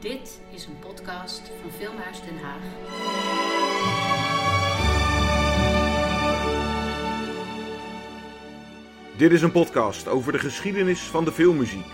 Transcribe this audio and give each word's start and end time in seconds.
Dit 0.00 0.40
is 0.50 0.66
een 0.66 0.78
podcast 0.78 1.50
van 1.60 1.70
Filmhuis 1.70 2.20
Den 2.20 2.38
Haag. 2.42 2.62
Dit 9.16 9.32
is 9.32 9.42
een 9.42 9.52
podcast 9.52 10.08
over 10.08 10.32
de 10.32 10.38
geschiedenis 10.38 11.00
van 11.00 11.24
de 11.24 11.32
filmmuziek. 11.32 11.86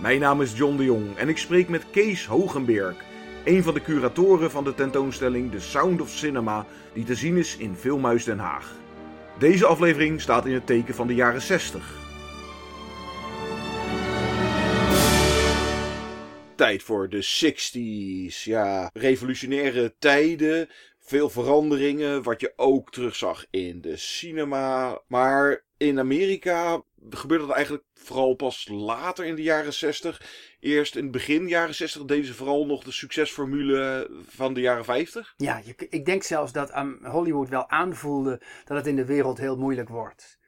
Mijn 0.00 0.20
naam 0.20 0.42
is 0.42 0.56
John 0.56 0.76
de 0.76 0.84
Jong 0.84 1.16
en 1.16 1.28
ik 1.28 1.38
spreek 1.38 1.68
met 1.68 1.90
Kees 1.90 2.26
Hogenberg, 2.26 2.96
een 3.44 3.62
van 3.62 3.74
de 3.74 3.82
curatoren 3.82 4.50
van 4.50 4.64
de 4.64 4.74
tentoonstelling 4.74 5.50
The 5.50 5.60
Sound 5.60 6.00
of 6.00 6.10
Cinema, 6.10 6.66
die 6.92 7.04
te 7.04 7.14
zien 7.14 7.36
is 7.36 7.56
in 7.56 7.74
Filmhuis 7.74 8.24
Den 8.24 8.38
Haag. 8.38 8.74
Deze 9.38 9.66
aflevering 9.66 10.20
staat 10.20 10.46
in 10.46 10.54
het 10.54 10.66
teken 10.66 10.94
van 10.94 11.06
de 11.06 11.14
jaren 11.14 11.42
60. 11.42 12.07
Tijd 16.58 16.82
voor 16.82 17.08
de 17.08 17.24
60s. 17.24 18.44
Ja, 18.44 18.90
revolutionaire 18.92 19.94
tijden. 19.98 20.68
Veel 20.98 21.30
veranderingen, 21.30 22.22
wat 22.22 22.40
je 22.40 22.52
ook 22.56 22.90
terugzag 22.90 23.46
in 23.50 23.80
de 23.80 23.96
cinema. 23.96 25.00
Maar 25.06 25.64
in 25.76 25.98
Amerika 25.98 26.82
gebeurde 27.10 27.46
dat 27.46 27.54
eigenlijk 27.54 27.84
vooral 27.94 28.34
pas 28.34 28.68
later 28.68 29.24
in 29.24 29.34
de 29.34 29.42
jaren 29.42 29.72
60. 29.72 30.22
Eerst 30.60 30.96
in 30.96 31.02
het 31.02 31.12
begin 31.12 31.48
jaren 31.48 31.74
60 31.74 32.04
deden 32.04 32.24
ze 32.24 32.34
vooral 32.34 32.66
nog 32.66 32.84
de 32.84 32.92
succesformule 32.92 34.10
van 34.28 34.54
de 34.54 34.60
jaren 34.60 34.84
50. 34.84 35.34
Ja, 35.36 35.62
ik 35.88 36.04
denk 36.04 36.22
zelfs 36.22 36.52
dat 36.52 36.76
um, 36.76 36.98
Hollywood 37.02 37.48
wel 37.48 37.70
aanvoelde 37.70 38.40
dat 38.64 38.76
het 38.76 38.86
in 38.86 38.96
de 38.96 39.04
wereld 39.04 39.38
heel 39.38 39.56
moeilijk 39.56 39.88
wordt. 39.88 40.38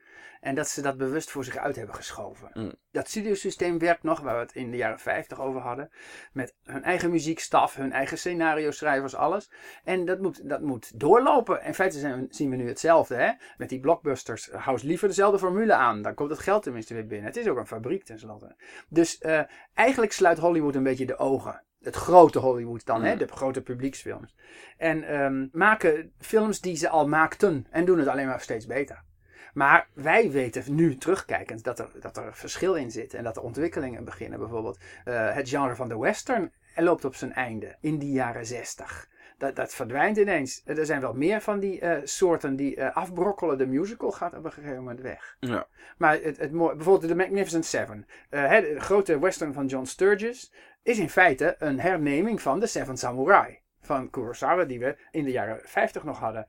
En 0.41 0.55
dat 0.55 0.69
ze 0.69 0.83
dat 0.83 0.97
bewust 0.97 1.31
voor 1.31 1.45
zich 1.45 1.57
uit 1.57 1.77
hebben 1.77 1.95
geschoven. 1.95 2.51
Mm. 2.53 2.73
Dat 2.91 3.09
studiosysteem 3.09 3.79
werkt 3.79 4.03
nog, 4.03 4.21
waar 4.21 4.35
we 4.35 4.41
het 4.41 4.55
in 4.55 4.71
de 4.71 4.77
jaren 4.77 4.99
50 4.99 5.41
over 5.41 5.61
hadden. 5.61 5.91
Met 6.33 6.55
hun 6.63 6.83
eigen 6.83 7.11
muziekstaf, 7.11 7.75
hun 7.75 7.93
eigen 7.93 8.19
scenario-schrijvers, 8.19 9.15
alles. 9.15 9.51
En 9.85 10.05
dat 10.05 10.21
moet, 10.21 10.49
dat 10.49 10.61
moet 10.61 11.01
doorlopen. 11.01 11.65
In 11.65 11.75
feite 11.75 11.99
zijn, 11.99 12.27
zien 12.31 12.51
we 12.51 12.57
nu 12.57 12.69
hetzelfde. 12.69 13.15
Hè? 13.15 13.31
Met 13.57 13.69
die 13.69 13.81
blockbusters. 13.81 14.51
Hou 14.51 14.73
eens 14.73 14.83
liever 14.83 15.09
dezelfde 15.09 15.39
formule 15.39 15.75
aan. 15.75 16.03
Dan 16.03 16.15
komt 16.15 16.31
het 16.31 16.39
geld 16.39 16.63
tenminste 16.63 16.95
weer 16.95 17.07
binnen. 17.07 17.27
Het 17.27 17.37
is 17.37 17.49
ook 17.49 17.59
een 17.59 17.67
fabriek 17.67 18.05
tenslotte. 18.05 18.57
Dus 18.89 19.21
uh, 19.21 19.41
eigenlijk 19.75 20.13
sluit 20.13 20.39
Hollywood 20.39 20.75
een 20.75 20.83
beetje 20.83 21.07
de 21.07 21.19
ogen 21.19 21.65
het 21.81 21.97
grote 21.97 22.39
Hollywood 22.39 22.85
dan, 22.85 23.03
hè, 23.03 23.17
de 23.17 23.27
grote 23.27 23.63
publieksfilms. 23.63 24.37
En 24.77 25.21
um, 25.21 25.49
maken 25.53 26.13
films 26.19 26.61
die 26.61 26.77
ze 26.77 26.89
al 26.89 27.09
maakten 27.09 27.67
en 27.71 27.85
doen 27.85 27.99
het 27.99 28.09
alleen 28.09 28.27
maar 28.27 28.41
steeds 28.41 28.67
beter. 28.67 29.05
Maar 29.53 29.89
wij 29.93 30.31
weten 30.31 30.75
nu 30.75 30.97
terugkijkend 30.97 31.65
dat 31.65 31.79
er, 31.79 31.91
dat 32.01 32.17
er 32.17 32.35
verschil 32.35 32.75
in 32.75 32.91
zit 32.91 33.15
en 33.15 33.25
dat 33.25 33.37
er 33.37 33.43
ontwikkelingen 33.43 34.05
beginnen. 34.05 34.39
Bijvoorbeeld 34.39 34.79
uh, 35.05 35.35
het 35.35 35.49
genre 35.49 35.75
van 35.75 35.89
de 35.89 35.99
western 35.99 36.53
loopt 36.77 37.05
op 37.05 37.15
zijn 37.15 37.33
einde 37.33 37.77
in 37.81 37.99
die 37.99 38.13
jaren 38.13 38.47
zestig. 38.47 39.09
Dat, 39.39 39.57
dat 39.57 39.75
verdwijnt 39.75 40.17
ineens. 40.17 40.63
Er 40.65 40.87
zijn 40.87 41.01
wel 41.01 41.15
meer 41.15 41.41
van 41.41 41.61
die 41.61 41.81
uh, 41.81 41.97
soorten 42.05 42.57
die 42.57 42.77
uh, 42.77 42.97
afbrokkelen. 42.97 43.59
De 43.59 43.67
musical 43.67 44.11
gaat 44.11 44.35
op 44.35 44.45
een 44.45 44.53
gegeven 44.53 44.77
moment 44.77 45.01
weg. 45.01 45.37
Ja. 45.41 45.67
Maar 45.99 46.13
het, 46.23 46.37
het, 46.37 46.51
bijvoorbeeld 46.51 47.09
de 47.09 47.15
Magnificent 47.15 47.65
Seven. 47.65 48.07
de 48.31 48.75
grote 48.79 49.19
western 49.19 49.53
van 49.53 49.67
John 49.67 49.85
Sturges 49.85 50.53
is 50.83 50.99
in 50.99 51.11
feite 51.11 51.57
een 51.59 51.81
herneming 51.81 52.43
van 52.43 52.61
de 52.61 52.67
Seven 52.67 52.97
Samurai. 52.97 53.59
Van 53.81 54.11
Kurosawa 54.11 54.65
die 54.65 54.79
we 54.79 54.97
in 55.11 55.25
de 55.25 55.31
jaren 55.31 55.61
50 55.63 56.05
nog 56.05 56.19
hadden. 56.19 56.47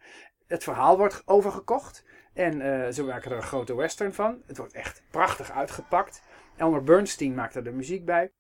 Het 0.48 0.64
verhaal 0.64 0.98
wordt 0.98 1.22
overgekocht. 1.26 2.06
En 2.34 2.62
uh, 2.62 2.88
ze 2.90 3.04
maken 3.04 3.32
er 3.32 3.38
een 3.38 3.44
grote 3.44 3.76
western 3.76 4.14
van. 4.14 4.42
Het 4.46 4.58
wordt 4.58 4.74
echt 4.74 5.04
prachtig 5.12 5.52
uitgepakt. 5.52 6.22
Elmer 6.58 6.84
Bernstein 6.84 7.34
maakt 7.34 7.56
er 7.56 7.64
de 7.64 7.72
muziek 7.72 8.06
bij. 8.06 8.32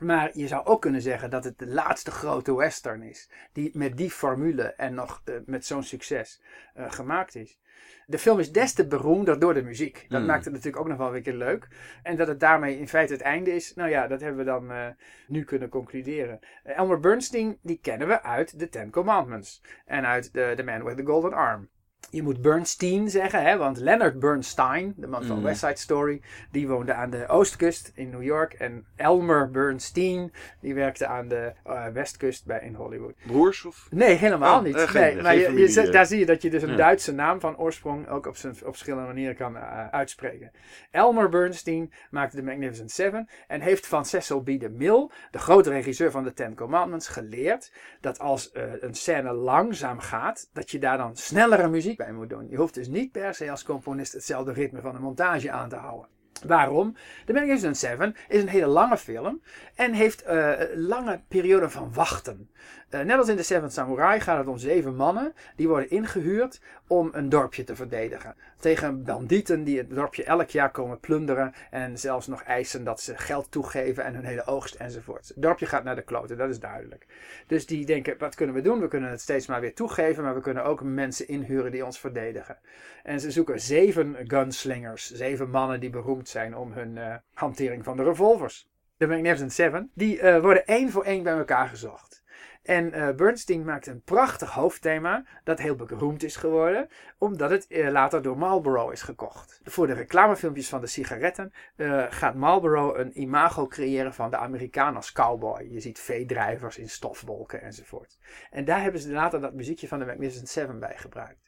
Maar 0.00 0.30
je 0.32 0.46
zou 0.46 0.66
ook 0.66 0.80
kunnen 0.80 1.02
zeggen 1.02 1.30
dat 1.30 1.44
het 1.44 1.58
de 1.58 1.66
laatste 1.66 2.10
grote 2.10 2.56
western 2.56 3.02
is. 3.02 3.30
Die 3.52 3.70
met 3.78 3.96
die 3.96 4.10
formule 4.10 4.62
en 4.62 4.94
nog 4.94 5.22
uh, 5.24 5.34
met 5.46 5.66
zo'n 5.66 5.82
succes 5.82 6.42
uh, 6.76 6.92
gemaakt 6.92 7.34
is. 7.34 7.58
De 8.06 8.18
film 8.18 8.38
is 8.38 8.52
des 8.52 8.72
te 8.72 8.86
beroemder 8.86 9.38
door 9.38 9.54
de 9.54 9.62
muziek. 9.62 10.06
Dat 10.08 10.20
Mm. 10.20 10.26
maakt 10.26 10.44
het 10.44 10.52
natuurlijk 10.52 10.82
ook 10.82 10.88
nog 10.88 10.98
wel 10.98 11.08
weer 11.08 11.16
een 11.16 11.22
keer 11.22 11.34
leuk. 11.34 11.68
En 12.02 12.16
dat 12.16 12.28
het 12.28 12.40
daarmee 12.40 12.78
in 12.78 12.88
feite 12.88 13.12
het 13.12 13.22
einde 13.22 13.54
is. 13.54 13.74
Nou 13.74 13.90
ja, 13.90 14.06
dat 14.06 14.20
hebben 14.20 14.38
we 14.38 14.50
dan 14.50 14.70
uh, 14.70 14.86
nu 15.26 15.44
kunnen 15.44 15.68
concluderen. 15.68 16.38
Elmer 16.64 17.00
Bernstein, 17.00 17.58
die 17.62 17.78
kennen 17.82 18.08
we 18.08 18.22
uit 18.22 18.58
The 18.58 18.68
Ten 18.68 18.90
Commandments. 18.90 19.62
En 19.86 20.06
uit 20.06 20.32
The, 20.32 20.52
the 20.56 20.62
Man 20.62 20.84
with 20.84 20.96
the 20.96 21.04
Golden 21.04 21.32
Arm. 21.32 21.68
Je 22.10 22.22
moet 22.22 22.42
Bernstein 22.42 23.10
zeggen, 23.10 23.42
hè, 23.42 23.56
want 23.56 23.78
Leonard 23.78 24.18
Bernstein, 24.18 24.92
de 24.96 25.06
man 25.06 25.24
van 25.24 25.36
Mm. 25.36 25.42
West 25.42 25.60
Side 25.60 25.76
Story, 25.76 26.20
die 26.50 26.68
woonde 26.68 26.92
aan 26.94 27.10
de 27.10 27.28
oostkust 27.28 27.92
in 27.94 28.10
New 28.10 28.22
York. 28.22 28.52
En 28.52 28.86
Elmer 28.96 29.50
Bernstein, 29.50 30.32
die 30.60 30.74
werkte 30.74 31.06
aan 31.06 31.28
de 31.28 31.52
uh, 31.66 31.86
westkust 31.86 32.46
bij, 32.46 32.60
in 32.60 32.74
Hollywood. 32.74 33.14
Broers 33.26 33.64
of? 33.64 33.86
Nee, 33.90 34.14
helemaal 34.14 34.58
Oh, 34.58 34.64
niet. 34.64 34.74
eh, 34.76 34.82
geen- 34.88 35.02
nee, 35.02 35.12
geen 35.12 35.22
maar 35.22 35.34
je, 35.36 35.52
je, 35.52 35.68
zet- 35.68 35.86
eh. 35.86 35.92
daar 35.92 36.06
zie 36.06 36.18
je 36.18 36.26
dat 36.26 36.42
je 36.42 36.50
dus 36.50 36.62
een 36.62 36.70
Ja. 36.70 36.76
Duitse 36.76 37.12
naam 37.12 37.40
van 37.40 37.56
oorsprong 37.58 38.08
ook 38.08 38.26
op, 38.26 38.36
zijn, 38.36 38.52
op 38.52 38.58
verschillende 38.68 39.06
manieren 39.06 39.36
kan 39.36 39.56
uh, 39.56 39.88
uitspreken. 39.88 40.50
Elmer 40.90 41.28
Bernstein 41.28 41.92
maakte 42.10 42.36
de 42.36 42.42
Magnificent 42.42 42.90
Seven 42.90 43.28
en 43.46 43.60
heeft 43.60 43.86
van 43.86 44.04
Cecil 44.04 44.40
B. 44.40 44.46
DeMille, 44.46 45.10
de 45.30 45.38
grote 45.38 45.70
regisseur 45.70 46.10
van 46.10 46.24
de 46.24 46.32
Ten 46.32 46.54
Commandments, 46.54 47.08
geleerd 47.08 47.72
dat 48.00 48.18
als 48.18 48.50
een 48.80 48.94
scène 48.94 49.32
langzaam 49.32 49.98
gaat, 49.98 50.50
dat 50.52 50.70
je 50.70 50.78
daar 50.78 50.98
dan 50.98 51.16
snellere 51.16 51.68
muziek 51.68 51.97
moet 52.06 52.28
doen. 52.28 52.48
Je 52.50 52.56
hoeft 52.56 52.74
dus 52.74 52.88
niet 52.88 53.12
per 53.12 53.34
se 53.34 53.50
als 53.50 53.64
componist 53.64 54.12
hetzelfde 54.12 54.52
ritme 54.52 54.80
van 54.80 54.92
de 54.92 55.00
montage 55.00 55.50
aan 55.50 55.68
te 55.68 55.76
houden. 55.76 56.08
Waarom? 56.46 56.94
The 57.24 57.32
Magnificent 57.32 57.76
Seven 57.76 58.14
is 58.28 58.42
een 58.42 58.48
hele 58.48 58.66
lange 58.66 58.96
film 58.96 59.42
en 59.74 59.92
heeft 59.92 60.26
uh, 60.26 60.52
lange 60.74 61.20
perioden 61.28 61.70
van 61.70 61.92
wachten. 61.92 62.50
Uh, 62.90 63.00
net 63.00 63.18
als 63.18 63.28
in 63.28 63.36
The 63.36 63.42
Seven 63.42 63.70
Samurai 63.70 64.20
gaat 64.20 64.38
het 64.38 64.46
om 64.46 64.58
zeven 64.58 64.96
mannen 64.96 65.32
die 65.56 65.68
worden 65.68 65.90
ingehuurd 65.90 66.60
om 66.86 67.10
een 67.12 67.28
dorpje 67.28 67.64
te 67.64 67.76
verdedigen. 67.76 68.34
Tegen 68.58 69.04
bandieten 69.04 69.64
die 69.64 69.78
het 69.78 69.90
dorpje 69.90 70.24
elk 70.24 70.48
jaar 70.48 70.70
komen 70.70 71.00
plunderen 71.00 71.54
en 71.70 71.98
zelfs 71.98 72.26
nog 72.26 72.42
eisen 72.42 72.84
dat 72.84 73.00
ze 73.00 73.16
geld 73.16 73.50
toegeven 73.50 74.04
en 74.04 74.14
hun 74.14 74.24
hele 74.24 74.46
oogst 74.46 74.74
enzovoort. 74.74 75.28
Het 75.28 75.42
dorpje 75.42 75.66
gaat 75.66 75.84
naar 75.84 75.94
de 75.94 76.02
kloten, 76.02 76.36
dat 76.36 76.48
is 76.48 76.60
duidelijk. 76.60 77.06
Dus 77.46 77.66
die 77.66 77.86
denken, 77.86 78.18
wat 78.18 78.34
kunnen 78.34 78.54
we 78.54 78.60
doen? 78.60 78.80
We 78.80 78.88
kunnen 78.88 79.10
het 79.10 79.20
steeds 79.20 79.46
maar 79.46 79.60
weer 79.60 79.74
toegeven, 79.74 80.22
maar 80.22 80.34
we 80.34 80.40
kunnen 80.40 80.64
ook 80.64 80.82
mensen 80.82 81.28
inhuren 81.28 81.70
die 81.70 81.84
ons 81.84 81.98
verdedigen. 81.98 82.58
En 83.02 83.20
ze 83.20 83.30
zoeken 83.30 83.60
zeven 83.60 84.16
gunslingers, 84.22 85.12
zeven 85.12 85.50
mannen 85.50 85.80
die 85.80 85.90
beroemd 85.90 86.28
zijn 86.28 86.56
om 86.56 86.72
hun 86.72 86.96
uh, 86.96 87.14
hantering 87.34 87.84
van 87.84 87.96
de 87.96 88.04
revolvers. 88.04 88.68
De 88.96 89.06
Magnificent 89.06 89.52
Seven, 89.52 89.90
die 89.94 90.20
uh, 90.20 90.40
worden 90.40 90.66
één 90.66 90.90
voor 90.90 91.04
één 91.04 91.22
bij 91.22 91.38
elkaar 91.38 91.68
gezocht. 91.68 92.22
En 92.68 92.96
uh, 92.96 93.10
Bernstein 93.10 93.64
maakt 93.64 93.86
een 93.86 94.02
prachtig 94.02 94.50
hoofdthema 94.50 95.24
dat 95.44 95.58
heel 95.58 95.76
beroemd 95.76 96.22
is 96.22 96.36
geworden, 96.36 96.88
omdat 97.18 97.50
het 97.50 97.66
uh, 97.68 97.90
later 97.90 98.22
door 98.22 98.38
Marlboro 98.38 98.90
is 98.90 99.02
gekocht. 99.02 99.60
Voor 99.64 99.86
de 99.86 99.92
reclamefilmpjes 99.92 100.68
van 100.68 100.80
de 100.80 100.86
sigaretten 100.86 101.52
uh, 101.76 102.06
gaat 102.08 102.34
Marlboro 102.34 102.94
een 102.94 103.20
imago 103.20 103.66
creëren 103.66 104.14
van 104.14 104.30
de 104.30 104.36
Amerikaan 104.36 104.96
als 104.96 105.12
cowboy. 105.12 105.66
Je 105.70 105.80
ziet 105.80 105.98
veedrijvers 105.98 106.78
in 106.78 106.88
stofwolken 106.88 107.62
enzovoort. 107.62 108.18
En 108.50 108.64
daar 108.64 108.82
hebben 108.82 109.00
ze 109.00 109.12
later 109.12 109.40
dat 109.40 109.54
muziekje 109.54 109.88
van 109.88 109.98
de 109.98 110.04
Magnificent 110.04 110.48
Seven 110.48 110.78
bij 110.78 110.96
gebruikt. 110.96 111.47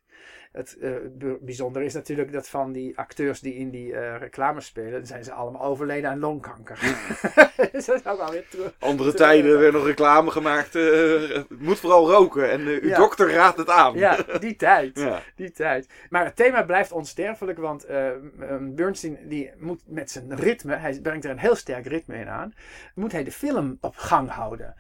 Het 0.52 0.76
uh, 0.80 0.96
bijzondere 1.40 1.84
is 1.84 1.94
natuurlijk 1.94 2.32
dat 2.32 2.48
van 2.48 2.72
die 2.72 2.98
acteurs 2.98 3.40
die 3.40 3.54
in 3.54 3.70
die 3.70 3.92
uh, 3.92 4.16
reclames 4.18 4.66
spelen, 4.66 5.06
zijn 5.06 5.24
ze 5.24 5.32
allemaal 5.32 5.62
overleden 5.62 6.10
aan 6.10 6.18
longkanker. 6.18 6.78
dus 7.72 7.84
dat 7.86 7.96
is 8.00 8.06
ook 8.06 8.18
alweer 8.18 8.48
terug. 8.48 8.72
Andere 8.78 9.14
tijden 9.14 9.58
werd 9.58 9.72
nog 9.72 9.86
reclame 9.86 10.30
gemaakt. 10.30 10.74
Uh, 10.74 11.38
moet 11.48 11.78
vooral 11.78 12.10
roken 12.10 12.50
en 12.50 12.60
uw 12.60 12.88
Ja. 12.88 12.96
dokter 12.96 13.32
raadt 13.32 13.58
het 13.58 13.68
aan. 13.68 13.94
Ja, 13.94 14.18
die 14.40 14.56
tijd. 14.56 14.98
Ja. 14.98 15.22
Die 15.36 15.50
tijd. 15.50 15.88
Maar 16.10 16.24
het 16.24 16.36
thema 16.36 16.62
blijft 16.62 16.92
onsterfelijk, 16.92 17.58
want 17.58 17.86
Bernstein 18.60 19.18
die 19.28 19.50
moet 19.58 19.82
met 19.86 20.10
zijn 20.10 20.36
ritme, 20.36 20.76
hij 20.76 21.00
brengt 21.02 21.24
er 21.24 21.30
een 21.30 21.38
heel 21.38 21.54
sterk 21.56 21.86
ritme 21.86 22.16
in 22.16 22.28
aan, 22.28 22.54
moet 22.94 23.12
hij 23.12 23.24
de 23.24 23.32
film 23.32 23.78
op 23.80 23.96
gang 23.96 24.30
houden. 24.30 24.74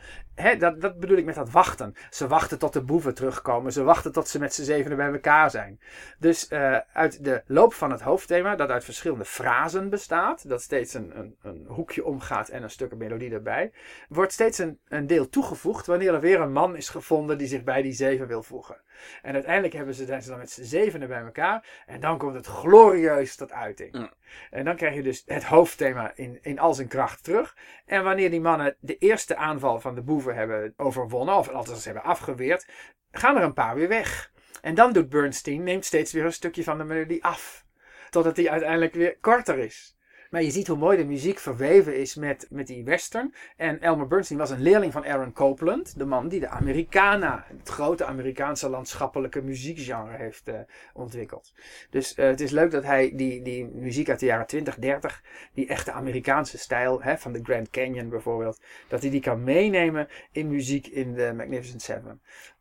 Dat, 0.58 0.80
dat 0.80 0.98
bedoel 0.98 1.16
ik 1.16 1.24
met 1.24 1.34
dat 1.34 1.50
wachten. 1.50 1.94
Ze 2.10 2.26
wachten 2.26 2.58
tot 2.58 2.72
de 2.72 2.82
boeven 2.82 3.14
terugkomen. 3.14 3.72
Ze 3.72 3.82
wachten 3.82 4.12
tot 4.12 4.28
ze 4.28 4.38
met 4.38 4.54
z'n 4.54 4.62
zevenen 4.62 4.96
bij 4.96 5.12
elkaar 5.12 5.50
zijn. 5.50 5.80
Dus 6.18 6.50
uh, 6.50 6.76
uit 6.92 7.24
de 7.24 7.42
loop 7.46 7.74
van 7.74 7.90
het 7.90 8.00
hoofdthema, 8.00 8.56
dat 8.56 8.70
uit 8.70 8.84
verschillende 8.84 9.24
frasen 9.24 9.90
bestaat, 9.90 10.48
dat 10.48 10.62
steeds 10.62 10.94
een, 10.94 11.18
een, 11.18 11.36
een 11.42 11.64
hoekje 11.68 12.04
omgaat 12.04 12.48
en 12.48 12.62
een 12.62 12.70
stuk 12.70 12.96
melodie 12.96 13.32
erbij, 13.32 13.72
wordt 14.08 14.32
steeds 14.32 14.58
een, 14.58 14.78
een 14.88 15.06
deel 15.06 15.28
toegevoegd 15.28 15.86
wanneer 15.86 16.14
er 16.14 16.20
weer 16.20 16.40
een 16.40 16.52
man 16.52 16.76
is 16.76 16.88
gevonden 16.88 17.38
die 17.38 17.46
zich 17.46 17.64
bij 17.64 17.82
die 17.82 17.92
zeven 17.92 18.26
wil 18.26 18.42
voegen. 18.42 18.80
En 19.22 19.34
uiteindelijk 19.34 19.74
hebben 19.74 19.94
ze, 19.94 20.04
zijn 20.04 20.22
ze 20.22 20.28
dan 20.28 20.38
met 20.38 20.50
z'n 20.50 20.62
zevenen 20.62 21.08
bij 21.08 21.22
elkaar 21.22 21.82
en 21.86 22.00
dan 22.00 22.18
komt 22.18 22.34
het 22.34 22.46
glorieus 22.46 23.36
tot 23.36 23.52
uiting. 23.52 23.98
Ja. 23.98 24.12
En 24.50 24.64
dan 24.64 24.76
krijg 24.76 24.94
je 24.94 25.02
dus 25.02 25.22
het 25.26 25.44
hoofdthema 25.44 26.12
in, 26.14 26.38
in 26.42 26.58
al 26.58 26.74
zijn 26.74 26.88
kracht 26.88 27.24
terug. 27.24 27.56
En 27.86 28.04
wanneer 28.04 28.30
die 28.30 28.40
mannen 28.40 28.76
de 28.80 28.98
eerste 28.98 29.36
aanval 29.36 29.80
van 29.80 29.94
de 29.94 30.02
boeven 30.02 30.34
hebben 30.34 30.74
overwonnen, 30.76 31.36
of 31.36 31.48
althans 31.48 31.84
hebben 31.84 32.02
afgeweerd, 32.02 32.66
gaan 33.10 33.36
er 33.36 33.42
een 33.42 33.52
paar 33.52 33.74
weer 33.74 33.88
weg. 33.88 34.32
En 34.60 34.74
dan 34.74 34.92
doet 34.92 35.08
Bernstein, 35.08 35.62
neemt 35.62 35.84
steeds 35.84 36.12
weer 36.12 36.24
een 36.24 36.32
stukje 36.32 36.64
van 36.64 36.78
de 36.78 36.84
melodie 36.84 37.24
af. 37.24 37.64
Totdat 38.10 38.36
die 38.36 38.50
uiteindelijk 38.50 38.94
weer 38.94 39.18
korter 39.20 39.58
is. 39.58 39.96
Maar 40.30 40.42
je 40.42 40.50
ziet 40.50 40.66
hoe 40.66 40.76
mooi 40.76 40.96
de 40.96 41.04
muziek 41.04 41.38
verweven 41.38 41.96
is 41.96 42.14
met, 42.14 42.46
met 42.50 42.66
die 42.66 42.84
western. 42.84 43.34
En 43.56 43.80
Elmer 43.80 44.06
Bernstein 44.06 44.38
was 44.38 44.50
een 44.50 44.62
leerling 44.62 44.92
van 44.92 45.04
Aaron 45.04 45.32
Copland. 45.32 45.98
De 45.98 46.04
man 46.04 46.28
die 46.28 46.40
de 46.40 46.48
Americana, 46.48 47.44
het 47.58 47.68
grote 47.68 48.04
Amerikaanse 48.04 48.68
landschappelijke 48.68 49.42
muziekgenre 49.42 50.16
heeft 50.16 50.48
uh, 50.48 50.54
ontwikkeld. 50.92 51.52
Dus 51.90 52.16
uh, 52.16 52.26
het 52.26 52.40
is 52.40 52.50
leuk 52.50 52.70
dat 52.70 52.84
hij 52.84 53.12
die, 53.14 53.42
die 53.42 53.66
muziek 53.66 54.08
uit 54.08 54.20
de 54.20 54.26
jaren 54.26 54.46
20, 54.46 54.74
30, 54.74 55.22
die 55.54 55.66
echte 55.66 55.92
Amerikaanse 55.92 56.58
stijl, 56.58 57.02
hè, 57.02 57.18
van 57.18 57.32
de 57.32 57.40
Grand 57.42 57.70
Canyon 57.70 58.08
bijvoorbeeld, 58.08 58.60
dat 58.88 59.00
hij 59.00 59.10
die 59.10 59.20
kan 59.20 59.44
meenemen 59.44 60.08
in 60.32 60.48
muziek 60.48 60.86
in 60.86 61.14
de 61.14 61.32
Magnificent 61.36 61.82
Seven. 61.82 62.20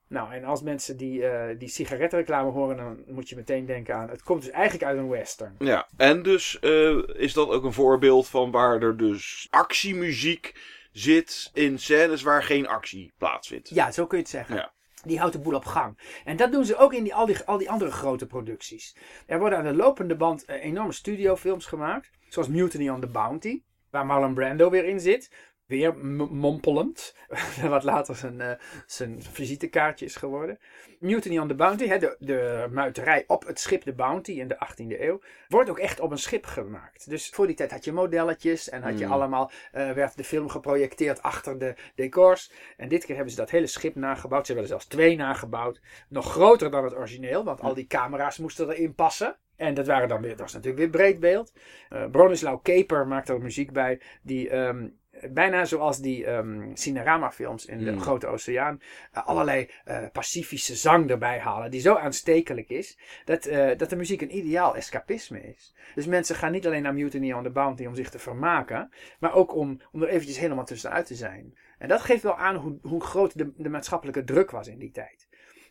Nou, 0.09 0.33
en 0.33 0.43
als 0.43 0.61
mensen 0.61 0.97
die, 0.97 1.19
uh, 1.19 1.43
die 1.57 1.67
sigarettenreclame 1.67 2.51
horen, 2.51 2.77
dan 2.77 3.03
moet 3.07 3.29
je 3.29 3.35
meteen 3.35 3.65
denken 3.65 3.95
aan. 3.95 4.09
Het 4.09 4.23
komt 4.23 4.41
dus 4.41 4.51
eigenlijk 4.51 4.83
uit 4.83 4.97
een 4.97 5.09
western. 5.09 5.55
Ja, 5.59 5.87
en 5.97 6.23
dus 6.23 6.57
uh, 6.61 7.03
is 7.07 7.33
dat 7.33 7.49
ook 7.49 7.63
een 7.63 7.73
voorbeeld 7.73 8.27
van 8.27 8.51
waar 8.51 8.81
er 8.81 8.97
dus 8.97 9.47
actiemuziek 9.49 10.55
zit 10.91 11.49
in 11.53 11.79
scènes 11.79 12.21
waar 12.21 12.43
geen 12.43 12.67
actie 12.67 13.13
plaatsvindt. 13.17 13.69
Ja, 13.69 13.91
zo 13.91 14.07
kun 14.07 14.17
je 14.17 14.23
het 14.23 14.33
zeggen. 14.33 14.55
Ja. 14.55 14.71
Die 15.03 15.19
houdt 15.19 15.33
de 15.33 15.39
boel 15.39 15.55
op 15.55 15.65
gang. 15.65 16.21
En 16.25 16.37
dat 16.37 16.51
doen 16.51 16.65
ze 16.65 16.77
ook 16.77 16.93
in 16.93 17.03
die, 17.03 17.15
al, 17.15 17.25
die, 17.25 17.43
al 17.45 17.57
die 17.57 17.69
andere 17.69 17.91
grote 17.91 18.25
producties. 18.25 18.95
Er 19.25 19.39
worden 19.39 19.57
aan 19.57 19.63
de 19.63 19.75
lopende 19.75 20.15
band 20.15 20.49
uh, 20.49 20.63
enorme 20.63 20.91
studiofilms 20.91 21.65
gemaakt. 21.65 22.09
Zoals 22.27 22.47
Mutiny 22.47 22.89
on 22.89 22.99
the 22.99 23.07
Bounty. 23.07 23.61
Waar 23.89 24.05
Marlon 24.05 24.33
Brando 24.33 24.69
weer 24.69 24.85
in 24.85 24.99
zit 24.99 25.31
weer 25.69 25.97
mompelend. 26.31 27.15
wat 27.69 27.83
later 27.83 28.15
zijn, 28.15 28.39
uh, 28.39 28.51
zijn 28.85 29.23
visitekaartje 29.23 30.05
is 30.05 30.15
geworden. 30.15 30.59
Mutiny 30.99 31.37
on 31.37 31.47
the 31.47 31.55
Bounty, 31.55 31.87
hè, 31.87 31.97
de, 31.97 32.15
de 32.19 32.67
muiterij 32.71 33.23
op 33.27 33.47
het 33.47 33.59
schip 33.59 33.83
de 33.83 33.93
Bounty 33.93 34.31
in 34.31 34.47
de 34.47 34.55
18e 34.55 35.01
eeuw, 35.01 35.21
wordt 35.47 35.69
ook 35.69 35.79
echt 35.79 35.99
op 35.99 36.11
een 36.11 36.17
schip 36.17 36.45
gemaakt. 36.45 37.09
Dus 37.09 37.29
voor 37.29 37.47
die 37.47 37.55
tijd 37.55 37.71
had 37.71 37.85
je 37.85 37.91
modelletjes 37.91 38.69
en 38.69 38.81
had 38.81 38.99
je 38.99 39.05
Mm. 39.05 39.11
allemaal, 39.11 39.51
uh, 39.75 39.91
werd 39.91 40.17
de 40.17 40.23
film 40.23 40.49
geprojecteerd 40.49 41.21
achter 41.21 41.59
de 41.59 41.75
decors. 41.95 42.51
En 42.77 42.89
dit 42.89 43.05
keer 43.05 43.15
hebben 43.15 43.33
ze 43.33 43.39
dat 43.39 43.49
hele 43.49 43.67
schip 43.67 43.95
nagebouwd. 43.95 44.45
Ze 44.45 44.53
hebben 44.53 44.71
er 44.71 44.77
zelfs 44.77 44.95
twee 44.95 45.15
nagebouwd. 45.15 45.81
Nog 46.07 46.31
groter 46.31 46.71
dan 46.71 46.83
het 46.83 46.95
origineel, 46.95 47.43
want 47.43 47.61
al 47.61 47.73
die 47.73 47.87
camera's 47.87 48.37
moesten 48.37 48.69
erin 48.69 48.95
passen. 48.95 49.37
En 49.55 49.73
dat, 49.73 49.87
waren 49.87 50.07
dan 50.07 50.21
weer, 50.21 50.29
dat 50.29 50.39
was 50.39 50.53
natuurlijk 50.53 50.79
weer 50.79 50.89
breed 50.89 51.19
beeld. 51.19 51.53
Uh, 51.89 52.05
Bronislaw 52.05 52.61
Keper 52.61 53.07
maakt 53.07 53.29
er 53.29 53.41
muziek 53.41 53.71
bij, 53.71 54.01
die 54.21 54.55
um, 54.55 54.98
bijna 55.29 55.65
zoals 55.65 55.99
die 55.99 56.27
um, 56.27 56.75
Cinerama-films 56.75 57.65
in 57.65 57.77
de 57.83 57.91
Mm. 57.91 57.99
Grote 57.99 58.27
Oceaan, 58.27 58.81
uh, 59.17 59.27
allerlei 59.27 59.69
uh, 59.87 60.03
Pacifische 60.11 60.75
zang 60.75 61.09
erbij 61.09 61.39
halen, 61.39 61.71
die 61.71 61.81
zo 61.81 61.95
aanstekelijk 61.95 62.69
is, 62.69 62.97
dat, 63.25 63.47
uh, 63.47 63.69
dat 63.77 63.89
de 63.89 63.95
muziek 63.95 64.21
een 64.21 64.37
ideaal 64.37 64.75
escapisme 64.75 65.41
is. 65.41 65.73
Dus 65.95 66.05
mensen 66.05 66.35
gaan 66.35 66.51
niet 66.51 66.65
alleen 66.65 66.81
naar 66.81 66.93
Mutiny 66.93 67.31
on 67.31 67.43
the 67.43 67.49
Bounty 67.49 67.85
om 67.85 67.95
zich 67.95 68.09
te 68.09 68.19
vermaken, 68.19 68.91
maar 69.19 69.33
ook 69.33 69.55
om, 69.55 69.81
om 69.91 70.01
er 70.01 70.09
eventjes 70.09 70.39
helemaal 70.39 70.65
tussenuit 70.65 71.05
te 71.05 71.15
zijn. 71.15 71.57
En 71.77 71.87
dat 71.87 72.01
geeft 72.01 72.23
wel 72.23 72.37
aan 72.37 72.55
hoe, 72.55 72.77
hoe 72.81 73.03
groot 73.03 73.37
de, 73.37 73.51
de 73.57 73.69
maatschappelijke 73.69 74.23
druk 74.23 74.51
was 74.51 74.67
in 74.67 74.79
die 74.79 74.91
tijd. 74.91 75.27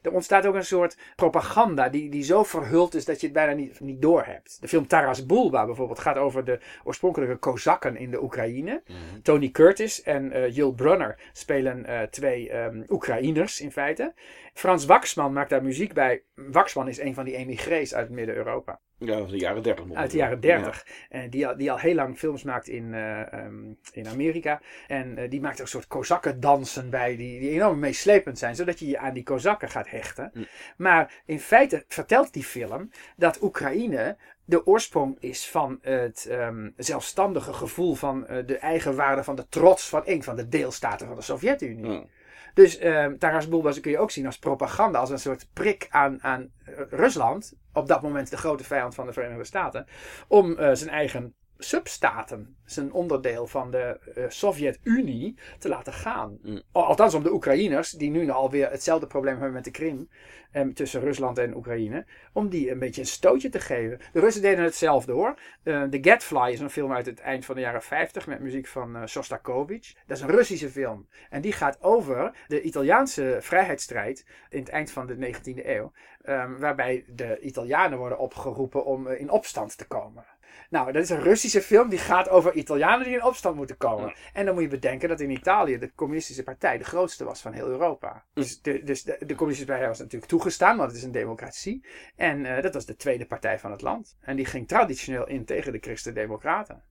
Er 0.09 0.15
ontstaat 0.15 0.47
ook 0.47 0.55
een 0.55 0.65
soort 0.65 0.97
propaganda 1.17 1.89
die, 1.89 2.11
die 2.11 2.23
zo 2.23 2.43
verhuld 2.43 2.95
is 2.95 3.05
dat 3.05 3.21
je 3.21 3.27
het 3.27 3.35
bijna 3.35 3.53
niet, 3.53 3.81
niet 3.81 4.03
doorhebt. 4.03 4.57
De 4.61 4.69
film 4.69 4.87
Taras 4.87 5.27
Bulba 5.27 5.67
bijvoorbeeld 5.67 5.99
gaat 5.99 6.17
over 6.17 6.45
de 6.45 6.59
oorspronkelijke 6.85 7.37
Kozakken 7.37 7.97
in 7.97 8.11
de 8.11 8.23
Oekraïne. 8.23 8.83
Mhm. 8.87 9.21
Tony 9.23 9.51
Curtis 9.51 10.03
en 10.03 10.37
uh, 10.37 10.55
Jill 10.55 10.73
Brunner 10.73 11.17
spelen 11.33 11.85
uh, 11.89 12.03
twee 12.03 12.57
um, 12.57 12.85
Oekraïners 12.89 13.61
in 13.61 13.73
feite. 13.73 14.13
Frans 14.59 14.85
Waxman 14.85 15.33
maakt 15.33 15.51
daar 15.51 15.63
muziek 15.63 15.93
bij. 15.93 16.23
Waxman 16.35 16.89
is 16.89 16.99
een 16.99 17.15
van 17.15 17.25
die 17.25 17.37
emigrees 17.37 17.95
uit 17.95 18.11
Midden-Europa. 18.11 18.81
Ja, 18.99 19.15
uit 19.15 19.29
de 19.29 19.39
jaren 19.39 19.63
30. 19.63 19.93
Uit 19.93 20.11
de 20.11 20.17
jaren 20.17 20.41
30. 20.41 20.85
Ja. 20.87 21.19
En 21.19 21.31
die, 21.31 21.47
al, 21.47 21.57
die 21.57 21.71
al 21.71 21.79
heel 21.79 21.95
lang 21.95 22.19
films 22.19 22.43
maakt 22.43 22.69
in, 22.69 22.93
uh, 22.93 23.21
um, 23.33 23.79
in 23.93 24.09
Amerika. 24.09 24.61
En 24.87 25.19
uh, 25.19 25.31
die 25.31 25.41
maakt 25.41 25.57
er 25.57 25.63
een 25.63 25.69
soort 25.69 25.87
kozakkendansen 25.87 26.91
bij. 26.91 27.17
Die, 27.17 27.41
die 27.41 27.51
enorm 27.51 27.79
meeslepend 27.79 28.39
zijn. 28.39 28.57
Zodat 28.57 28.79
je 28.79 28.87
je 28.87 28.99
aan 28.99 29.15
die 29.15 29.23
kozakken 29.23 29.69
gaat 29.69 29.91
hechten. 29.91 30.31
Mm. 30.35 30.47
Maar 30.77 31.23
in 31.27 31.41
feite 31.41 31.85
vertelt 31.89 32.33
die 32.33 32.45
film 32.45 32.91
dat 33.17 33.43
Oekraïne 33.43 34.17
de 34.45 34.67
oorsprong 34.67 35.17
is 35.21 35.49
van 35.49 35.79
het 35.83 36.29
um, 36.31 36.73
zelfstandige 36.77 37.53
gevoel 37.53 37.95
van 37.95 38.27
uh, 38.31 38.47
de 38.47 38.59
eigenwaarde 38.59 39.25
van 39.25 39.37
de 39.37 39.49
trots 39.49 39.89
van 39.89 40.03
een 40.05 40.23
van 40.23 40.37
de 40.37 40.49
deelstaten 40.49 41.07
van 41.07 41.17
de 41.17 41.23
Sovjet-Unie. 41.23 41.85
Mm. 41.85 42.09
Dus 42.55 42.85
um, 42.85 43.19
Taras 43.19 43.49
Bulba 43.49 43.73
kun 43.81 43.91
je 43.91 43.99
ook 43.99 44.11
zien 44.11 44.27
als 44.27 44.39
propaganda, 44.39 44.99
als 44.99 45.11
een 45.11 45.19
soort 45.19 45.49
prik 45.53 45.87
aan, 45.91 46.23
aan 46.23 46.51
uh, 46.69 46.75
Rusland, 46.91 47.55
op 47.73 47.89
dat 47.89 48.03
moment 48.03 48.31
de 48.31 48.37
grote 48.37 48.65
vijand 48.65 48.95
van 48.95 49.07
de 49.07 49.13
Verenigde 49.13 49.45
Staten, 49.45 49.87
om 50.29 50.51
uh, 50.51 50.71
zijn 50.73 50.91
eigen 50.91 51.35
substaten, 51.59 52.57
zijn 52.65 52.93
onderdeel 52.93 53.47
van 53.47 53.71
de 53.71 54.01
uh, 54.17 54.25
Sovjet-Unie, 54.29 55.39
te 55.59 55.69
laten 55.69 55.93
gaan. 55.93 56.39
Mm. 56.43 56.63
Althans 56.73 57.15
om 57.15 57.23
de 57.23 57.33
Oekraïners, 57.33 57.91
die 57.91 58.11
nu 58.11 58.31
alweer 58.31 58.71
hetzelfde 58.71 59.07
probleem 59.07 59.35
hebben 59.35 59.53
met 59.53 59.65
de 59.65 59.71
Krim, 59.71 60.09
um, 60.53 60.75
tussen 60.75 61.01
Rusland 61.01 61.39
en 61.39 61.57
Oekraïne, 61.57 62.07
om 62.33 62.49
die 62.49 62.71
een 62.71 62.79
beetje 62.79 63.01
een 63.01 63.07
stootje 63.07 63.49
te 63.49 63.61
geven. 63.61 64.01
De 64.13 64.21
Russen 64.21 64.43
deden 64.43 64.65
hetzelfde 64.65 65.13
hoor. 65.13 65.39
Uh, 65.65 65.83
The 65.83 65.99
Gadfly 66.01 66.53
is 66.53 66.61
een 66.61 66.71
film 66.71 66.93
uit 66.93 67.07
het 67.07 67.21
eind 67.21 67.45
van 67.45 67.55
de 67.55 67.61
jaren 67.61 67.83
50 67.83 68.27
met 68.27 68.41
muziek 68.41 68.67
van 68.67 68.97
uh, 68.97 69.07
Shostakovich. 69.07 69.95
Dat 70.07 70.17
is 70.17 70.23
een 70.23 70.31
Russische 70.31 70.71
film. 70.71 71.09
En 71.31 71.41
die 71.41 71.53
gaat 71.53 71.83
over 71.83 72.33
de 72.47 72.63
Italiaanse 72.63 73.39
vrijheidsstrijd 73.41 74.27
in 74.49 74.59
het 74.59 74.69
eind 74.69 74.91
van 74.91 75.07
de 75.07 75.17
19e 75.17 75.67
eeuw. 75.67 75.93
Um, 76.25 76.59
waarbij 76.59 77.05
de 77.07 77.41
Italianen 77.41 77.99
worden 77.99 78.19
opgeroepen 78.19 78.85
om 78.85 79.09
in 79.09 79.31
opstand 79.31 79.79
te 79.79 79.87
komen. 79.87 80.25
Nou, 80.71 80.93
dat 80.93 81.03
is 81.03 81.11
een 81.11 81.23
Russische 81.23 81.63
film 81.63 81.89
die 81.89 81.99
gaat 81.99 82.29
over 82.29 82.53
Italianen 82.53 83.05
die 83.05 83.15
in 83.15 83.25
opstand 83.25 83.57
moeten 83.57 83.77
komen. 83.77 84.07
Ja. 84.07 84.15
En 84.33 84.45
dan 84.45 84.55
moet 84.55 84.63
je 84.63 84.69
bedenken 84.69 85.09
dat 85.09 85.21
in 85.21 85.31
Italië 85.31 85.79
de 85.79 85.95
communistische 85.95 86.43
partij 86.43 86.79
de 86.79 86.85
grootste 86.85 87.25
was 87.25 87.41
van 87.41 87.53
heel 87.53 87.67
Europa. 87.67 88.25
Dus 88.33 88.63
de, 88.63 88.83
dus 88.83 89.03
de, 89.03 89.17
de 89.19 89.35
communistische 89.35 89.73
partij 89.73 89.89
was 89.89 89.99
natuurlijk 89.99 90.31
toegestaan, 90.31 90.77
want 90.77 90.89
het 90.89 90.99
is 90.99 91.05
een 91.05 91.13
democratie. 91.13 91.85
En 92.17 92.45
uh, 92.45 92.63
dat 92.63 92.75
was 92.75 92.87
de 92.87 92.97
tweede 92.97 93.27
partij 93.27 93.59
van 93.59 93.71
het 93.71 93.83
land. 93.83 94.17
En 94.21 94.37
die 94.37 94.47
ging 94.47 94.69
traditioneel 94.69 95.27
in 95.27 95.45
tegen 95.45 95.73
de 95.73 95.79
Christen-Democraten. 95.79 96.83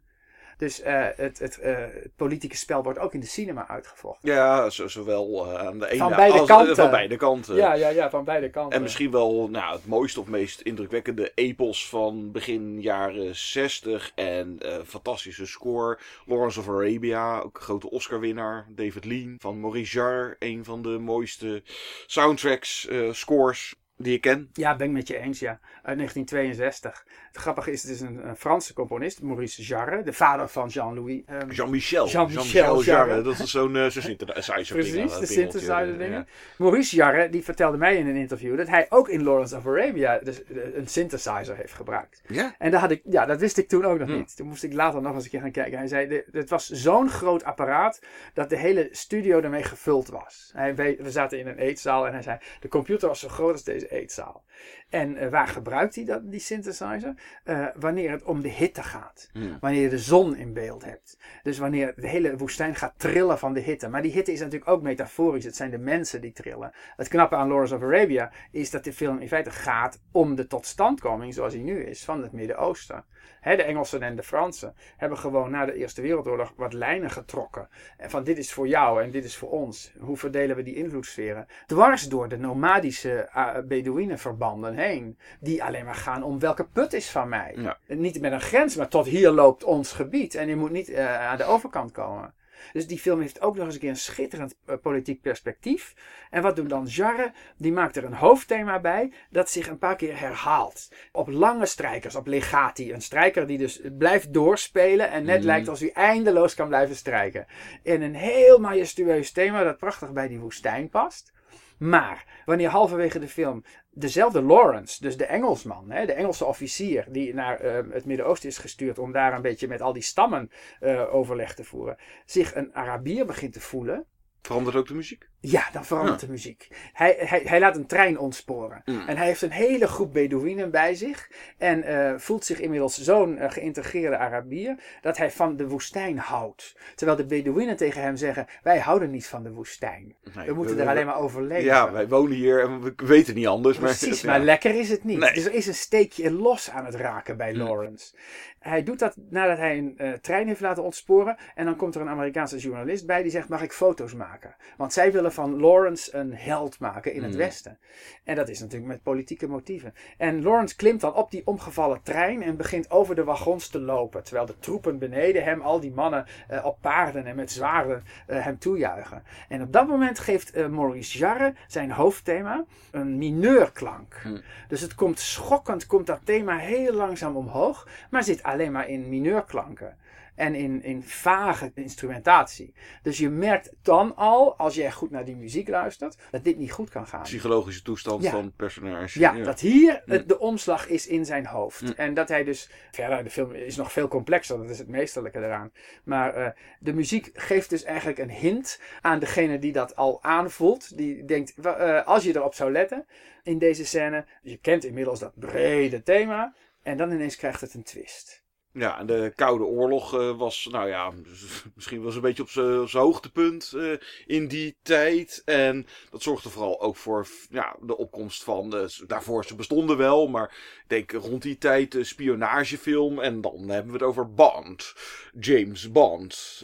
Dus 0.57 0.83
uh, 0.83 1.05
het, 1.15 1.39
het, 1.39 1.59
uh, 1.63 1.75
het, 1.77 2.15
politieke 2.15 2.57
spel 2.57 2.83
wordt 2.83 2.99
ook 2.99 3.13
in 3.13 3.19
de 3.19 3.25
cinema 3.25 3.67
uitgevochten. 3.67 4.31
Ja, 4.31 4.69
zo, 4.69 4.87
zowel 4.87 5.45
uh, 5.45 5.53
aan 5.53 5.79
de 5.79 5.89
ene 5.89 5.97
van 5.97 6.15
beide 6.15 6.39
als, 6.39 6.47
kanten. 6.47 6.75
van 6.75 6.89
beide 6.89 7.15
kanten. 7.15 7.55
Ja, 7.55 7.73
ja, 7.73 7.89
ja, 7.89 8.09
van 8.09 8.23
beide 8.23 8.49
kanten. 8.49 8.77
En 8.77 8.81
misschien 8.81 9.11
wel 9.11 9.49
nou, 9.49 9.75
het 9.75 9.85
mooiste 9.85 10.19
of 10.19 10.27
meest 10.27 10.61
indrukwekkende 10.61 11.31
epos 11.35 11.89
van 11.89 12.31
begin 12.31 12.81
jaren 12.81 13.35
60. 13.35 14.11
En 14.15 14.59
fantastische 14.85 15.45
score. 15.45 15.99
Lawrence 16.25 16.59
of 16.59 16.69
Arabia, 16.69 17.39
ook 17.39 17.55
een 17.57 17.63
grote 17.63 17.89
Oscar-winnaar. 17.89 18.65
David 18.69 19.05
Lean 19.05 19.35
van 19.37 19.59
Maurice 19.59 19.97
Jarre, 19.97 20.35
een 20.39 20.63
van 20.63 20.81
de 20.81 20.89
mooiste 20.89 21.63
soundtracks, 22.05 22.87
scores 23.11 23.75
die 23.97 24.13
ik 24.13 24.21
ken. 24.21 24.49
Ja, 24.53 24.75
ben 24.75 24.87
ik 24.87 24.93
met 24.93 25.07
je 25.07 25.17
eens, 25.17 25.39
ja. 25.39 25.59
Uit 25.83 25.97
1962. 25.97 27.05
Het 27.27 27.37
grappige 27.37 27.71
is, 27.71 27.81
het 27.83 27.91
is 27.91 28.01
een, 28.01 28.27
een 28.27 28.35
Franse 28.35 28.73
componist, 28.73 29.21
Maurice 29.21 29.63
Jarre, 29.63 30.03
de 30.03 30.13
vader 30.13 30.47
van 30.47 30.67
Jean-Louis. 30.67 31.21
Um, 31.29 31.51
Jean-Michel. 31.51 32.07
Jean-Michel 32.07 32.83
Jarre. 32.83 33.09
Jarre. 33.09 33.21
Dat 33.21 33.39
is 33.39 33.51
zo'n 33.51 33.75
uh, 33.75 33.85
zo 33.85 34.01
synthesizer 34.01 34.75
Precies, 34.75 34.93
ding, 34.93 35.11
de 35.11 35.25
synthesizer 35.25 35.97
dingen. 35.97 36.11
ja. 36.11 36.25
Maurice 36.57 36.95
Jarre, 36.95 37.29
die 37.29 37.43
vertelde 37.43 37.77
mij 37.77 37.97
in 37.97 38.07
een 38.07 38.15
interview 38.15 38.57
dat 38.57 38.67
hij 38.67 38.85
ook 38.89 39.09
in 39.09 39.23
Lawrence 39.23 39.55
of 39.55 39.67
Arabia 39.67 40.19
dus, 40.19 40.41
een 40.73 40.87
synthesizer 40.87 41.55
heeft 41.55 41.73
gebruikt. 41.73 42.21
Ja? 42.27 42.55
En 42.57 42.71
dat, 42.71 42.79
had 42.81 42.91
ik, 42.91 43.01
ja, 43.09 43.25
dat 43.25 43.39
wist 43.39 43.57
ik 43.57 43.67
toen 43.67 43.85
ook 43.85 43.99
nog 43.99 44.07
Hm. 44.07 44.15
niet. 44.17 44.35
Toen 44.35 44.47
moest 44.47 44.63
ik 44.63 44.73
later 44.73 45.01
nog 45.01 45.13
eens 45.13 45.23
een 45.23 45.29
keer 45.29 45.41
gaan 45.41 45.51
kijken. 45.51 45.77
Hij 45.77 45.87
zei, 45.87 46.23
het 46.31 46.49
was 46.49 46.69
zo'n 46.69 47.09
groot 47.09 47.43
apparaat 47.43 48.01
dat 48.33 48.49
de 48.49 48.57
hele 48.57 48.87
studio 48.91 49.41
ermee 49.41 49.63
gevuld 49.63 50.07
was. 50.07 50.51
Hij, 50.53 50.75
we, 50.75 50.97
we 50.99 51.11
zaten 51.11 51.39
in 51.39 51.47
een 51.47 51.57
eetzaal 51.57 52.07
en 52.07 52.13
hij 52.13 52.21
zei, 52.21 52.37
de 52.59 52.67
computer 52.67 53.07
was 53.07 53.19
zo 53.19 53.27
groot 53.27 53.51
als 53.51 53.63
deze 53.63 53.86
eetzaal. 53.91 54.43
En 54.89 55.23
uh, 55.23 55.29
waar 55.29 55.47
gebruikt 55.47 55.95
hij 55.95 56.05
dat, 56.05 56.31
die 56.31 56.39
synthesizer? 56.39 57.13
Uh, 57.45 57.67
wanneer 57.75 58.11
het 58.11 58.23
om 58.23 58.41
de 58.41 58.49
hitte 58.49 58.83
gaat. 58.83 59.29
Wanneer 59.59 59.81
je 59.81 59.89
de 59.89 59.97
zon 59.97 60.35
in 60.35 60.53
beeld 60.53 60.85
hebt. 60.85 61.17
Dus 61.43 61.57
wanneer 61.57 61.93
de 61.95 62.07
hele 62.07 62.37
woestijn 62.37 62.75
gaat 62.75 62.93
trillen 62.97 63.39
van 63.39 63.53
de 63.53 63.59
hitte. 63.59 63.87
Maar 63.87 64.01
die 64.01 64.11
hitte 64.11 64.31
is 64.31 64.39
natuurlijk 64.39 64.71
ook 64.71 64.81
metaforisch. 64.81 65.45
Het 65.45 65.55
zijn 65.55 65.71
de 65.71 65.77
mensen 65.77 66.21
die 66.21 66.31
trillen. 66.31 66.71
Het 66.95 67.07
knappe 67.07 67.35
aan 67.35 67.47
Lawrence 67.47 67.75
of 67.75 67.81
Arabia 67.81 68.31
is 68.51 68.69
dat 68.69 68.83
de 68.83 68.93
film 68.93 69.19
in 69.19 69.27
feite 69.27 69.51
gaat 69.51 70.01
om 70.11 70.35
de 70.35 70.47
totstandkoming 70.47 71.33
zoals 71.33 71.53
hij 71.53 71.63
nu 71.63 71.83
is 71.83 72.05
van 72.05 72.21
het 72.21 72.31
Midden-Oosten. 72.31 73.05
De 73.41 73.63
Engelsen 73.63 74.01
en 74.01 74.15
de 74.15 74.23
Fransen 74.23 74.75
hebben 74.97 75.17
gewoon 75.17 75.51
na 75.51 75.65
de 75.65 75.73
Eerste 75.73 76.01
Wereldoorlog 76.01 76.53
wat 76.55 76.73
lijnen 76.73 77.09
getrokken. 77.09 77.69
En 77.97 78.09
van 78.09 78.23
dit 78.23 78.37
is 78.37 78.53
voor 78.53 78.67
jou 78.67 79.03
en 79.03 79.11
dit 79.11 79.25
is 79.25 79.35
voor 79.35 79.49
ons. 79.49 79.93
Hoe 79.99 80.17
verdelen 80.17 80.55
we 80.55 80.63
die 80.63 80.75
invloedssferen? 80.75 81.47
Dwars 81.65 82.09
door 82.09 82.29
de 82.29 82.37
nomadische 82.37 83.29
uh, 83.35 83.57
Bedouinenverbanden 83.67 84.75
heen. 84.77 85.17
Die 85.39 85.63
alleen 85.63 85.85
maar 85.85 85.95
gaan 85.95 86.23
om 86.23 86.39
welke 86.39 86.67
put 86.67 86.93
is 86.93 87.09
van 87.09 87.29
mij. 87.29 87.53
Ja. 87.55 87.77
Niet 87.87 88.21
met 88.21 88.31
een 88.31 88.41
grens, 88.41 88.75
maar 88.75 88.87
tot 88.87 89.05
hier 89.05 89.31
loopt 89.31 89.63
ons 89.63 89.91
gebied. 89.91 90.35
En 90.35 90.47
je 90.47 90.55
moet 90.55 90.71
niet 90.71 90.89
uh, 90.89 91.27
aan 91.27 91.37
de 91.37 91.43
overkant 91.43 91.91
komen. 91.91 92.33
Dus 92.73 92.87
die 92.87 92.99
film 92.99 93.21
heeft 93.21 93.41
ook 93.41 93.55
nog 93.55 93.65
eens 93.65 93.73
een 93.73 93.79
keer 93.79 93.89
een 93.89 93.95
schitterend 93.95 94.55
eh, 94.65 94.75
politiek 94.81 95.21
perspectief. 95.21 95.93
En 96.29 96.41
wat 96.41 96.55
doet 96.55 96.69
dan 96.69 96.85
Jarre? 96.85 97.31
Die 97.57 97.71
maakt 97.71 97.95
er 97.95 98.03
een 98.03 98.13
hoofdthema 98.13 98.79
bij 98.79 99.13
dat 99.29 99.49
zich 99.49 99.67
een 99.67 99.77
paar 99.77 99.95
keer 99.95 100.19
herhaalt. 100.19 100.91
Op 101.11 101.27
lange 101.27 101.65
strijkers, 101.65 102.15
op 102.15 102.27
legati. 102.27 102.93
Een 102.93 103.01
strijker 103.01 103.47
die 103.47 103.57
dus 103.57 103.81
blijft 103.97 104.33
doorspelen 104.33 105.09
en 105.11 105.25
net 105.25 105.37
Mhm. 105.37 105.45
lijkt 105.45 105.67
alsof 105.67 105.93
hij 105.93 106.03
eindeloos 106.03 106.53
kan 106.53 106.67
blijven 106.67 106.95
strijken. 106.95 107.45
In 107.83 108.01
een 108.01 108.15
heel 108.15 108.59
majestueus 108.59 109.31
thema 109.31 109.63
dat 109.63 109.77
prachtig 109.77 110.13
bij 110.13 110.27
die 110.27 110.39
woestijn 110.39 110.89
past. 110.89 111.31
Maar 111.77 112.41
wanneer 112.45 112.69
halverwege 112.69 113.19
de 113.19 113.27
film 113.27 113.63
dezelfde 113.89 114.41
Lawrence, 114.41 115.01
dus 115.01 115.17
de 115.17 115.25
Engelsman, 115.25 115.91
hè, 115.91 116.05
de 116.05 116.13
Engelse 116.13 116.45
officier 116.45 117.05
die 117.09 117.33
naar 117.33 117.59
eh, 117.59 117.93
het 117.93 118.05
Midden-Oosten 118.05 118.49
is 118.49 118.57
gestuurd 118.57 118.99
om 118.99 119.11
daar 119.11 119.33
een 119.33 119.41
beetje 119.41 119.67
met 119.67 119.81
al 119.81 119.93
die 119.93 120.01
stammen 120.01 120.51
eh, 120.79 121.13
overleg 121.13 121.53
te 121.55 121.63
voeren, 121.63 121.97
zich 122.25 122.55
een 122.55 122.75
Arabier 122.75 123.25
begint 123.25 123.53
te 123.53 123.61
voelen, 123.61 124.05
Verandert 124.47 124.75
ook 124.75 124.87
de 124.87 124.93
muziek? 124.93 125.29
Ja, 125.39 125.63
dan 125.71 125.85
verandert 125.85 126.19
de 126.19 126.29
muziek. 126.29 126.67
Hij, 126.93 127.15
hij, 127.19 127.41
hij 127.45 127.59
laat 127.59 127.75
een 127.75 127.85
trein 127.85 128.19
ontsporen. 128.19 128.81
Mm. 128.85 129.07
En 129.07 129.17
hij 129.17 129.25
heeft 129.25 129.41
een 129.41 129.51
hele 129.51 129.87
groep 129.87 130.13
Bedouinen 130.13 130.71
bij 130.71 130.95
zich. 130.95 131.29
En 131.57 131.83
eh, 131.83 132.13
voelt 132.17 132.45
zich 132.45 132.59
inmiddels 132.59 132.97
zo'n 133.01 133.37
eh, 133.37 133.51
geïntegreerde 133.51 134.17
Arabier. 134.17 134.75
dat 135.01 135.17
hij 135.17 135.31
van 135.31 135.55
de 135.57 135.67
woestijn 135.67 136.17
houdt. 136.17 136.77
Terwijl 136.95 137.17
de 137.17 137.25
Bedouinen 137.25 137.75
tegen 137.77 138.01
hem 138.01 138.15
zeggen: 138.15 138.45
Wij 138.63 138.79
houden 138.79 139.11
niet 139.11 139.27
van 139.27 139.43
de 139.43 139.51
woestijn. 139.51 140.15
Nee, 140.35 140.47
We 140.47 140.53
moeten 140.53 140.79
er 140.79 140.87
alleen 140.87 141.05
maar 141.05 141.19
over 141.19 141.43
leven. 141.43 141.63
Ja, 141.63 141.91
wij 141.91 142.07
wonen 142.07 142.35
hier 142.35 142.61
en 142.61 142.81
we 142.81 142.93
weten 142.95 143.35
niet 143.35 143.47
anders. 143.47 143.77
Precies, 143.77 144.21
maar, 144.23 144.35
maar 144.35 144.45
lekker 144.45 144.75
is 144.75 144.89
het 144.89 145.03
niet. 145.03 145.17
Nee. 145.17 145.33
Dus 145.33 145.45
er 145.45 145.53
is 145.53 145.67
een 145.67 145.73
steekje 145.73 146.31
los 146.31 146.69
aan 146.69 146.85
het 146.85 146.95
raken 146.95 147.37
bij 147.37 147.53
Mm. 147.53 147.57
Lawrence. 147.57 148.13
Hij 148.59 148.83
doet 148.83 148.99
dat 148.99 149.15
nadat 149.29 149.57
hij 149.57 149.77
een 149.77 149.93
eh, 149.97 150.11
trein 150.13 150.47
heeft 150.47 150.59
laten 150.59 150.83
ontsporen. 150.83 151.37
En 151.55 151.65
dan 151.65 151.75
komt 151.75 151.95
er 151.95 152.01
een 152.01 152.09
Amerikaanse 152.09 152.57
journalist 152.57 153.05
bij 153.05 153.21
die 153.21 153.31
zegt: 153.31 153.49
Mag 153.49 153.61
ik 153.61 153.71
foto's 153.71 154.13
maken? 154.13 154.55
Want 154.77 154.93
zij 154.93 155.11
willen 155.11 155.26
van 155.31 155.59
Lawrence 155.59 156.15
een 156.15 156.33
held 156.33 156.79
maken 156.79 157.13
in 157.13 157.23
het 157.23 157.31
Mm. 157.31 157.37
Westen. 157.37 157.77
En 158.23 158.35
dat 158.35 158.49
is 158.49 158.59
natuurlijk 158.59 158.91
met 158.91 159.03
politieke 159.03 159.47
motieven. 159.47 159.93
En 160.17 160.43
Lawrence 160.43 160.75
klimt 160.75 161.01
dan 161.01 161.13
op 161.13 161.31
die 161.31 161.41
omgevallen 161.45 161.99
trein 162.03 162.43
en 162.43 162.57
begint 162.57 162.91
over 162.91 163.15
de 163.15 163.23
wagons 163.23 163.67
te 163.67 163.79
lopen. 163.79 164.23
Terwijl 164.23 164.45
de 164.45 164.59
troepen 164.59 164.99
beneden 164.99 165.43
hem, 165.43 165.61
al 165.61 165.79
die 165.79 165.91
mannen 165.91 166.25
eh, 166.47 166.65
op 166.65 166.77
paarden 166.81 167.25
en 167.25 167.35
met 167.35 167.51
zwaarden, 167.51 168.03
eh, 168.27 168.43
hem 168.43 168.57
toejuichen. 168.57 169.23
En 169.49 169.61
op 169.61 169.73
dat 169.73 169.87
moment 169.87 170.19
geeft 170.19 170.51
eh, 170.51 170.67
Maurice 170.67 171.17
Jarre 171.17 171.53
zijn 171.67 171.91
hoofdthema 171.91 172.65
een 172.91 173.17
mineurklank. 173.17 174.19
Hmm. 174.23 174.41
Dus 174.67 174.81
het 174.81 174.95
komt 174.95 175.19
schokkend, 175.19 175.85
komt 175.85 176.07
dat 176.07 176.19
thema 176.23 176.57
heel 176.57 176.93
langzaam 176.93 177.35
omhoog, 177.35 177.87
maar 178.09 178.23
zit 178.23 178.43
alleen 178.43 178.71
maar 178.71 178.89
in 178.89 179.09
mineurklanken. 179.09 179.97
En 180.37 180.55
in, 180.55 180.83
in 180.83 181.03
vage 181.03 181.71
instrumentatie. 181.75 182.73
Dus 183.01 183.17
je 183.17 183.29
merkt 183.29 183.71
dan 183.81 184.15
al, 184.15 184.57
als 184.57 184.75
jij 184.75 184.91
goed 184.91 185.11
naar 185.11 185.25
die 185.25 185.35
muziek 185.35 185.67
luistert, 185.67 186.17
dat 186.31 186.43
dit 186.43 186.57
niet 186.57 186.71
goed 186.71 186.89
kan 186.89 187.07
gaan. 187.07 187.21
Psychologische 187.21 187.81
toestand 187.81 188.23
Ja. 188.23 188.31
van 188.31 188.45
het 188.45 188.55
personage. 188.55 189.19
Ja, 189.19 189.33
dat 189.33 189.59
hier 189.59 190.01
het, 190.05 190.27
de 190.27 190.39
omslag 190.39 190.87
is 190.87 191.07
in 191.07 191.25
zijn 191.25 191.45
hoofd. 191.45 191.93
En 191.95 192.13
dat 192.13 192.29
hij 192.29 192.43
dus. 192.43 192.69
Verder, 192.91 193.23
de 193.23 193.29
film 193.29 193.51
is 193.51 193.75
nog 193.75 193.91
veel 193.91 194.07
complexer, 194.07 194.57
dat 194.57 194.69
is 194.69 194.79
het 194.79 194.87
meesterlijke 194.87 195.39
eraan. 195.39 195.71
Maar 196.03 196.33
eh, 196.33 196.49
de 196.79 196.93
muziek 196.93 197.29
geeft 197.33 197.69
dus 197.69 197.83
eigenlijk 197.83 198.17
een 198.19 198.31
hint 198.31 198.81
aan 199.01 199.19
degene 199.19 199.59
die 199.59 199.71
dat 199.71 199.95
al 199.95 200.23
aanvoelt. 200.23 200.97
Die 200.97 201.25
denkt, 201.25 201.53
eh, 201.57 202.05
als 202.05 202.23
je 202.23 202.35
erop 202.35 202.53
zou 202.53 202.71
letten 202.71 203.05
in 203.43 203.57
deze 203.57 203.85
scène. 203.85 204.25
Je 204.41 204.57
kent 204.57 204.83
inmiddels 204.83 205.19
dat 205.19 205.39
brede 205.39 206.03
thema. 206.03 206.53
En 206.83 206.97
dan 206.97 207.11
ineens 207.11 207.35
krijgt 207.35 207.61
het 207.61 207.73
een 207.73 207.83
twist. 207.83 208.45
Ja, 208.77 208.99
en 208.99 209.05
de 209.05 209.31
Koude 209.35 209.63
Oorlog 209.63 210.13
eh, 210.13 210.37
was, 210.37 210.67
nou 210.71 210.87
ja, 210.87 211.11
misschien 211.75 212.01
was 212.01 212.15
een 212.15 212.21
beetje 212.21 212.43
op 212.43 212.49
zijn 212.89 213.03
hoogtepunt 213.03 213.73
eh, 213.75 213.91
in 214.25 214.47
die 214.47 214.77
tijd. 214.81 215.41
En 215.45 215.87
dat 216.09 216.21
zorgde 216.21 216.49
vooral 216.49 216.81
ook 216.81 216.95
voor 216.95 217.27
ja, 217.49 217.75
de 217.81 217.97
opkomst 217.97 218.43
van, 218.43 218.89
s- 218.89 219.03
daarvoor 219.07 219.45
ze 219.45 219.55
bestonden 219.55 219.97
wel, 219.97 220.27
maar 220.27 220.49
ik 220.83 220.83
denk 220.87 221.11
rond 221.11 221.41
die 221.41 221.57
tijd 221.57 221.91
de 221.91 222.03
spionagefilm. 222.03 223.19
En 223.19 223.41
dan 223.41 223.69
hebben 223.69 223.91
we 223.91 223.97
het 223.97 224.07
over 224.07 224.33
Bond, 224.33 224.93
James 225.39 225.91
Bond. 225.91 226.63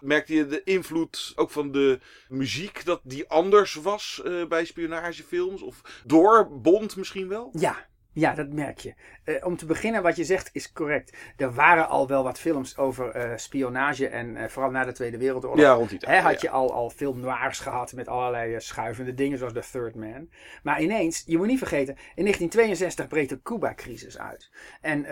Merkte 0.00 0.34
je 0.34 0.46
de 0.46 0.62
invloed 0.64 1.32
ook 1.34 1.50
van 1.50 1.72
de 1.72 1.98
muziek, 2.28 2.84
dat 2.84 3.00
die 3.04 3.28
anders 3.28 3.74
was 3.74 4.22
bij 4.48 4.64
spionagefilms? 4.64 5.62
Of 5.62 5.80
door 6.04 6.60
Bond 6.60 6.96
misschien 6.96 7.28
wel? 7.28 7.50
Ja, 7.52 7.86
ja, 8.12 8.34
dat 8.34 8.48
merk 8.48 8.78
je. 8.78 8.94
Eh, 9.24 9.46
om 9.46 9.56
te 9.56 9.66
beginnen, 9.66 10.02
wat 10.02 10.16
je 10.16 10.24
zegt 10.24 10.50
is 10.52 10.72
correct. 10.72 11.16
Er 11.36 11.52
waren 11.54 11.88
al 11.88 12.08
wel 12.08 12.22
wat 12.24 12.38
films 12.38 12.76
over 12.76 13.10
eh, 13.10 13.36
spionage 13.36 14.08
en 14.08 14.36
eh, 14.36 14.48
vooral 14.48 14.70
na 14.70 14.84
de 14.84 14.92
Tweede 14.92 15.18
Wereldoorlog. 15.18 15.60
Ja, 15.60 15.72
rond 15.72 15.88
die 15.90 15.98
Hè, 15.98 16.06
tijd. 16.06 16.22
had 16.22 16.32
ja. 16.32 16.38
je 16.40 16.50
al, 16.50 16.72
al 16.72 16.90
film 16.90 17.20
noirs 17.20 17.58
gehad 17.58 17.92
met 17.92 18.08
allerlei 18.08 18.60
schuivende 18.60 19.14
dingen 19.14 19.38
zoals 19.38 19.52
The 19.52 19.64
Third 19.72 19.94
Man. 19.94 20.28
Maar 20.62 20.82
ineens, 20.82 21.22
je 21.26 21.36
moet 21.36 21.46
niet 21.46 21.58
vergeten, 21.58 21.94
in 21.94 22.22
1962 22.24 23.08
breekt 23.08 23.28
de 23.28 23.42
Cuba-crisis 23.42 24.18
uit. 24.18 24.50
En 24.80 25.06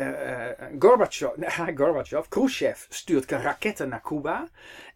Gorbachev, 0.78 1.36
nee, 1.36 1.76
Gorbachev, 1.78 2.28
Khrushchev 2.28 2.84
stuurt 2.88 3.30
raketten 3.30 3.88
naar 3.88 4.02
Cuba. 4.02 4.48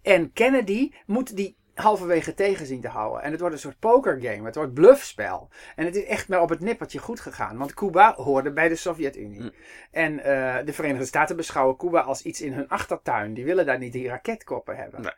En 0.02 0.32
Kennedy 0.32 0.92
moet 1.06 1.36
die 1.36 1.56
halverwege 1.74 2.34
tegen 2.34 2.66
zien 2.66 2.80
te 2.80 2.88
houden. 2.88 3.22
En 3.22 3.30
het 3.30 3.40
wordt 3.40 3.54
een 3.54 3.60
soort 3.60 3.78
pokergame. 3.78 4.44
Het 4.44 4.54
wordt 4.54 4.74
bluffspel. 4.74 5.48
En 5.76 5.84
het 5.84 5.96
is 5.96 6.04
echt 6.04 6.28
maar 6.28 6.40
op 6.40 6.48
het 6.48 6.60
nippertje 6.60 6.98
goed 6.98 7.20
gegaan. 7.20 7.58
Want 7.58 7.74
Cuba 7.74 8.14
hoorde 8.14 8.52
bij 8.52 8.68
de 8.68 8.76
Sovjet-Unie. 8.76 9.40
Hm. 9.40 9.48
En 9.90 10.18
eh, 10.18 10.64
de 10.64 10.72
Verenigde 10.72 11.06
Staten 11.06 11.36
beschouwen 11.36 11.76
Cuba 11.76 12.00
als 12.00 12.22
iets 12.22 12.40
in 12.40 12.52
hun 12.52 12.68
achtertuin. 12.68 13.34
Die 13.34 13.44
willen 13.44 13.66
daar 13.66 13.78
niet 13.78 13.92
die 13.92 14.08
raketkoppen 14.08 14.76
hebben. 14.76 15.02
Nee. 15.02 15.12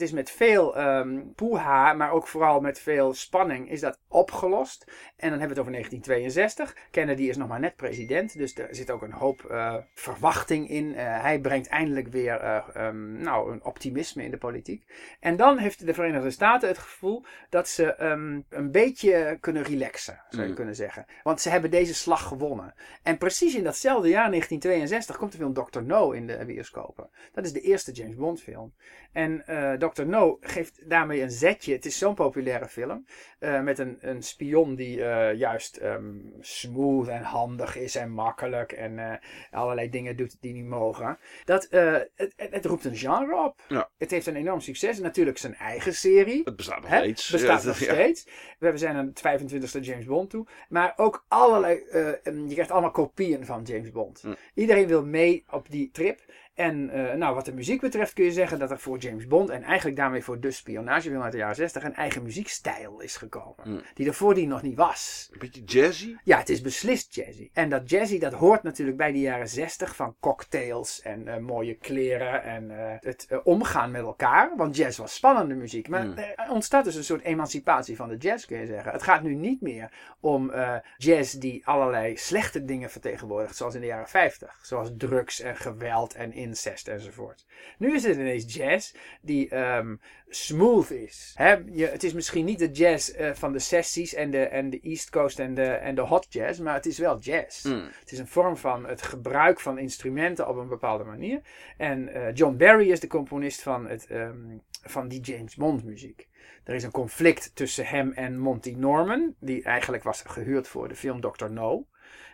Het 0.00 0.08
is 0.08 0.14
met 0.14 0.30
veel 0.30 0.76
ehm 0.76 1.20
poeha, 1.34 1.92
maar 1.92 2.12
ook 2.12 2.26
vooral 2.26 2.60
met 2.60 2.78
veel 2.78 3.14
spanning, 3.14 3.70
is 3.70 3.80
dat 3.80 3.98
opgelost. 4.08 4.84
En 5.16 5.30
dan 5.30 5.38
hebben 5.38 5.48
we 5.48 5.48
het 5.48 5.58
over 5.58 5.72
1962. 5.72 6.76
Kennedy 6.90 7.22
is 7.22 7.36
nog 7.36 7.48
maar 7.48 7.60
net 7.60 7.76
president, 7.76 8.38
dus 8.38 8.58
er 8.58 8.68
zit 8.70 8.90
ook 8.90 9.02
een 9.02 9.12
hoop 9.12 9.44
eh, 9.44 9.74
verwachting 9.94 10.68
in. 10.68 10.94
Eh, 10.94 11.22
hij 11.22 11.40
brengt 11.40 11.68
eindelijk 11.68 12.08
weer 12.08 12.34
eh, 12.34 12.62
ehm, 12.74 13.22
nou, 13.22 13.52
een 13.52 13.64
optimisme 13.64 14.24
in 14.24 14.30
de 14.30 14.36
politiek. 14.36 14.84
En 15.20 15.36
dan 15.36 15.58
heeft 15.58 15.86
de 15.86 15.94
Verenigde 15.94 16.30
Staten 16.30 16.68
het 16.68 16.78
gevoel 16.78 17.24
dat 17.48 17.68
ze 17.68 17.94
ehm, 17.94 18.40
een 18.48 18.70
beetje 18.70 19.38
kunnen 19.40 19.62
relaxen, 19.62 20.22
zou 20.28 20.42
je 20.42 20.48
Mm. 20.48 20.54
kunnen 20.54 20.74
zeggen. 20.74 21.06
Want 21.22 21.40
ze 21.40 21.50
hebben 21.50 21.70
deze 21.70 21.94
slag 21.94 22.22
gewonnen. 22.22 22.74
En 23.02 23.18
precies 23.18 23.54
in 23.54 23.64
datzelfde 23.64 24.08
jaar, 24.08 24.30
1962, 24.30 25.16
komt 25.16 25.32
de 25.32 25.38
film 25.38 25.52
Dr. 25.52 25.82
No 25.82 26.10
in 26.10 26.26
de 26.26 26.44
bioscopen. 26.46 27.10
Dat 27.32 27.44
is 27.44 27.52
de 27.52 27.60
eerste 27.60 27.92
James 27.92 28.16
Bond 28.16 28.42
film. 28.42 28.72
En 29.12 29.46
eh 29.46 29.72
Dr. 29.72 30.04
No 30.06 30.38
geeft 30.40 30.88
daarmee 30.90 31.22
een 31.22 31.30
zetje. 31.30 31.72
Het 31.72 31.86
is 31.86 31.98
zo'n 31.98 32.14
populaire 32.14 32.68
film. 32.68 33.06
eh, 33.38 33.60
met 33.62 33.78
een, 33.78 33.96
een 34.00 34.22
spion 34.22 34.74
die 34.74 35.04
eh, 35.04 35.38
juist 35.38 35.76
ehm, 35.76 36.14
smooth 36.40 37.08
en 37.08 37.22
handig 37.22 37.76
is 37.76 37.94
en 37.94 38.10
makkelijk. 38.10 38.72
En 38.72 39.20
allerlei 39.50 39.90
dingen 39.90 40.16
doet 40.16 40.36
die 40.40 40.52
niet 40.52 40.64
mogen. 40.64 41.18
Dat, 41.44 41.66
het, 41.70 42.10
het, 42.16 42.34
het 42.36 42.64
roept 42.64 42.84
een 42.84 42.96
genre 42.96 43.36
op. 43.44 43.60
Ja. 43.68 43.90
Het 43.98 44.10
heeft 44.10 44.26
een 44.26 44.36
enorm 44.36 44.60
succes. 44.60 44.98
Natuurlijk 44.98 45.38
zijn 45.38 45.54
eigen 45.54 45.94
serie. 45.94 46.40
Het 46.44 46.56
bestaat 46.56 46.80
nog 46.80 46.90
steeds. 46.94 47.30
Bestaat 47.30 47.62
Ja, 47.62 47.68
nog 47.68 47.78
ja. 47.88 47.92
steeds. 47.92 48.26
We 48.58 48.78
zijn 48.78 48.96
aan 48.96 49.12
het 49.14 49.42
25e 49.42 49.80
James 49.80 50.04
Bond 50.04 50.30
toe. 50.30 50.46
Maar 50.68 50.92
ook 50.96 51.24
allerlei. 51.28 51.78
eh, 51.90 52.26
em, 52.26 52.46
je 52.46 52.52
krijgt 52.52 52.70
allemaal 52.70 52.90
kopieën 52.90 53.46
van 53.46 53.62
James 53.62 53.90
Bond. 53.90 54.20
Hm. 54.20 54.34
Iedereen 54.54 54.86
wil 54.86 55.04
mee 55.04 55.44
op 55.50 55.70
die 55.70 55.90
trip. 55.92 56.20
En 56.60 56.90
eh, 56.90 57.14
nou, 57.14 57.34
wat 57.34 57.44
de 57.44 57.52
muziek 57.52 57.80
betreft 57.80 58.12
kun 58.12 58.24
je 58.24 58.32
zeggen 58.32 58.58
dat 58.58 58.70
er 58.70 58.78
voor 58.78 58.98
James 58.98 59.26
Bond 59.26 59.48
en 59.50 59.62
eigenlijk 59.62 59.96
daarmee 59.96 60.22
voor 60.24 60.40
de 60.40 60.50
spionagefilm 60.50 61.22
uit 61.22 61.32
de 61.32 61.38
jaren 61.38 61.54
60 61.56 61.84
een 61.84 61.94
eigen 61.94 62.22
muziekstijl 62.22 63.00
is 63.00 63.16
gekomen. 63.16 63.54
Hm. 63.62 63.78
Die 63.94 64.06
er 64.06 64.14
voordien 64.14 64.48
nog 64.48 64.62
niet 64.62 64.76
was. 64.76 65.28
Een 65.32 65.38
beetje 65.38 65.64
jazzy. 65.64 66.16
Ja, 66.24 66.38
het 66.38 66.48
is 66.48 66.60
beslist 66.60 67.14
jazzy. 67.14 67.50
En 67.52 67.68
dat 67.68 67.90
jazzy, 67.90 68.18
dat 68.18 68.32
hoort 68.32 68.62
natuurlijk 68.62 68.96
bij 68.96 69.12
de 69.12 69.20
jaren 69.20 69.48
60 69.48 69.96
van 69.96 70.16
cocktails 70.20 71.02
en 71.02 71.28
eh, 71.28 71.38
mooie 71.38 71.74
kleren 71.74 72.42
en 72.42 72.70
eh, 72.70 72.96
het 73.00 73.28
omgaan 73.44 73.90
met 73.90 74.02
elkaar. 74.02 74.52
Want 74.56 74.76
jazz 74.76 74.98
was 74.98 75.14
spannende 75.14 75.54
muziek. 75.54 75.88
Maar 75.88 76.06
Mm. 76.06 76.18
er 76.18 76.50
ontstaat 76.50 76.84
dus 76.84 76.94
een 76.94 77.04
soort 77.04 77.22
emancipatie 77.22 77.96
van 77.96 78.08
de 78.08 78.16
jazz, 78.16 78.46
kun 78.46 78.58
je 78.58 78.66
zeggen. 78.66 78.92
Het 78.92 79.02
gaat 79.02 79.22
nu 79.22 79.34
niet 79.34 79.60
meer 79.60 79.92
om 80.20 80.52
jazz 80.96 81.32
die 81.32 81.66
allerlei 81.66 82.16
slechte 82.16 82.64
dingen 82.64 82.90
vertegenwoordigt, 82.90 83.56
zoals 83.56 83.74
in 83.74 83.80
de 83.80 83.86
jaren 83.86 84.08
50. 84.08 84.58
Zoals 84.62 84.90
drugs 84.96 85.40
en 85.40 85.56
geweld 85.56 86.14
en 86.14 86.32
incest 86.50 86.88
enzovoort. 86.88 87.46
Nu 87.78 87.94
is 87.94 88.02
het 88.02 88.16
ineens 88.16 88.54
jazz 88.54 88.94
die 89.20 89.48
ehm, 89.48 89.96
smooth 90.28 90.90
is. 90.90 91.34
Je, 91.72 91.86
het 91.86 92.02
is 92.02 92.12
misschien 92.12 92.44
niet 92.44 92.58
de 92.58 92.70
jazz 92.70 93.08
eh, 93.08 93.30
van 93.32 93.52
de 93.52 93.58
sessies 93.58 94.14
en 94.14 94.30
de, 94.30 94.42
en 94.42 94.70
de 94.70 94.80
East 94.80 95.10
Coast 95.10 95.38
en 95.38 95.54
de, 95.54 95.64
en 95.64 95.94
de 95.94 96.00
hot 96.00 96.26
jazz, 96.28 96.58
maar 96.58 96.74
het 96.74 96.86
is 96.86 96.98
wel 96.98 97.18
jazz. 97.18 97.64
Mm. 97.64 97.88
Het 98.00 98.12
is 98.12 98.18
een 98.18 98.26
vorm 98.26 98.56
van 98.56 98.86
het 98.86 99.02
gebruik 99.02 99.60
van 99.60 99.78
instrumenten 99.78 100.48
op 100.48 100.56
een 100.56 100.68
bepaalde 100.68 101.04
manier. 101.04 101.40
En 101.76 102.08
eh, 102.08 102.34
John 102.34 102.56
Barry 102.56 102.90
is 102.90 103.00
de 103.00 103.06
componist 103.06 103.62
van, 103.62 103.88
het, 103.88 104.06
ehm, 104.06 104.58
van 104.82 105.08
die 105.08 105.20
James 105.20 105.54
Bond 105.54 105.84
muziek. 105.84 106.28
Er 106.64 106.74
is 106.74 106.82
een 106.82 106.90
conflict 106.90 107.50
tussen 107.54 107.86
hem 107.86 108.12
en 108.12 108.38
Monty 108.38 108.74
Norman, 108.78 109.34
die 109.40 109.62
eigenlijk 109.62 110.02
was 110.02 110.22
gehuurd 110.26 110.68
voor 110.68 110.88
de 110.88 110.96
film 110.96 111.20
Dr. 111.20 111.50
No. 111.50 111.86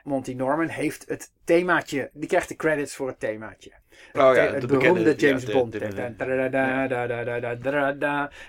Monty 0.05 0.33
Norman 0.33 0.69
heeft 0.69 1.09
het 1.09 1.33
themaatje, 1.45 2.11
die 2.13 2.29
krijgt 2.29 2.49
de 2.49 2.57
credits 2.57 2.95
voor 2.95 3.09
het 3.09 3.21
themaatje. 3.21 3.73
Oh 4.15 4.35
het 4.35 4.67
beroemde 4.67 5.15
James 5.15 5.45
Bond. 5.45 5.75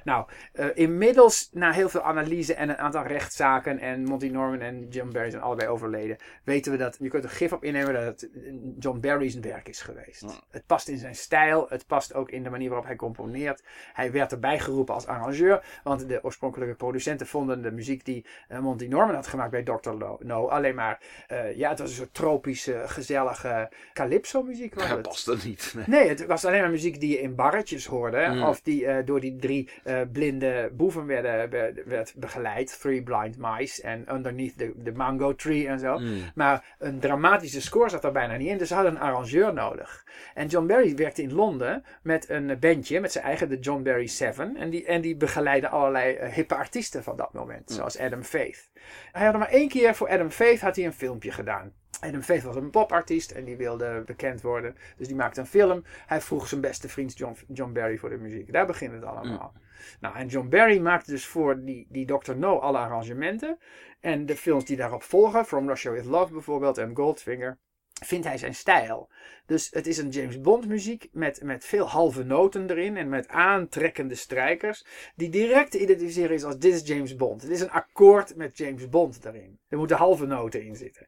Nou, 0.03 0.25
inmiddels 0.73 1.49
na 1.51 1.71
heel 1.71 1.89
veel 1.89 2.01
analyse 2.01 2.53
en 2.53 2.69
een 2.69 2.77
aantal 2.77 3.03
rechtszaken 3.03 3.79
en 3.79 4.03
Monty 4.03 4.27
Norman 4.27 4.59
en 4.59 4.87
John 4.89 5.11
Barry 5.11 5.29
zijn 5.29 5.43
allebei 5.43 5.67
overleden, 5.69 6.17
weten 6.43 6.71
we 6.71 6.77
dat, 6.77 6.97
je 6.99 7.09
kunt 7.09 7.23
er 7.23 7.29
gif 7.29 7.53
op 7.53 7.63
innemen 7.63 7.93
dat 7.93 8.03
het 8.03 8.29
eh, 8.31 8.53
John 8.79 8.99
Barry's 8.99 9.35
werk 9.35 9.67
is 9.69 9.81
geweest. 9.81 10.25
Het 10.49 10.65
past 10.65 10.87
in 10.87 10.97
zijn 10.97 11.15
stijl, 11.15 11.65
het 11.69 11.85
past 11.87 12.13
ook 12.13 12.29
in 12.29 12.43
de 12.43 12.49
manier 12.49 12.67
waarop 12.67 12.87
hij 12.87 12.95
componeert. 12.95 13.63
Hij 13.93 14.11
werd 14.11 14.31
erbij 14.31 14.59
geroepen 14.59 14.93
als 14.93 15.05
arrangeur, 15.05 15.63
want 15.83 16.07
de 16.07 16.23
oorspronkelijke 16.23 16.75
producenten 16.75 17.27
vonden 17.27 17.61
de 17.61 17.71
muziek 17.71 18.05
die 18.05 18.25
eh, 18.47 18.59
Monty 18.59 18.85
Norman 18.85 19.15
had 19.15 19.27
gemaakt 19.27 19.51
bij 19.51 19.63
Dr. 19.63 19.91
No 20.19 20.47
alleen 20.47 20.75
maar, 20.75 20.99
eh, 21.27 21.55
ja, 21.55 21.69
het 21.69 21.79
was 21.79 21.89
een 21.89 21.95
soort 21.95 22.13
tropische, 22.13 22.83
gezellige 22.85 23.71
calypso 23.93 24.43
muziek. 24.43 24.81
Het 24.81 25.36
het. 25.43 25.55
past 25.55 25.75
niet. 25.75 25.87
Nee. 25.87 25.99
Nee, 25.99 26.09
het 26.09 26.25
was 26.25 26.45
alleen 26.45 26.61
maar 26.61 26.69
muziek 26.69 26.99
die 26.99 27.09
je 27.11 27.19
in 27.19 27.35
barretjes 27.35 27.85
hoorde. 27.85 28.27
Mm. 28.31 28.43
Of 28.43 28.61
die 28.61 28.85
eh, 28.85 29.05
door 29.05 29.19
die 29.19 29.35
drie 29.35 29.69
eh, 29.83 29.99
blinde 30.11 30.69
boeven 30.73 31.05
werden, 31.05 31.49
be- 31.49 31.83
werd 31.85 32.13
begeleid. 32.15 32.79
Three 32.79 33.03
Blind 33.03 33.35
Mice 33.37 33.81
en 33.81 34.05
Underneath 34.13 34.57
the, 34.57 34.73
the 34.83 34.91
Mango 34.91 35.35
Tree 35.35 35.67
en 35.67 35.79
zo. 35.79 35.97
Mm. 35.97 36.17
Maar 36.35 36.75
een 36.79 36.99
dramatische 36.99 37.61
score 37.61 37.89
zat 37.89 38.03
er 38.03 38.11
bijna 38.11 38.35
niet 38.37 38.47
in. 38.47 38.57
Dus 38.57 38.67
ze 38.67 38.73
hadden 38.73 38.91
een 38.91 38.99
arrangeur 39.01 39.53
nodig. 39.53 40.05
En 40.33 40.47
John 40.47 40.67
Barry 40.67 40.95
werkte 40.95 41.21
in 41.21 41.33
Londen 41.33 41.83
met 42.01 42.29
een 42.29 42.59
bandje, 42.59 42.99
met 42.99 43.11
zijn 43.11 43.23
eigen, 43.23 43.49
de 43.49 43.59
John 43.59 43.83
Barry 43.83 44.07
Seven. 44.07 44.55
En 44.57 44.69
die, 44.69 44.85
en 44.85 45.01
die 45.01 45.15
begeleidde 45.15 45.69
allerlei 45.69 46.13
eh, 46.15 46.33
hippe 46.33 46.55
artiesten 46.55 47.03
van 47.03 47.17
dat 47.17 47.33
moment. 47.33 47.71
Zoals 47.71 47.99
Adam 47.99 48.23
Faith. 48.23 48.69
Hij 49.11 49.25
had 49.25 49.33
er 49.33 49.39
maar 49.39 49.49
één 49.49 49.67
keer 49.67 49.95
voor 49.95 50.09
Adam 50.09 50.29
Faith 50.29 50.59
had 50.61 50.75
hij 50.75 50.85
een 50.85 50.93
filmpje 50.93 51.31
gedaan. 51.31 51.73
Adam 51.99 52.21
Faith 52.21 52.43
was 52.43 52.55
een 52.55 52.69
popartiest 52.69 53.31
en 53.31 53.45
die 53.45 53.57
wilde 53.57 54.03
bekend 54.05 54.41
worden. 54.41 54.75
Dus 54.97 55.07
die 55.07 55.15
maakte 55.15 55.39
een 55.39 55.47
film. 55.47 55.83
Hij 56.05 56.21
vroeg 56.21 56.47
zijn 56.47 56.61
beste 56.61 56.89
vriend 56.89 57.17
John, 57.17 57.37
John 57.47 57.71
Barry 57.71 57.97
voor 57.97 58.09
de 58.09 58.17
muziek. 58.17 58.53
Daar 58.53 58.65
begint 58.65 58.93
het 58.93 59.03
allemaal. 59.03 59.53
Nou, 59.99 60.15
en 60.15 60.27
John 60.27 60.49
Barry 60.49 60.79
maakte 60.79 61.11
dus 61.11 61.25
voor 61.25 61.63
die, 61.63 61.87
die 61.89 62.05
Dr. 62.05 62.35
No 62.35 62.59
alle 62.59 62.77
arrangementen. 62.77 63.57
En 63.99 64.25
de 64.25 64.35
films 64.35 64.65
die 64.65 64.77
daarop 64.77 65.03
volgen, 65.03 65.45
From 65.45 65.67
Russia 65.67 65.91
With 65.91 66.05
Love 66.05 66.33
bijvoorbeeld 66.33 66.77
en 66.77 66.95
Goldfinger, 66.95 67.57
vindt 68.05 68.27
hij 68.27 68.37
zijn 68.37 68.55
stijl. 68.55 69.09
Dus 69.45 69.67
het 69.71 69.87
is 69.87 69.97
een 69.97 70.09
James 70.09 70.41
Bond 70.41 70.67
muziek 70.67 71.09
met, 71.11 71.43
met 71.43 71.65
veel 71.65 71.89
halve 71.89 72.23
noten 72.23 72.69
erin 72.69 72.97
en 72.97 73.09
met 73.09 73.27
aantrekkende 73.27 74.15
strijkers. 74.15 74.85
Die 75.15 75.29
direct 75.29 75.71
te 75.71 75.81
identificeren 75.81 76.35
is 76.35 76.43
als 76.43 76.57
dit 76.57 76.73
is 76.73 76.87
James 76.87 77.15
Bond. 77.15 77.41
Het 77.41 77.51
is 77.51 77.61
een 77.61 77.71
akkoord 77.71 78.35
met 78.35 78.57
James 78.57 78.89
Bond 78.89 79.25
erin. 79.25 79.59
Er 79.69 79.77
moeten 79.77 79.97
halve 79.97 80.25
noten 80.25 80.63
in 80.63 80.75
zitten. 80.75 81.07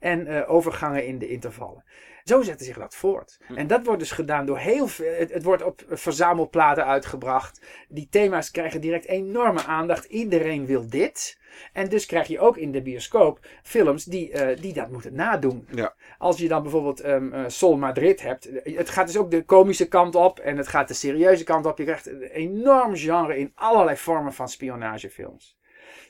En 0.00 0.26
eh, 0.26 0.50
overgangen 0.50 1.06
in 1.06 1.18
de 1.18 1.28
intervallen. 1.28 1.84
Zo 2.24 2.42
zette 2.42 2.64
zich 2.64 2.78
dat 2.78 2.94
voort. 2.94 3.38
En 3.54 3.66
dat 3.66 3.84
wordt 3.84 4.00
dus 4.00 4.10
gedaan 4.10 4.46
door 4.46 4.58
heel 4.58 4.86
veel. 4.86 5.12
Het, 5.12 5.32
het 5.32 5.42
wordt 5.42 5.62
op 5.62 5.82
verzamelplaten 5.88 6.86
uitgebracht. 6.86 7.60
Die 7.88 8.08
thema's 8.10 8.50
krijgen 8.50 8.80
direct 8.80 9.06
enorme 9.06 9.64
aandacht. 9.64 10.04
Iedereen 10.04 10.66
wil 10.66 10.88
dit. 10.88 11.38
En 11.72 11.88
dus 11.88 12.06
krijg 12.06 12.26
je 12.26 12.40
ook 12.40 12.56
in 12.56 12.72
de 12.72 12.82
bioscoop 12.82 13.46
films 13.62 14.04
die, 14.04 14.32
eh, 14.32 14.60
die 14.60 14.72
dat 14.72 14.90
moeten 14.90 15.14
nadoen. 15.14 15.68
Ja. 15.74 15.94
Als 16.18 16.38
je 16.38 16.48
dan 16.48 16.62
bijvoorbeeld 16.62 17.00
ehm 17.00 17.32
eh, 17.32 17.44
Sol 17.46 17.76
Madrid 17.76 18.22
hebt. 18.22 18.48
Het 18.62 18.90
gaat 18.90 19.06
dus 19.06 19.16
ook 19.16 19.30
de 19.30 19.44
komische 19.44 19.88
kant 19.88 20.14
op. 20.14 20.38
En 20.38 20.56
het 20.56 20.68
gaat 20.68 20.88
de 20.88 20.94
serieuze 20.94 21.44
kant 21.44 21.66
op. 21.66 21.78
Je 21.78 21.84
krijgt 21.84 22.06
een 22.06 22.22
enorm 22.22 22.96
genre 22.96 23.38
in 23.38 23.52
allerlei 23.54 23.96
vormen 23.96 24.32
van 24.32 24.48
spionagefilms. 24.48 25.55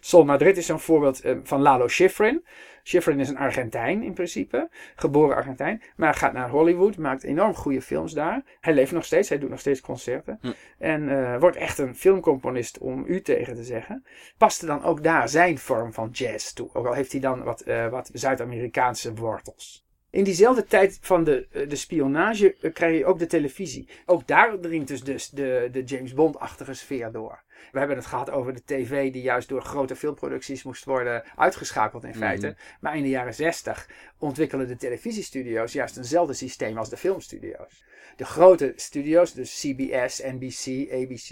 Sol 0.07 0.25
Madrid 0.25 0.57
is 0.57 0.67
zo'n 0.67 0.81
voorbeeld 0.81 1.21
eh, 1.21 1.37
van 1.43 1.61
Lalo 1.61 1.89
Schifrin. 1.89 2.45
Schifrin 2.83 3.21
is 3.21 3.29
een 3.29 3.37
Argentijn 3.37 4.03
in 4.03 4.13
principe, 4.13 4.69
geboren 4.97 5.37
Argentijn, 5.37 5.83
maar 5.97 6.15
gaat 6.15 6.33
naar 6.33 6.51
Hollywood, 6.51 6.97
maakt 6.97 7.23
enorm 7.23 7.55
goede 7.55 7.83
films 7.83 8.13
daar. 8.13 8.43
Hij 8.61 8.75
leeft 8.75 8.93
nog 8.93 9.05
steeds, 9.05 9.29
hij 9.29 9.39
doet 9.39 9.51
nog 9.51 9.61
steeds 9.61 9.81
concerten. 9.81 10.39
Hm. 10.41 10.53
En 10.79 11.09
eh, 11.09 11.41
wordt 11.41 11.57
echt 11.57 11.79
een 11.79 11.97
filmcomponist, 11.97 12.79
om 12.79 13.05
u 13.07 13.23
tegen 13.23 13.55
te 13.55 13.65
zeggen. 13.65 14.05
Paste 14.39 14.67
dan 14.67 14.83
ook 14.83 15.03
daar 15.03 15.29
zijn 15.29 15.59
vorm 15.59 15.93
van 15.93 16.09
jazz 16.13 16.53
toe, 16.53 16.71
ook 16.73 16.87
al 16.87 16.93
heeft 16.93 17.13
hij 17.13 17.21
dan 17.21 17.43
wat, 17.43 17.61
eh, 17.61 17.89
wat 17.89 18.11
Zuid-Amerikaanse 18.13 19.15
wortels. 19.15 19.87
In 20.11 20.25
diezelfde 20.25 20.65
tijd 20.65 20.99
van 21.01 21.25
de, 21.25 21.67
de 21.69 21.77
spionage 21.77 22.71
krijg 22.73 22.99
je 22.99 23.07
ook 23.07 23.19
de 23.19 23.27
televisie. 23.27 23.89
Ook 24.05 24.27
daar 24.27 24.59
dringt 24.61 24.89
dus, 24.89 25.03
dus 25.03 25.29
de, 25.31 25.69
de 25.73 25.85
James 25.85 26.15
Bond-achtige 26.15 26.75
sfeer 26.75 27.13
door. 27.13 27.45
We 27.73 27.79
hebben 27.79 27.97
het 27.97 28.07
gehad 28.07 28.31
over 28.31 28.55
de 28.55 28.65
tv 28.65 29.13
die 29.13 29.23
juist 29.23 29.49
door 29.49 29.63
grote 29.63 29.97
filmproducties 29.97 30.63
moest 30.63 30.85
worden 30.85 31.23
uitgeschakeld 31.37 32.05
in 32.05 32.15
feite. 32.15 32.47
Mhm. 32.47 32.57
Maar 32.81 32.97
in 32.97 33.03
de 33.03 33.09
jaren 33.09 33.35
60 33.35 33.89
ontwikkelen 34.19 34.69
de 34.69 34.77
televisiestudio's 34.77 35.73
juist 35.73 35.97
eenzelfde 35.97 36.35
systeem 36.35 36.79
als 36.79 36.91
de 36.91 36.97
filmstudio's. 36.97 37.85
De 38.17 38.25
grote 38.25 38.73
studio's, 38.77 39.33
dus 39.33 39.61
CBS, 39.61 40.23
NBC, 40.23 40.93
ABC, 40.93 41.29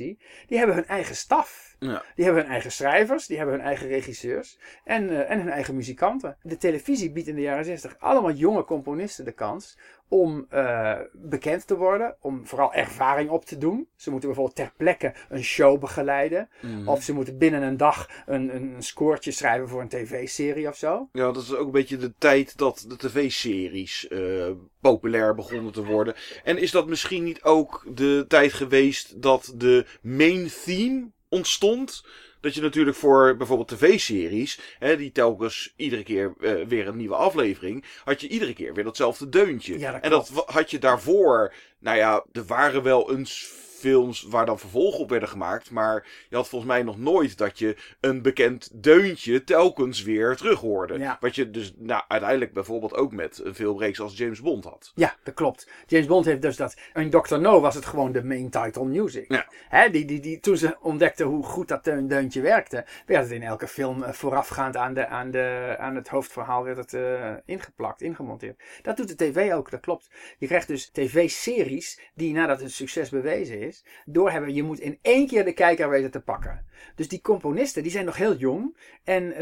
die 0.47 0.59
hebben 0.59 0.75
hun 0.75 0.87
eigen 0.87 1.17
staf. 1.17 1.77
Ja. 1.79 2.03
Die 2.15 2.25
hebben 2.25 2.43
hun 2.43 2.53
eigen 2.53 2.73
schrijvers, 2.73 3.27
die 3.27 3.37
hebben 3.37 3.55
hun 3.55 3.65
eigen 3.65 3.89
regisseurs 3.89 4.59
en, 4.85 5.11
eh, 5.11 5.31
en 5.31 5.39
hun 5.39 5.49
eigen 5.49 5.75
muzikanten. 5.75 6.37
De 6.43 6.57
televisie 6.57 7.11
biedt 7.11 7.29
in 7.29 7.35
de 7.35 7.41
jaren 7.41 7.65
60 7.65 7.97
allemaal 7.99 8.33
jonge 8.33 8.65
componisten 8.65 9.25
de 9.25 9.33
kans 9.33 9.79
om 10.09 10.47
eh, 10.49 10.99
bekend 11.13 11.67
te 11.67 11.77
worden, 11.77 12.17
om 12.21 12.47
vooral 12.47 12.73
ervaring 12.73 13.31
op 13.31 13.45
te 13.45 13.59
doen. 13.59 13.89
Ze 13.97 14.11
moeten 14.11 14.29
bijvoorbeeld 14.29 14.57
ter 14.57 14.73
plekke 14.77 15.15
een 15.29 15.45
show 15.45 15.81
begeleiden. 15.81 16.49
Mhm. 16.61 16.89
Of 16.89 17.03
ze 17.03 17.13
moeten 17.13 17.39
binnen 17.39 17.63
een 17.63 17.77
dag 17.77 18.09
een, 18.27 18.55
een 18.55 18.75
scoortje 18.79 19.31
schrijven 19.31 19.69
voor 19.69 19.81
een 19.81 19.89
tv-serie 19.89 20.69
of 20.69 20.77
zo. 20.77 21.09
Ja, 21.13 21.33
dat 21.33 21.43
is 21.43 21.55
ook 21.55 21.67
een 21.67 21.73
beetje 21.73 21.97
de 21.97 22.13
tijd 22.19 22.59
dat 22.59 22.85
de 22.89 22.97
tv-series 22.97 24.09
eh, 24.09 24.51
populair 24.81 25.35
begonnen 25.35 25.73
te 25.73 25.85
worden. 25.85 26.15
En 26.45 26.59
is 26.59 26.71
dat 26.71 26.87
misschien 26.87 27.25
niet 27.25 27.43
ook 27.43 27.85
de 27.95 28.25
tijd 28.29 28.53
geweest 28.53 29.23
dat 29.23 29.55
de 29.57 29.87
main 30.03 30.49
theme 30.65 31.11
ontstond? 31.29 32.05
Dat 32.45 32.55
je 32.55 32.61
natuurlijk 32.61 32.97
voor 32.97 33.37
bijvoorbeeld 33.37 33.69
tv-series, 33.69 34.61
die 34.79 35.13
telkens 35.13 35.73
iedere 35.77 36.03
keer 36.03 36.35
eh, 36.41 36.67
weer 36.67 36.87
een 36.87 36.97
nieuwe 36.97 37.15
aflevering, 37.15 37.85
had 38.05 38.21
je 38.21 38.29
iedere 38.29 38.53
keer 38.53 38.75
weer 38.75 38.85
datzelfde 38.85 39.29
deuntje. 39.29 39.79
Ja, 39.79 39.93
dat 39.93 40.01
en 40.03 40.11
dat 40.11 40.31
had 40.47 40.71
je 40.71 40.79
daarvoor, 40.79 41.55
nou 41.79 41.97
ja, 41.97 42.25
er 42.33 42.45
waren 42.45 42.83
wel 42.83 43.17
eens 43.17 43.53
films 43.85 44.23
waar 44.23 44.47
dan 44.47 44.59
vervolgen 44.59 45.01
op 45.01 45.11
werden 45.11 45.29
gemaakt, 45.29 45.71
maar 45.71 46.07
je 46.29 46.37
had 46.37 46.49
volgens 46.49 46.71
mij 46.71 46.83
nog 46.83 46.99
nooit 46.99 47.39
dat 47.39 47.59
je 47.59 47.77
een 48.01 48.23
bekend 48.23 48.71
deuntje 48.83 49.45
telkens 49.45 50.03
weer 50.03 50.37
terug 50.37 50.61
hoorde. 50.61 50.99
Ja. 50.99 51.17
Wat 51.21 51.35
je 51.35 51.51
dus 51.51 51.75
nou, 51.77 52.03
uiteindelijk 52.09 52.53
bijvoorbeeld 52.53 52.95
ook 52.95 53.13
met 53.13 53.41
een 53.45 53.55
filmreeks 53.55 54.01
als 54.01 54.17
James 54.17 54.41
Bond 54.41 54.65
had. 54.65 54.93
Ja, 54.95 55.17
dat 55.23 55.35
klopt. 55.35 55.69
James 55.87 56.07
Bond 56.07 56.25
heeft 56.25 56.43
dus 56.43 56.57
dat. 56.57 56.77
In 56.95 57.11
Dr. 57.11 57.39
No 57.39 57.61
was 57.61 57.75
het 57.75 57.87
gewoon 57.87 58.13
de 58.13 58.25
main 58.25 58.51
title 58.51 58.85
music. 58.85 59.33
Ja. 59.33 59.49
Hè, 59.69 59.91
die, 59.91 60.05
die, 60.05 60.21
die, 60.21 60.41
toen 60.41 60.57
ze 60.57 60.77
ontdekten 60.81 61.27
hoe 61.27 61.45
goed 61.45 61.69
dat 61.69 61.85
deun- 61.85 62.09
deuntje 62.09 62.41
werkte, 62.41 62.87
werd 63.07 63.23
het 63.23 63.33
in 63.33 63.43
elke 63.43 63.69
film 63.69 64.03
eh, 64.03 64.13
voorafgaand 64.13 64.77
aan, 64.77 64.95
de, 64.95 65.07
aan, 65.07 65.31
de, 65.31 65.77
aan 65.79 65.95
het 65.95 66.09
hoofdverhaal 66.09 66.65
werd 66.65 66.77
het 66.77 66.95
eh, 66.95 67.33
ingeplakt, 67.45 68.03
ingemonteerd. 68.03 68.63
Dat 68.83 68.97
doet 68.97 69.09
de 69.09 69.15
tv 69.15 69.53
ook, 69.53 69.71
dat 69.71 69.81
klopt. 69.81 70.11
Je 70.39 70.47
krijgt 70.47 70.69
dus 70.69 70.89
tv-series 70.91 72.01
die 72.15 72.33
nadat 72.33 72.61
het 72.61 72.73
succes 72.73 73.09
bewezen 73.09 73.61
is, 73.61 73.74
door 73.83 74.15
doorhebben. 74.15 74.55
Je 74.55 74.63
moet 74.63 74.81
in 74.81 74.99
één 75.03 75.27
keer 75.27 75.45
de 75.45 75.53
kijker 75.53 75.89
weten 75.89 76.11
te 76.11 76.21
pakken. 76.21 76.65
Dus 76.95 77.09
die 77.09 77.21
componisten, 77.21 77.83
die 77.83 77.93
zijn 77.93 78.05
nog 78.05 78.17
heel 78.17 78.35
jong. 78.37 78.77
En 79.05 79.35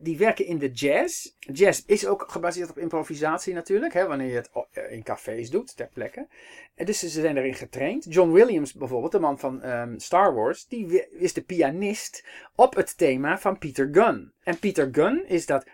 die 0.00 0.18
werken 0.18 0.46
in 0.46 0.58
de 0.58 0.70
jazz. 0.70 1.32
Jazz 1.38 1.82
is 1.86 2.06
ook 2.06 2.24
gebaseerd 2.28 2.70
op 2.70 2.78
improvisatie 2.78 3.54
natuurlijk. 3.54 3.92
Hè, 3.92 4.06
wanneer 4.06 4.28
je 4.28 4.34
het 4.34 4.50
in 4.90 5.02
cafés 5.02 5.50
doet, 5.50 5.76
ter 5.76 5.88
plekke. 5.92 6.26
En 6.74 6.86
dus 6.86 6.98
ze 6.98 7.08
zijn 7.08 7.36
erin 7.36 7.54
getraind. 7.54 8.06
John 8.08 8.32
Williams 8.32 8.74
bijvoorbeeld, 8.74 9.12
de 9.12 9.18
man 9.18 9.38
van 9.38 9.62
Star 9.96 10.34
Wars. 10.34 10.66
Die 10.66 11.08
is 11.10 11.32
de 11.32 11.42
pianist 11.42 12.24
op 12.54 12.74
het 12.74 12.98
thema 12.98 13.38
van 13.38 13.58
Peter 13.58 13.88
Gunn. 13.92 14.32
En 14.42 14.58
Peter 14.58 14.88
Gunn 14.92 15.24
is 15.26 15.46
dat. 15.46 15.66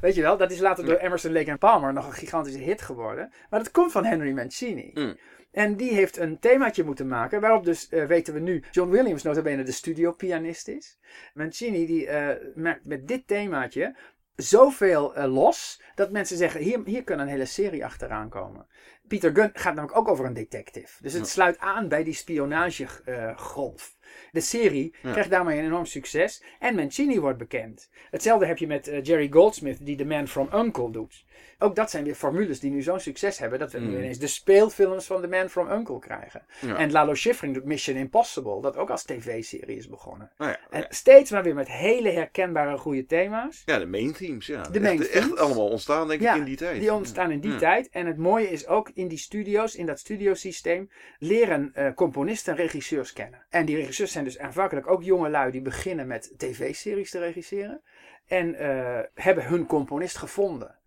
Weet 0.00 0.14
je 0.14 0.22
wel, 0.22 0.36
dat 0.36 0.50
is 0.50 0.58
later 0.58 0.84
door 0.84 0.96
Emerson, 0.96 1.32
Lake 1.32 1.50
en 1.50 1.58
Palmer 1.58 1.92
nog 1.92 2.06
een 2.06 2.12
gigantische 2.12 2.58
hit 2.64 2.82
geworden. 2.82 3.32
Maar 3.50 3.58
dat 3.58 3.70
komt 3.70 3.92
van 3.92 4.04
Henry 4.04 4.32
Mancini. 4.32 4.90
Mm. 4.94 5.16
En 5.54 5.76
die 5.76 5.92
heeft 5.92 6.16
een 6.16 6.38
themaatje 6.38 6.84
moeten 6.84 7.08
maken, 7.08 7.40
waarop 7.40 7.64
dus, 7.64 7.88
eh, 7.88 8.04
weten 8.04 8.34
we 8.34 8.40
nu, 8.40 8.64
John 8.70 8.90
Williams 8.90 9.22
notabene 9.22 9.62
de 9.62 9.72
studiopianist 9.72 10.68
is. 10.68 10.98
Mancini 11.34 11.86
die 11.86 12.06
eh, 12.06 12.54
maakt 12.54 12.84
met 12.84 13.08
dit 13.08 13.26
themaatje 13.26 13.96
zoveel 14.36 15.14
eh, 15.14 15.32
los, 15.32 15.82
dat 15.94 16.10
mensen 16.10 16.36
zeggen, 16.36 16.60
hier, 16.60 16.80
hier 16.84 17.04
kan 17.04 17.18
een 17.18 17.28
hele 17.28 17.44
serie 17.44 17.84
achteraan 17.84 18.28
komen. 18.28 18.66
Peter 19.08 19.34
Gunn 19.34 19.50
gaat 19.52 19.74
namelijk 19.74 19.98
ook 19.98 20.08
over 20.08 20.24
een 20.24 20.34
detective. 20.34 21.02
Dus 21.02 21.12
het 21.12 21.28
sluit 21.28 21.58
aan 21.58 21.88
bij 21.88 22.04
die 22.04 22.14
spionagegolf. 22.14 23.96
De 24.32 24.40
serie 24.40 24.94
Ja. 25.02 25.10
krijgt 25.10 25.30
daarmee 25.30 25.58
een 25.58 25.64
enorm 25.64 25.86
succes. 25.86 26.42
En 26.58 26.74
Mancini 26.74 27.20
wordt 27.20 27.38
bekend. 27.38 27.88
Hetzelfde 28.10 28.46
heb 28.46 28.58
je 28.58 28.66
met 28.66 28.88
eh, 28.88 29.02
Jerry 29.02 29.28
Goldsmith, 29.30 29.86
die 29.86 29.96
The 29.96 30.04
Man 30.04 30.28
from 30.28 30.48
Uncle 30.54 30.90
doet. 30.90 31.24
Ook 31.58 31.76
dat 31.76 31.90
zijn 31.90 32.04
weer 32.04 32.14
formules 32.14 32.60
die 32.60 32.70
nu 32.70 32.82
zo'n 32.82 33.00
succes 33.00 33.38
hebben. 33.38 33.58
Dat 33.58 33.72
we 33.72 33.78
nu 33.78 33.86
Mm. 33.88 33.96
ineens 33.96 34.18
de 34.18 34.26
speelfilms 34.26 35.06
van 35.06 35.20
The 35.20 35.28
Man 35.28 35.48
from 35.48 35.70
Uncle 35.70 35.98
krijgen. 35.98 36.42
Ja. 36.60 36.76
En 36.76 36.92
Lalo 36.92 37.14
Schifrin 37.14 37.52
doet 37.52 37.64
Mission 37.64 37.96
Impossible. 37.96 38.60
Dat 38.60 38.76
ook 38.76 38.90
als 38.90 39.02
tv-serie 39.04 39.76
is 39.76 39.88
begonnen. 39.88 40.30
Nou 40.38 40.50
ja, 40.50 40.58
En 40.70 40.86
steeds 40.88 41.30
maar 41.30 41.42
weer 41.42 41.54
met 41.54 41.68
hele 41.68 42.10
herkenbare 42.10 42.78
goede 42.78 43.06
thema's. 43.06 43.62
ja, 43.64 43.78
de 43.78 43.86
main 43.86 44.12
themes, 44.12 44.46
ja. 44.46 44.62
De 44.62 44.80
main 44.80 45.00
echt, 45.00 45.12
themes. 45.12 45.28
echt 45.30 45.38
allemaal 45.38 45.68
ontstaan, 45.68 46.08
denk 46.08 46.20
ik, 46.20 46.34
in 46.34 46.44
die 46.44 46.56
tijd. 46.56 46.80
die 46.80 46.92
ontstaan 46.92 47.30
in 47.30 47.40
die 47.40 47.56
tijd. 47.56 47.88
En 47.90 48.06
het 48.06 48.16
mooie 48.18 48.50
is 48.50 48.66
ook 48.66 48.90
in 48.94 49.08
die 49.08 49.18
studio's, 49.18 49.74
in 49.74 49.86
dat 49.86 49.98
studiosysteem, 49.98 50.90
leren 51.18 51.70
eh, 51.74 51.94
componisten 51.94 52.52
en 52.52 52.58
regisseurs 52.58 53.12
kennen. 53.12 53.42
En 53.50 53.64
die 53.66 53.76
regisseurs 53.76 54.03
zijn 54.12 54.24
dus 54.24 54.38
aanvankelijk 54.38 54.90
ook 54.90 55.02
jonge 55.02 55.28
lui 55.28 55.50
die 55.50 55.62
beginnen 55.62 56.06
met 56.06 56.32
tv-series 56.36 57.10
te 57.10 57.18
regisseren. 57.18 57.80
En 58.26 58.54
eh, 58.54 59.00
hebben 59.14 59.46
hun 59.46 59.66
componist 59.66 60.16
gevonden. 60.16 60.78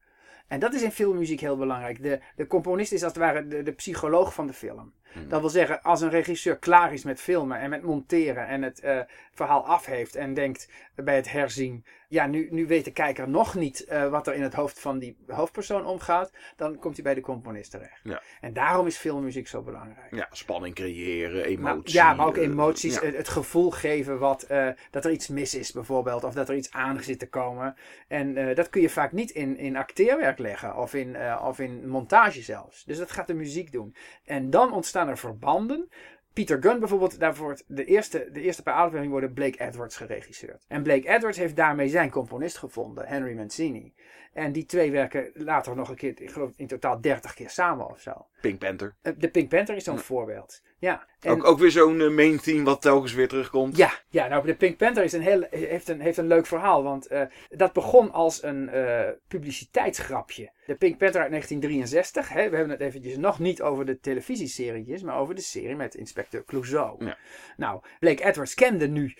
En 0.47 0.60
dat 0.60 0.73
is 0.73 0.82
in 0.82 0.91
filmmuziek 0.91 1.39
heel 1.39 1.58
belangrijk. 1.58 2.03
De, 2.03 2.19
de 2.36 2.47
componist 2.47 2.91
is 2.91 3.03
als 3.03 3.13
het 3.13 3.21
ware 3.21 3.47
de, 3.47 3.63
de 3.63 3.71
psycholoog 3.71 4.34
van 4.34 4.47
de 4.47 4.53
film. 4.53 4.93
Hmm. 5.12 5.30
Dat 5.30 5.39
wil 5.39 5.49
zeggen, 5.49 5.82
als 5.82 6.01
een 6.01 6.10
regisseur 6.10 6.58
klaar 6.58 6.93
is 6.93 7.03
met 7.03 7.21
filmen 7.21 7.60
en 7.60 7.69
met 7.69 7.82
monteren 7.82 8.47
en 8.47 8.62
het 8.62 8.80
eh, 8.80 8.99
verhaal 9.34 9.65
af 9.65 9.86
heeft 9.86 10.15
en 10.15 10.34
denkt 10.34 10.69
bij 11.03 11.15
het 11.15 11.31
herzien, 11.31 11.86
ja, 12.10 12.27
nu, 12.27 12.47
nu 12.51 12.67
weet 12.67 12.86
de 12.86 12.91
kijker 12.91 13.29
nog 13.29 13.55
niet 13.55 13.86
eh, 13.86 14.10
wat 14.10 14.27
er 14.27 14.33
in 14.33 14.41
het 14.41 14.53
hoofd 14.53 14.79
van 14.79 14.99
die 14.99 15.17
hoofdpersoon 15.27 15.86
omgaat, 15.86 16.31
dan 16.55 16.79
komt 16.79 16.95
hij 16.95 17.03
bij 17.03 17.13
de 17.13 17.21
componist 17.21 17.71
terecht. 17.71 17.99
Ja. 18.03 18.21
En 18.41 18.53
daarom 18.53 18.88
is 18.88 18.97
filmmuziek 18.97 19.47
zo 19.47 19.62
belangrijk. 19.62 20.15
Ja, 20.15 20.27
spanning 20.31 20.75
creëren, 20.75 21.36
Maar- 21.62 21.71
emotie. 21.71 21.93
ja, 21.93 22.13
maar 22.13 22.25
ook 22.25 22.38
eh, 22.38 22.43
emoties. 22.43 22.99
ja. 22.99 23.12
Het, 23.12 23.27
gevoel 23.29 23.71
geven 23.71 24.19
wat, 24.19 24.43
eh, 24.43 24.69
dat 24.91 25.05
er 25.05 25.12
iets 25.12 25.27
mis 25.27 25.55
is, 25.55 25.71
bijvoorbeeld. 25.71 26.23
Of 26.23 26.33
dat 26.33 26.49
er 26.49 26.55
iets 26.55 26.71
aan 26.71 27.03
zit 27.03 27.19
te 27.19 27.29
komen. 27.29 27.75
En 28.07 28.38
eh, 28.38 28.55
dat 28.55 28.69
kun 28.69 28.81
je 28.81 28.89
vaak 28.89 29.12
niet 29.12 29.31
in, 29.31 29.57
in 29.57 29.75
acteerwerk 29.77 30.38
leggen. 30.39 30.75
Of 30.77 30.93
in, 30.93 31.15
eh, 31.15 31.43
of 31.47 31.60
in 31.60 31.88
montage 31.89 32.41
zelfs. 32.41 32.83
Dus 32.83 32.97
dat 32.97 33.12
gaat 33.12 33.27
de 33.27 33.33
muziek 33.33 33.71
doen. 33.71 33.95
En 34.25 34.49
dan 34.49 34.73
ontstaan 34.73 35.07
er 35.07 35.17
verbanden. 35.17 35.89
Peter 36.38 36.62
Gunn 36.62 36.80
bijvoorbeeld, 36.80 37.19
daarvoor 37.19 37.60
de 37.67 37.86
eerste, 37.86 38.30
de 38.32 38.41
eerste 38.41 38.63
paar 38.63 38.73
afleveringen 38.73 39.12
worden 39.12 39.34
Blake 39.34 39.60
Edwards 39.60 39.97
geregisseerd. 39.97 40.65
En 40.67 40.84
Blake 40.84 41.10
Edwards 41.10 41.38
heeft 41.38 41.56
daarmee 41.56 41.88
zijn 41.88 42.10
componist 42.10 42.58
gevonden, 42.58 43.08
Henry 43.08 43.36
Mancini. 43.36 43.93
En 44.34 44.52
die 44.52 44.65
twee 44.65 44.91
werken 44.91 45.32
later 45.34 45.76
nog 45.76 45.89
een 45.89 45.95
keer, 45.95 46.21
ik 46.21 46.30
geloof 46.30 46.52
in 46.56 46.67
totaal 46.67 47.02
30 47.02 47.34
keer 47.34 47.50
samen 47.50 47.89
of 47.89 48.00
zo. 48.00 48.28
Pink 48.41 48.60
Panther. 48.60 48.95
Eh, 49.02 49.13
De 49.17 49.30
Pink 49.30 49.50
Panther 49.50 49.76
is 49.76 49.84
zo'n 49.84 50.00
voorbeeld. 50.00 50.62
Ja. 50.79 51.05
En- 51.19 51.31
Ook, 51.31 51.43
ook 51.45 51.59
weer 51.59 51.71
zo'n 51.71 52.01
eh, 52.01 52.09
main 52.09 52.39
theme 52.39 52.63
wat 52.63 52.81
telkens 52.81 53.13
weer 53.13 53.27
terugkomt. 53.27 53.77
ja, 53.77 53.91
ja, 54.09 54.27
nou 54.27 54.45
de 54.45 54.55
Pink 54.55 54.77
Panther 54.77 55.03
is 55.03 55.13
een 55.13 55.21
heel, 55.21 55.47
heeft, 55.49 55.87
een, 55.87 56.01
heeft 56.01 56.17
een 56.17 56.27
leuk 56.27 56.45
verhaal. 56.45 56.83
Want 56.83 57.07
eh, 57.07 57.21
dat 57.49 57.73
begon 57.73 58.11
als 58.11 58.43
een 58.43 58.69
eh, 58.69 59.09
publiciteitsgrapje. 59.27 60.51
De 60.65 60.75
Pink 60.75 60.97
Panther 60.97 61.21
uit 61.21 61.29
1963. 61.29 62.29
Hè, 62.29 62.49
we 62.49 62.55
hebben 62.55 62.73
het 62.73 62.81
eventjes 62.81 63.17
nog 63.17 63.39
niet 63.39 63.61
over 63.61 63.85
de 63.85 63.99
televisieserietjes. 63.99 65.01
Maar 65.03 65.17
over 65.19 65.35
de 65.35 65.41
serie 65.41 65.75
met 65.75 65.95
Inspecteur 65.95 66.43
Clouseau. 66.45 67.05
Ja. 67.05 67.17
Nou, 67.57 67.81
Blake 67.99 68.23
Edwards 68.23 68.53
kende 68.53 68.87
nu 68.87 69.15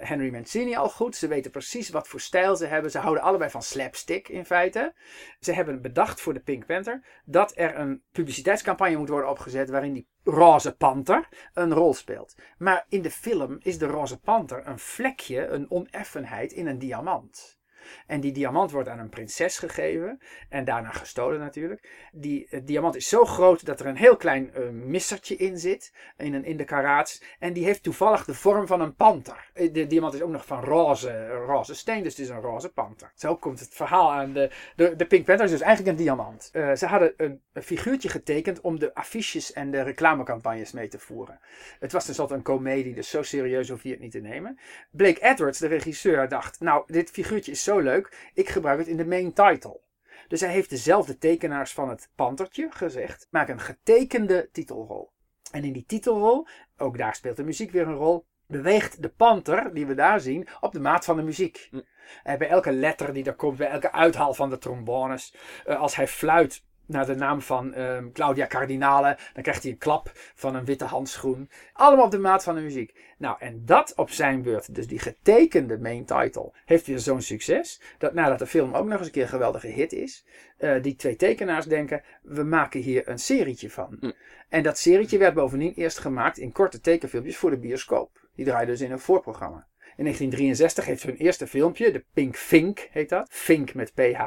Henry 0.00 0.30
Mancini 0.32 0.76
al 0.76 0.88
goed. 0.88 1.16
Ze 1.16 1.28
weten 1.28 1.50
precies 1.50 1.90
wat 1.90 2.08
voor 2.08 2.20
stijl 2.20 2.56
ze 2.56 2.66
hebben. 2.66 2.90
Ze 2.90 2.98
houden 2.98 3.22
allebei 3.22 3.50
van 3.50 3.62
slapstick 3.62 4.28
in 4.28 4.44
feite. 4.44 4.94
Ze 5.40 5.52
hebben 5.52 5.82
bedacht 5.82 6.20
voor 6.20 6.34
de 6.34 6.40
Pink 6.40 6.66
Panther 6.66 7.04
dat 7.24 7.52
er 7.54 7.78
een 7.78 8.02
publiciteitscampagne 8.12 8.96
moet 8.96 9.08
worden 9.08 9.30
opgezet 9.30 9.70
waarin 9.70 9.92
die 9.92 10.06
roze 10.24 10.76
panter 10.76 11.28
een 11.54 11.72
rol 11.74 11.94
speelt. 11.94 12.36
Maar 12.58 12.86
in 12.88 13.02
de 13.02 13.10
film 13.10 13.58
is 13.62 13.78
de 13.78 13.86
roze 13.86 14.20
panter 14.20 14.66
een 14.66 14.78
vlekje, 14.78 15.46
een 15.46 15.70
oneffenheid 15.70 16.52
in 16.52 16.66
een 16.66 16.78
diamant. 16.78 17.60
En 18.06 18.20
die 18.20 18.32
diamant 18.32 18.70
wordt 18.70 18.88
aan 18.88 18.98
een 18.98 19.08
prinses 19.08 19.58
gegeven. 19.58 20.20
En 20.48 20.64
daarna 20.64 20.90
gestolen 20.90 21.40
natuurlijk. 21.40 22.08
Die 22.12 22.46
het 22.50 22.66
diamant 22.66 22.96
is 22.96 23.08
zo 23.08 23.24
groot 23.24 23.66
dat 23.66 23.80
er 23.80 23.86
een 23.86 23.96
heel 23.96 24.16
klein 24.16 24.54
eh, 24.54 24.68
missertje 24.68 25.36
in 25.36 25.58
zit. 25.58 25.92
In, 26.16 26.34
een, 26.34 26.44
in 26.44 26.56
de 26.56 26.64
karaats. 26.64 27.22
En 27.38 27.52
die 27.52 27.64
heeft 27.64 27.82
toevallig 27.82 28.24
de 28.24 28.34
vorm 28.34 28.66
van 28.66 28.80
een 28.80 28.94
panter. 28.94 29.50
Eh, 29.54 29.72
De 29.72 29.86
diamant 29.86 30.14
is 30.14 30.22
ook 30.22 30.30
nog 30.30 30.46
van 30.46 30.64
roze, 30.64 31.28
roze 31.28 31.74
steen. 31.74 32.02
Dus 32.02 32.16
het 32.16 32.26
is 32.26 32.28
een 32.28 32.40
roze 32.40 32.72
panter. 32.72 33.12
Zo 33.14 33.36
komt 33.36 33.60
het 33.60 33.74
verhaal 33.74 34.12
aan. 34.12 34.32
De, 34.32 34.50
de, 34.76 34.96
de 34.96 35.06
Pink 35.06 35.24
Panther 35.24 35.44
is 35.44 35.50
dus 35.50 35.60
eigenlijk 35.60 35.98
een 35.98 36.04
diamant. 36.04 36.48
Eh, 36.52 36.72
ze 36.72 36.86
hadden 36.86 37.14
een, 37.16 37.40
figuurtje 37.62 38.08
getekend 38.08 38.60
om 38.60 38.78
de 38.78 38.94
affiches 38.94 39.52
en 39.52 39.70
de 39.70 39.82
reclamecampagnes 39.82 40.72
mee 40.72 40.88
te 40.88 40.98
voeren. 40.98 41.40
Het 41.78 41.92
was 41.92 42.04
tenslotte 42.04 42.34
een 42.34 42.42
komedie, 42.42 42.94
dus 42.94 43.10
zo 43.10 43.22
serieus 43.22 43.68
hoef 43.68 43.82
je 43.82 43.90
het 43.90 44.00
niet 44.00 44.12
te 44.12 44.18
nemen. 44.18 44.58
Blake 44.90 45.20
Edwards, 45.20 45.58
de 45.58 45.66
regisseur, 45.66 46.28
dacht: 46.28 46.60
Nou, 46.60 46.84
dit 46.86 47.10
figuurtje 47.10 47.52
is 47.52 47.64
zo 47.64 47.71
leuk, 47.80 48.30
ik 48.34 48.48
gebruik 48.48 48.78
het 48.78 48.88
in 48.88 48.96
de 48.96 49.06
main 49.06 49.32
title. 49.32 49.80
Dus 50.28 50.40
hij 50.40 50.50
heeft 50.50 50.70
dezelfde 50.70 51.18
tekenaars 51.18 51.72
van 51.72 51.88
het 51.88 52.10
pantertje 52.14 52.68
gezegd: 52.70 53.26
maak 53.30 53.48
een 53.48 53.60
getekende 53.60 54.48
titelrol. 54.52 55.12
En 55.50 55.64
in 55.64 55.72
die 55.72 55.86
titelrol, 55.86 56.46
ook 56.76 56.98
daar 56.98 57.14
speelt 57.14 57.36
de 57.36 57.44
muziek 57.44 57.70
weer 57.70 57.86
een 57.86 57.94
rol, 57.94 58.26
beweegt 58.46 59.02
de 59.02 59.08
panter 59.08 59.74
die 59.74 59.86
we 59.86 59.94
daar 59.94 60.20
zien 60.20 60.48
op 60.60 60.72
de 60.72 60.80
maat 60.80 61.04
van 61.04 61.16
de 61.16 61.22
muziek. 61.22 61.68
Hm. 61.70 61.80
En 62.22 62.38
bij 62.38 62.48
elke 62.48 62.72
letter 62.72 63.12
die 63.12 63.24
er 63.24 63.34
komt, 63.34 63.58
bij 63.58 63.68
elke 63.68 63.92
uithaal 63.92 64.34
van 64.34 64.50
de 64.50 64.58
trombones, 64.58 65.34
eh, 65.64 65.80
als 65.80 65.96
hij 65.96 66.08
fluit 66.08 66.64
naar 66.92 67.06
de 67.06 67.14
naam 67.14 67.40
van 67.40 67.74
ehm, 67.74 68.12
Claudia 68.12 68.46
Cardinale, 68.46 69.18
dan 69.34 69.42
krijgt 69.42 69.62
hij 69.62 69.72
een 69.72 69.78
klap 69.78 70.10
van 70.34 70.54
een 70.54 70.64
witte 70.64 70.84
handschoen. 70.84 71.50
Allemaal 71.72 72.04
op 72.04 72.10
de 72.10 72.18
maat 72.18 72.42
van 72.42 72.54
de 72.54 72.60
muziek. 72.60 73.14
Nou, 73.18 73.36
en 73.38 73.62
dat 73.64 73.92
op 73.96 74.10
zijn 74.10 74.42
beurt, 74.42 74.74
dus 74.74 74.86
die 74.86 74.98
getekende 74.98 75.78
main 75.78 76.04
title, 76.04 76.52
heeft 76.64 76.86
weer 76.86 76.98
zo'n 76.98 77.22
succes. 77.22 77.80
Dat 77.98 78.14
nadat 78.14 78.38
de 78.38 78.46
film 78.46 78.74
ook 78.74 78.86
nog 78.86 78.98
eens 78.98 79.06
een 79.06 79.12
keer 79.12 79.22
een 79.22 79.28
geweldige 79.28 79.66
hit 79.66 79.92
is, 79.92 80.24
eh, 80.56 80.82
die 80.82 80.96
twee 80.96 81.16
tekenaars 81.16 81.66
denken, 81.66 82.02
we 82.22 82.42
maken 82.42 82.80
hier 82.80 83.08
een 83.08 83.18
serietje 83.18 83.70
van. 83.70 83.96
Hm. 84.00 84.10
En 84.48 84.62
dat 84.62 84.78
serietje 84.78 85.18
werd 85.18 85.34
bovendien 85.34 85.74
eerst 85.74 85.98
gemaakt 85.98 86.38
in 86.38 86.52
korte 86.52 86.80
tekenfilmpjes 86.80 87.36
voor 87.36 87.50
de 87.50 87.58
bioscoop. 87.58 88.28
Die 88.34 88.44
draaiden 88.44 88.74
dus 88.74 88.84
in 88.84 88.92
een 88.92 88.98
voorprogramma. 88.98 89.66
In 89.96 90.04
1963 90.04 90.84
heeft 90.84 91.02
hun 91.02 91.16
eerste 91.16 91.46
filmpje, 91.46 91.92
de 91.92 92.04
Pink 92.12 92.36
Fink 92.36 92.88
heet 92.90 93.08
dat, 93.08 93.28
Fink 93.30 93.74
met 93.74 93.94
PH, 93.94 94.20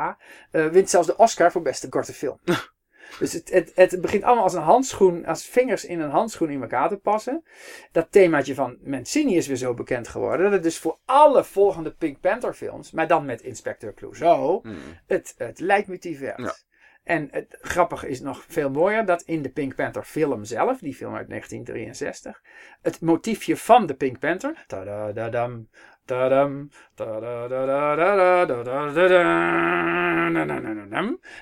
eh, 0.51 0.67
wint 0.67 0.89
zelfs 0.89 1.07
de 1.07 1.17
Oscar 1.17 1.51
voor 1.51 1.61
beste 1.61 1.89
korte 1.89 2.13
film. 2.13 2.39
Dus 3.19 3.33
het, 3.33 3.49
het, 3.49 3.71
het 3.75 4.01
begint 4.01 4.23
allemaal 4.23 4.43
als 4.43 4.53
een 4.53 4.61
handschoen, 4.61 5.25
als 5.25 5.45
vingers 5.45 5.85
in 5.85 5.99
een 5.99 6.09
handschoen 6.09 6.49
in 6.49 6.61
elkaar 6.61 6.89
te 6.89 6.97
passen. 6.97 7.43
Dat 7.91 8.11
themaatje 8.11 8.55
van 8.55 8.77
Mancini 8.83 9.37
is 9.37 9.47
weer 9.47 9.55
zo 9.55 9.73
bekend 9.73 10.07
geworden. 10.07 10.43
Dat 10.43 10.51
het 10.53 10.63
dus 10.63 10.77
voor 10.77 10.99
alle 11.05 11.43
volgende 11.43 11.91
Pink 11.91 12.19
Panther 12.19 12.53
films, 12.53 12.91
maar 12.91 13.07
dan 13.07 13.25
met 13.25 13.41
Inspector 13.41 13.93
Clouseau, 13.93 14.59
Hmm. 14.61 14.75
het, 15.05 15.33
het 15.37 15.59
leidmotief 15.59 16.19
werd. 16.19 16.39
Ja. 16.39 16.55
En 17.05 17.27
het 17.31 17.57
grappige 17.61 18.07
is 18.07 18.21
nog 18.21 18.45
veel 18.47 18.69
mooier 18.69 19.05
dat 19.05 19.21
in 19.21 19.41
de 19.41 19.49
Pink 19.49 19.75
Panther 19.75 20.03
film 20.03 20.43
zelf, 20.43 20.79
die 20.79 20.93
film 20.93 21.15
uit 21.15 21.29
1963, 21.29 22.41
het 22.81 23.01
motiefje 23.01 23.57
van 23.57 23.85
de 23.85 23.93
Pink 23.93 24.19
Panther, 24.19 24.63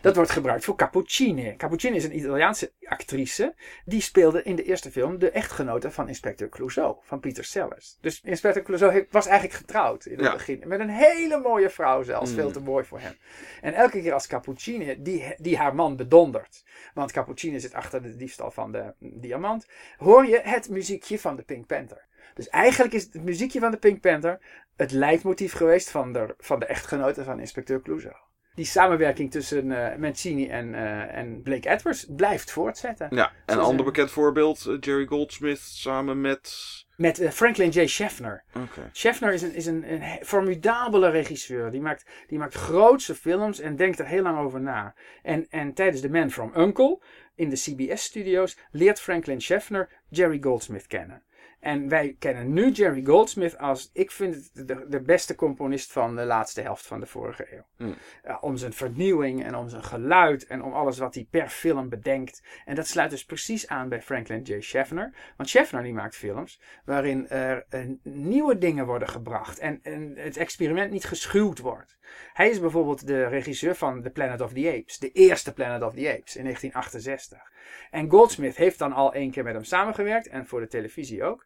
dat 0.02 0.16
wordt 0.16 0.32
gebruikt 0.32 0.66
voor 0.66 0.76
Cappuccine. 0.76 1.56
Cappuccine 1.56 1.96
is 1.96 2.04
een 2.04 2.18
Italiaanse 2.18 2.72
actrice, 2.84 3.56
die 3.86 4.02
speelde 4.02 4.44
in 4.44 4.56
de 4.56 4.64
eerste 4.64 4.92
film 4.92 5.20
de 5.20 5.32
echtgenote 5.32 5.92
van 5.92 6.08
Inspector 6.08 6.50
Clouseau, 6.50 6.96
van 7.02 7.20
Peter 7.20 7.44
Sellers. 7.44 7.98
Dus 8.02 8.22
Inspector 8.24 8.64
Clouseau 8.64 9.08
was 9.12 9.26
eigenlijk 9.26 9.60
getrouwd 9.60 10.06
in 10.06 10.20
het 10.20 10.34
begin, 10.34 10.64
met 10.66 10.80
een 10.80 10.90
hele 10.90 11.40
mooie 11.40 11.70
vrouw 11.70 12.04
zelfs, 12.04 12.32
veel 12.32 12.52
te 12.52 12.60
mooi 12.60 12.86
voor 12.86 13.00
hem. 13.00 13.14
En 13.62 13.74
elke 13.74 14.02
keer 14.02 14.14
als 14.14 14.28
Cappuccine 14.28 15.02
die, 15.02 15.36
die 15.38 15.58
haar 15.58 15.76
man 15.76 15.96
bedondert, 15.96 16.64
want 16.94 17.12
Cappuccine 17.12 17.60
zit 17.60 17.74
achter 17.74 18.02
de 18.02 18.16
diefstal 18.16 18.52
van 18.52 18.72
de 18.72 18.94
diamant, 19.00 19.68
hoor 19.98 20.26
je 20.26 20.40
het 20.44 20.70
muziekje 20.70 21.20
van 21.20 21.36
de 21.36 21.44
Pink 21.44 21.66
Panther. 21.66 22.12
Dus 22.34 22.50
eigenlijk 22.50 22.94
is 22.94 23.04
het 23.04 23.24
muziekje 23.24 23.60
van 23.60 23.72
de 23.72 23.78
Pink 23.78 24.02
Panther 24.02 24.40
het 24.76 24.92
leidmotief 24.92 25.54
geweest 25.54 25.90
van 25.90 26.14
de, 26.14 26.36
van 26.38 26.60
de 26.60 26.66
echtgenote 26.66 27.24
van 27.24 27.40
inspecteur 27.40 27.82
Clouseau. 27.82 28.16
Die 28.56 28.66
samenwerking 28.66 29.32
tussen 29.32 29.72
eh, 29.72 29.98
Mancini 29.98 30.50
en, 30.50 30.76
eh, 30.76 31.18
en 31.18 31.42
Blake 31.42 31.70
Edwards 31.70 32.06
blijft 32.16 32.52
voortzetten. 32.52 33.08
Ja, 33.12 33.32
en 33.46 33.58
een 33.58 33.64
ander 33.64 33.86
bekend 33.86 34.12
voorbeeld, 34.12 34.66
eh, 34.66 34.76
Jerry 34.80 35.06
Goldsmith 35.06 35.60
samen 35.60 36.22
met... 36.22 36.54
Met 36.96 37.30
Franklin 37.32 37.70
J. 37.70 37.86
Schaffner. 37.88 38.44
Oké. 38.56 38.90
Schaffner 38.92 39.34
is 39.34 39.42
een, 39.42 39.54
is 39.54 39.66
een, 39.66 39.94
een 39.94 40.26
formidabele 40.26 41.10
regisseur. 41.10 41.72
Die 41.72 41.82
maakt, 41.82 42.06
die 42.28 42.38
maakt 42.38 42.54
grootse 42.54 43.16
films 43.16 43.60
en 43.60 43.76
denkt 43.76 44.00
er 44.00 44.06
heel 44.06 44.24
lang 44.24 44.40
over 44.40 44.62
na. 44.62 44.96
En, 45.24 45.48
en 45.50 45.74
tijdens 45.74 46.02
The 46.02 46.10
Man 46.10 46.32
from 46.32 46.52
Uncle 46.56 47.00
in 47.36 47.50
de 47.50 47.56
CBS-studio's 47.56 48.58
leert 48.72 49.00
Franklin 49.00 49.42
Schaffner 49.42 49.90
Jerry 50.10 50.38
Goldsmith 50.42 50.88
kennen. 50.88 51.24
En 51.64 51.90
wij 51.90 52.16
kennen 52.20 52.54
nu 52.54 52.72
Jerry 52.72 53.04
Goldsmith 53.06 53.58
als, 53.58 53.90
ik 53.94 54.12
vind 54.12 54.36
het 54.36 54.68
de, 54.68 54.86
de 54.90 55.02
beste 55.02 55.36
componist 55.36 55.92
van 55.92 56.16
de 56.16 56.24
laatste 56.24 56.62
helft 56.62 56.86
van 56.86 57.00
de 57.00 57.06
vorige 57.06 57.48
eeuw. 57.52 57.66
Hmm. 57.78 57.96
Ja, 58.24 58.38
om 58.42 58.58
zijn 58.58 58.74
vernieuwing 58.74 59.44
en 59.44 59.56
om 59.56 59.70
zijn 59.70 59.84
geluid 59.84 60.46
en 60.46 60.64
om 60.64 60.74
alles 60.74 60.98
wat 60.98 61.14
hij 61.14 61.28
per 61.30 61.50
film 61.50 61.90
bedenkt. 61.90 62.44
En 62.66 62.76
dat 62.76 62.88
sluit 62.88 63.10
dus 63.10 63.26
precies 63.26 63.68
aan 63.68 63.90
bij 63.90 64.02
Franklin 64.02 64.42
J. 64.42 64.62
Schaffner. 64.62 65.14
Want 65.38 65.50
Schaffner 65.50 65.84
die 65.84 65.94
maakt 65.94 66.16
films 66.16 66.62
waarin 66.86 67.30
er 67.30 67.66
eh, 67.70 67.80
nieuwe 68.04 68.58
dingen 68.58 68.86
worden 68.86 69.10
gebracht 69.10 69.60
en, 69.60 69.80
en 69.84 70.14
het 70.16 70.38
experiment 70.38 70.92
niet 70.92 71.06
geschuwd 71.06 71.60
wordt. 71.60 71.98
Hij 72.34 72.50
is 72.50 72.60
bijvoorbeeld 72.60 73.08
de 73.08 73.28
regisseur 73.28 73.76
van 73.76 74.02
The 74.02 74.10
Planet 74.10 74.42
of 74.42 74.54
the 74.54 74.74
Apes, 74.80 75.00
de 75.00 75.12
eerste 75.12 75.54
Planet 75.54 75.82
of 75.82 75.94
the 75.94 76.10
Apes 76.10 76.36
in 76.36 76.44
1968. 76.44 77.52
En 77.92 78.10
Goldsmith 78.10 78.56
heeft 78.56 78.80
dan 78.80 78.94
al 78.94 79.14
één 79.14 79.32
keer 79.32 79.44
met 79.44 79.54
hem 79.54 79.64
samengewerkt 79.64 80.28
en 80.28 80.46
voor 80.46 80.60
de 80.60 80.68
televisie 80.68 81.24
ook. 81.24 81.46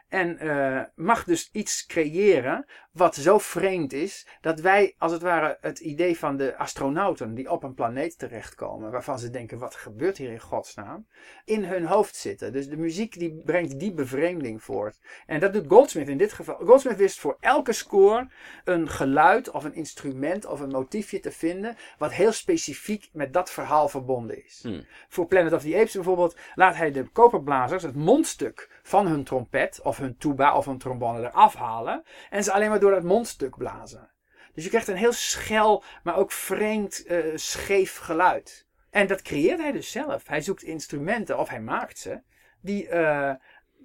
En 0.11 0.39
eh, 0.39 0.81
mag 0.95 1.23
dus 1.23 1.49
iets 1.51 1.85
creëren 1.85 2.65
wat 2.91 3.15
zo 3.15 3.37
vreemd 3.37 3.93
is 3.93 4.27
dat 4.41 4.59
wij 4.59 4.95
als 4.97 5.11
het 5.11 5.21
ware 5.21 5.57
het 5.61 5.79
idee 5.79 6.17
van 6.17 6.37
de 6.37 6.57
astronauten 6.57 7.33
die 7.33 7.51
op 7.51 7.63
een 7.63 7.73
planeet 7.73 8.17
terechtkomen, 8.17 8.91
waarvan 8.91 9.19
ze 9.19 9.29
denken 9.29 9.57
wat 9.57 9.75
gebeurt 9.75 10.17
hier 10.17 10.31
in 10.31 10.39
godsnaam, 10.39 11.07
in 11.45 11.63
hun 11.63 11.85
hoofd 11.85 12.15
zitten. 12.15 12.53
Dus 12.53 12.67
de 12.67 12.77
muziek 12.77 13.19
die 13.19 13.41
brengt 13.45 13.79
die 13.79 13.93
bevreemding 13.93 14.63
voort. 14.63 14.99
En 15.25 15.39
dat 15.39 15.53
doet 15.53 15.67
Goldsmith 15.67 16.09
in 16.09 16.17
dit 16.17 16.33
geval. 16.33 16.55
Goldsmith 16.55 16.97
wist 16.97 17.19
voor 17.19 17.37
elke 17.39 17.73
score 17.73 18.29
een 18.63 18.89
geluid 18.89 19.51
of 19.51 19.63
een 19.63 19.75
instrument 19.75 20.45
of 20.45 20.59
een 20.59 20.69
motiefje 20.69 21.19
te 21.19 21.31
vinden 21.31 21.75
wat 21.97 22.13
heel 22.13 22.31
specifiek 22.31 23.09
met 23.13 23.33
dat 23.33 23.51
verhaal 23.51 23.89
verbonden 23.89 24.45
is. 24.45 24.59
Hmm. 24.63 24.85
Voor 25.09 25.27
Planet 25.27 25.53
of 25.53 25.61
the 25.61 25.75
Apes 25.75 25.93
bijvoorbeeld 25.93 26.37
laat 26.55 26.75
hij 26.75 26.91
de 26.91 27.03
koperblazers 27.03 27.83
het 27.83 27.95
mondstuk 27.95 28.79
van 28.83 29.07
hun 29.07 29.23
trompet 29.23 29.79
of 29.83 29.97
hun 30.01 30.17
tuba 30.17 30.55
of 30.57 30.65
hun 30.65 30.77
trombone 30.77 31.19
eraf 31.19 31.55
halen 31.55 32.03
en 32.29 32.43
ze 32.43 32.51
alleen 32.51 32.69
maar 32.69 32.79
door 32.79 32.91
dat 32.91 33.03
mondstuk 33.03 33.57
blazen. 33.57 34.11
Dus 34.53 34.63
je 34.63 34.69
krijgt 34.69 34.87
een 34.87 34.95
heel 34.95 35.13
schel, 35.13 35.83
maar 36.03 36.17
ook 36.17 36.31
vreemd, 36.31 37.05
eh, 37.05 37.17
scheef 37.35 37.97
geluid. 37.97 38.67
En 38.89 39.07
dat 39.07 39.21
creëert 39.21 39.59
hij 39.59 39.71
dus 39.71 39.91
zelf. 39.91 40.27
Hij 40.27 40.41
zoekt 40.41 40.63
instrumenten, 40.63 41.39
of 41.39 41.49
hij 41.49 41.61
maakt 41.61 41.99
ze, 41.99 42.21
die 42.61 42.87
eh, 42.87 43.33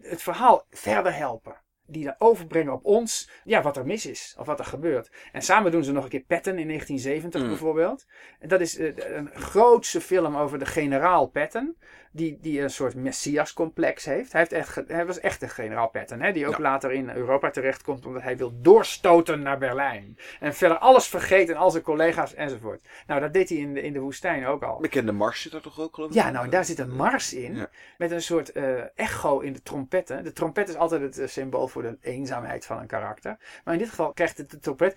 het 0.01 0.23
verhaal 0.23 0.67
verder 0.71 1.15
helpen. 1.15 1.57
Die 1.89 2.05
dan 2.05 2.15
overbrengen 2.19 2.73
op 2.73 2.85
ons, 2.85 3.31
ja, 3.45 3.63
wat 3.63 3.77
er 3.77 3.87
mis 3.87 4.07
is, 4.07 4.35
of 4.39 4.47
wat 4.47 4.59
er 4.59 4.65
gebeurt. 4.65 5.11
En 5.33 5.43
samen 5.43 5.71
doen 5.71 5.85
ze 5.85 5.93
nog 5.93 6.05
een 6.05 6.11
keer 6.11 6.25
Patton 6.27 6.59
in 6.59 6.67
1970 6.67 7.43
Mm. 7.43 7.49
bijvoorbeeld. 7.49 8.07
En 8.39 8.49
dat 8.49 8.61
is 8.61 8.79
eh, 8.79 8.97
een 8.97 9.31
grootse 9.35 10.01
film 10.01 10.37
over 10.37 10.59
de 10.59 10.67
generaal 10.67 11.27
Patton. 11.27 11.77
Die, 12.17 12.39
die 12.41 12.61
een 12.61 12.71
soort 12.71 12.95
messias-complex 12.95 14.05
heeft. 14.05 14.33
Hij, 14.33 14.41
heeft 14.41 14.53
echt, 14.53 14.81
hij 14.89 15.07
was 15.07 15.21
echt 15.21 15.43
een 15.43 15.49
generaal 15.49 15.89
Patton. 15.89 16.21
Hè, 16.21 16.33
die 16.33 16.47
ook 16.47 16.57
Ja. 16.57 16.63
later 16.63 16.93
in 16.93 17.11
Europa 17.11 17.51
terechtkomt. 17.51 18.07
Omdat 18.07 18.23
hij 18.23 18.37
wil 18.37 18.53
doorstoten 18.61 19.43
naar 19.43 19.59
Berlijn. 19.59 20.19
En 20.41 20.55
verder 20.55 20.79
alles 20.79 21.07
vergeten. 21.07 21.57
Al 21.57 21.71
zijn 21.71 21.83
collega's 21.83 22.35
enzovoort. 22.35 22.83
Nou, 23.07 23.21
dat 23.21 23.33
deed 23.33 23.49
hij 23.49 23.59
in 23.59 23.75
de, 23.75 23.83
in 23.83 23.93
de 23.93 24.01
woestijn 24.01 24.47
ook 24.47 24.63
al. 24.63 24.81
Bekende 24.81 25.13
Mars 25.13 25.43
zit 25.43 25.53
er 25.53 25.61
toch 25.61 25.81
ook 25.81 25.95
geloof 25.95 26.11
ik? 26.11 26.15
Ja, 26.15 26.31
nou, 26.31 26.45
en 26.45 26.51
daar 26.51 26.65
zit 26.65 26.79
een 26.79 26.97
mars 26.97 27.35
in. 27.35 27.57
Ja. 27.57 27.69
Met 27.99 28.11
een 28.11 28.23
soort 28.23 28.53
eh, 28.53 28.99
echo 28.99 29.39
in 29.41 29.53
de 29.53 29.63
trompetten. 29.63 30.25
De 30.25 30.33
trompet 30.33 30.69
is 30.69 30.77
altijd 30.77 31.01
het 31.03 31.19
eh, 31.19 31.27
symbool 31.29 31.69
voor 31.69 31.83
de 31.83 31.99
eenzaamheid 32.01 32.67
van 32.67 32.79
een 32.79 32.87
karakter. 32.87 33.37
Maar 33.65 33.75
in 33.75 33.81
dit 33.81 33.89
geval 33.89 34.13
krijgt 34.13 34.39
het 34.39 34.51
de 34.51 34.59
trompet. 34.59 34.97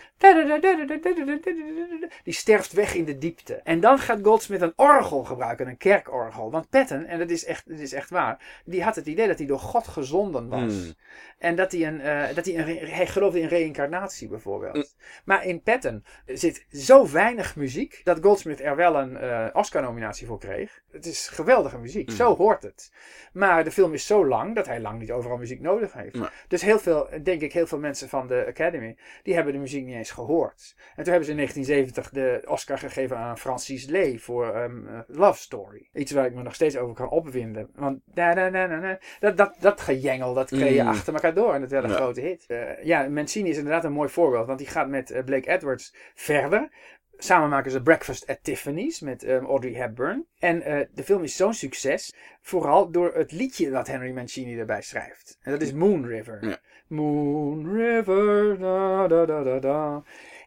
Die 2.24 2.34
sterft 2.34 2.72
weg 2.74 2.94
in 2.94 3.06
de 3.06 3.18
diepte. 3.18 3.54
En 3.56 3.80
dan 3.80 4.00
gaat 4.00 4.20
Goldsmith 4.24 4.62
een 4.62 4.74
orgel 4.76 5.24
gebruiken, 5.24 5.68
een 5.68 5.78
kerkorgel. 5.78 6.52
Want 6.52 6.70
Patton, 6.70 7.06
en 7.10 7.20
dat 7.20 7.30
is 7.30 7.46
echt, 7.46 7.70
dat 7.70 7.80
is 7.80 7.94
echt 7.94 8.10
waar, 8.10 8.62
die 8.66 8.84
had 8.84 8.96
het 8.96 9.06
idee 9.06 9.28
dat 9.28 9.38
hij 9.38 9.48
door 9.48 9.60
God 9.60 9.88
gezonden 9.88 10.50
was. 10.50 10.74
Hmm. 10.74 10.94
En 11.40 11.56
dat 11.56 11.72
hij, 11.72 11.88
een, 11.88 12.02
eh, 12.02 12.36
dat 12.36 12.46
hij, 12.46 12.58
een 12.58 12.88
hij 12.88 13.08
geloofde 13.08 13.40
in 13.40 13.48
reïncarnatie 13.48 14.28
bijvoorbeeld. 14.28 14.76
Mm. 14.76 14.84
Maar 15.24 15.46
in 15.46 15.62
Patton 15.62 16.04
zit 16.26 16.66
zo 16.72 17.12
weinig 17.12 17.56
muziek 17.56 18.02
dat 18.04 18.20
Goldsmith 18.22 18.62
er 18.62 18.76
wel 18.76 18.96
een 18.96 19.18
eh, 19.18 19.48
Oscar-nominatie 19.54 20.28
voor 20.28 20.40
kreeg. 20.40 20.82
Het 20.92 21.06
is 21.06 21.28
geweldige 21.28 21.78
muziek, 21.78 22.10
Mm. 22.10 22.16
zo 22.16 22.36
hoort 22.36 22.64
het. 22.64 22.92
Maar 23.34 23.64
de 23.64 23.72
film 23.72 23.94
is 23.94 24.06
zo 24.06 24.28
lang 24.28 24.56
dat 24.56 24.66
hij 24.66 24.80
lang 24.80 25.00
niet 25.00 25.12
overal 25.12 25.38
muziek 25.38 25.62
nodig 25.62 25.94
heeft. 25.94 26.16
Nee. 26.16 26.28
Dus 26.48 26.62
heel 26.62 26.80
veel, 26.80 27.10
denk 27.24 27.42
ik, 27.42 27.54
heel 27.54 27.68
veel 27.68 27.80
mensen 27.80 28.10
van 28.10 28.28
de 28.28 28.46
Academy, 28.48 28.98
die 29.24 29.34
hebben 29.34 29.54
de 29.54 29.60
muziek 29.60 29.86
niet 29.86 29.96
eens 29.96 30.12
gehoord. 30.12 30.76
En 30.78 31.04
toen 31.04 31.14
hebben 31.14 31.26
ze 31.26 31.32
in 31.32 31.38
1970 31.38 32.10
de 32.10 32.42
Oscar 32.52 32.78
gegeven 32.78 33.18
aan 33.18 33.38
Francis 33.38 33.86
Lee 33.86 34.22
voor 34.22 34.56
ehm, 34.56 34.88
eh, 34.88 35.00
Love 35.08 35.42
Story. 35.42 35.90
Iets 35.94 36.12
waar 36.12 36.26
ik 36.26 36.34
me 36.34 36.44
nog 36.44 36.56
steeds 36.56 36.78
over 36.78 36.96
kan 37.00 37.10
opwinden. 37.10 37.70
Want 37.76 38.00
da, 38.06 38.34
da, 38.34 38.50
da, 38.50 38.68
da, 38.68 38.80
da, 38.80 39.00
dat, 39.20 39.38
dat, 39.38 39.56
dat 39.60 39.82
gejengel, 39.82 40.34
dat 40.34 40.50
kreeg 40.50 40.76
je 40.76 40.82
Mm. 40.82 40.88
achter 40.88 41.14
elkaar 41.14 41.34
door. 41.34 41.54
En 41.54 41.62
dat 41.62 41.70
werd 41.72 41.84
een 41.84 41.90
Ja. 41.90 41.96
grote 41.96 42.22
hit. 42.22 42.46
Eh, 42.48 42.84
ja, 42.84 43.10
Mancini 43.10 43.50
is 43.50 43.58
inderdaad 43.58 43.84
een 43.84 43.92
mooi 43.92 44.10
voorbeeld. 44.10 44.48
Want 44.48 44.60
die 44.60 44.68
gaat 44.68 44.88
met 44.90 45.12
eh, 45.12 45.24
Blake 45.24 45.50
Edwards 45.50 45.96
verder. 46.16 46.70
Samen 47.18 47.50
maken 47.50 47.72
ze 47.72 47.82
Breakfast 47.82 48.28
at 48.28 48.40
Tiffany's 48.44 49.00
met 49.00 49.24
ehm, 49.24 49.46
Audrey 49.46 49.74
Hepburn. 49.74 50.28
En 50.40 50.62
eh, 50.62 50.86
de 50.94 51.04
film 51.04 51.24
is 51.24 51.36
zo'n 51.36 51.54
succes. 51.54 52.14
Vooral 52.42 52.92
door 52.92 53.14
het 53.14 53.32
liedje 53.32 53.70
dat 53.70 53.88
Henry 53.88 54.12
Mancini 54.12 54.60
erbij 54.60 54.82
schrijft. 54.82 55.38
En 55.42 55.52
dat 55.52 55.62
is 55.62 55.74
Moon 55.74 56.06
River. 56.06 56.46
Ja. 56.48 56.58
Moon 56.88 57.76
River, 57.76 58.60
da 58.60 59.08
da 59.08 59.26
da 59.26 59.44
da 59.44 59.60
da. 59.60 60.04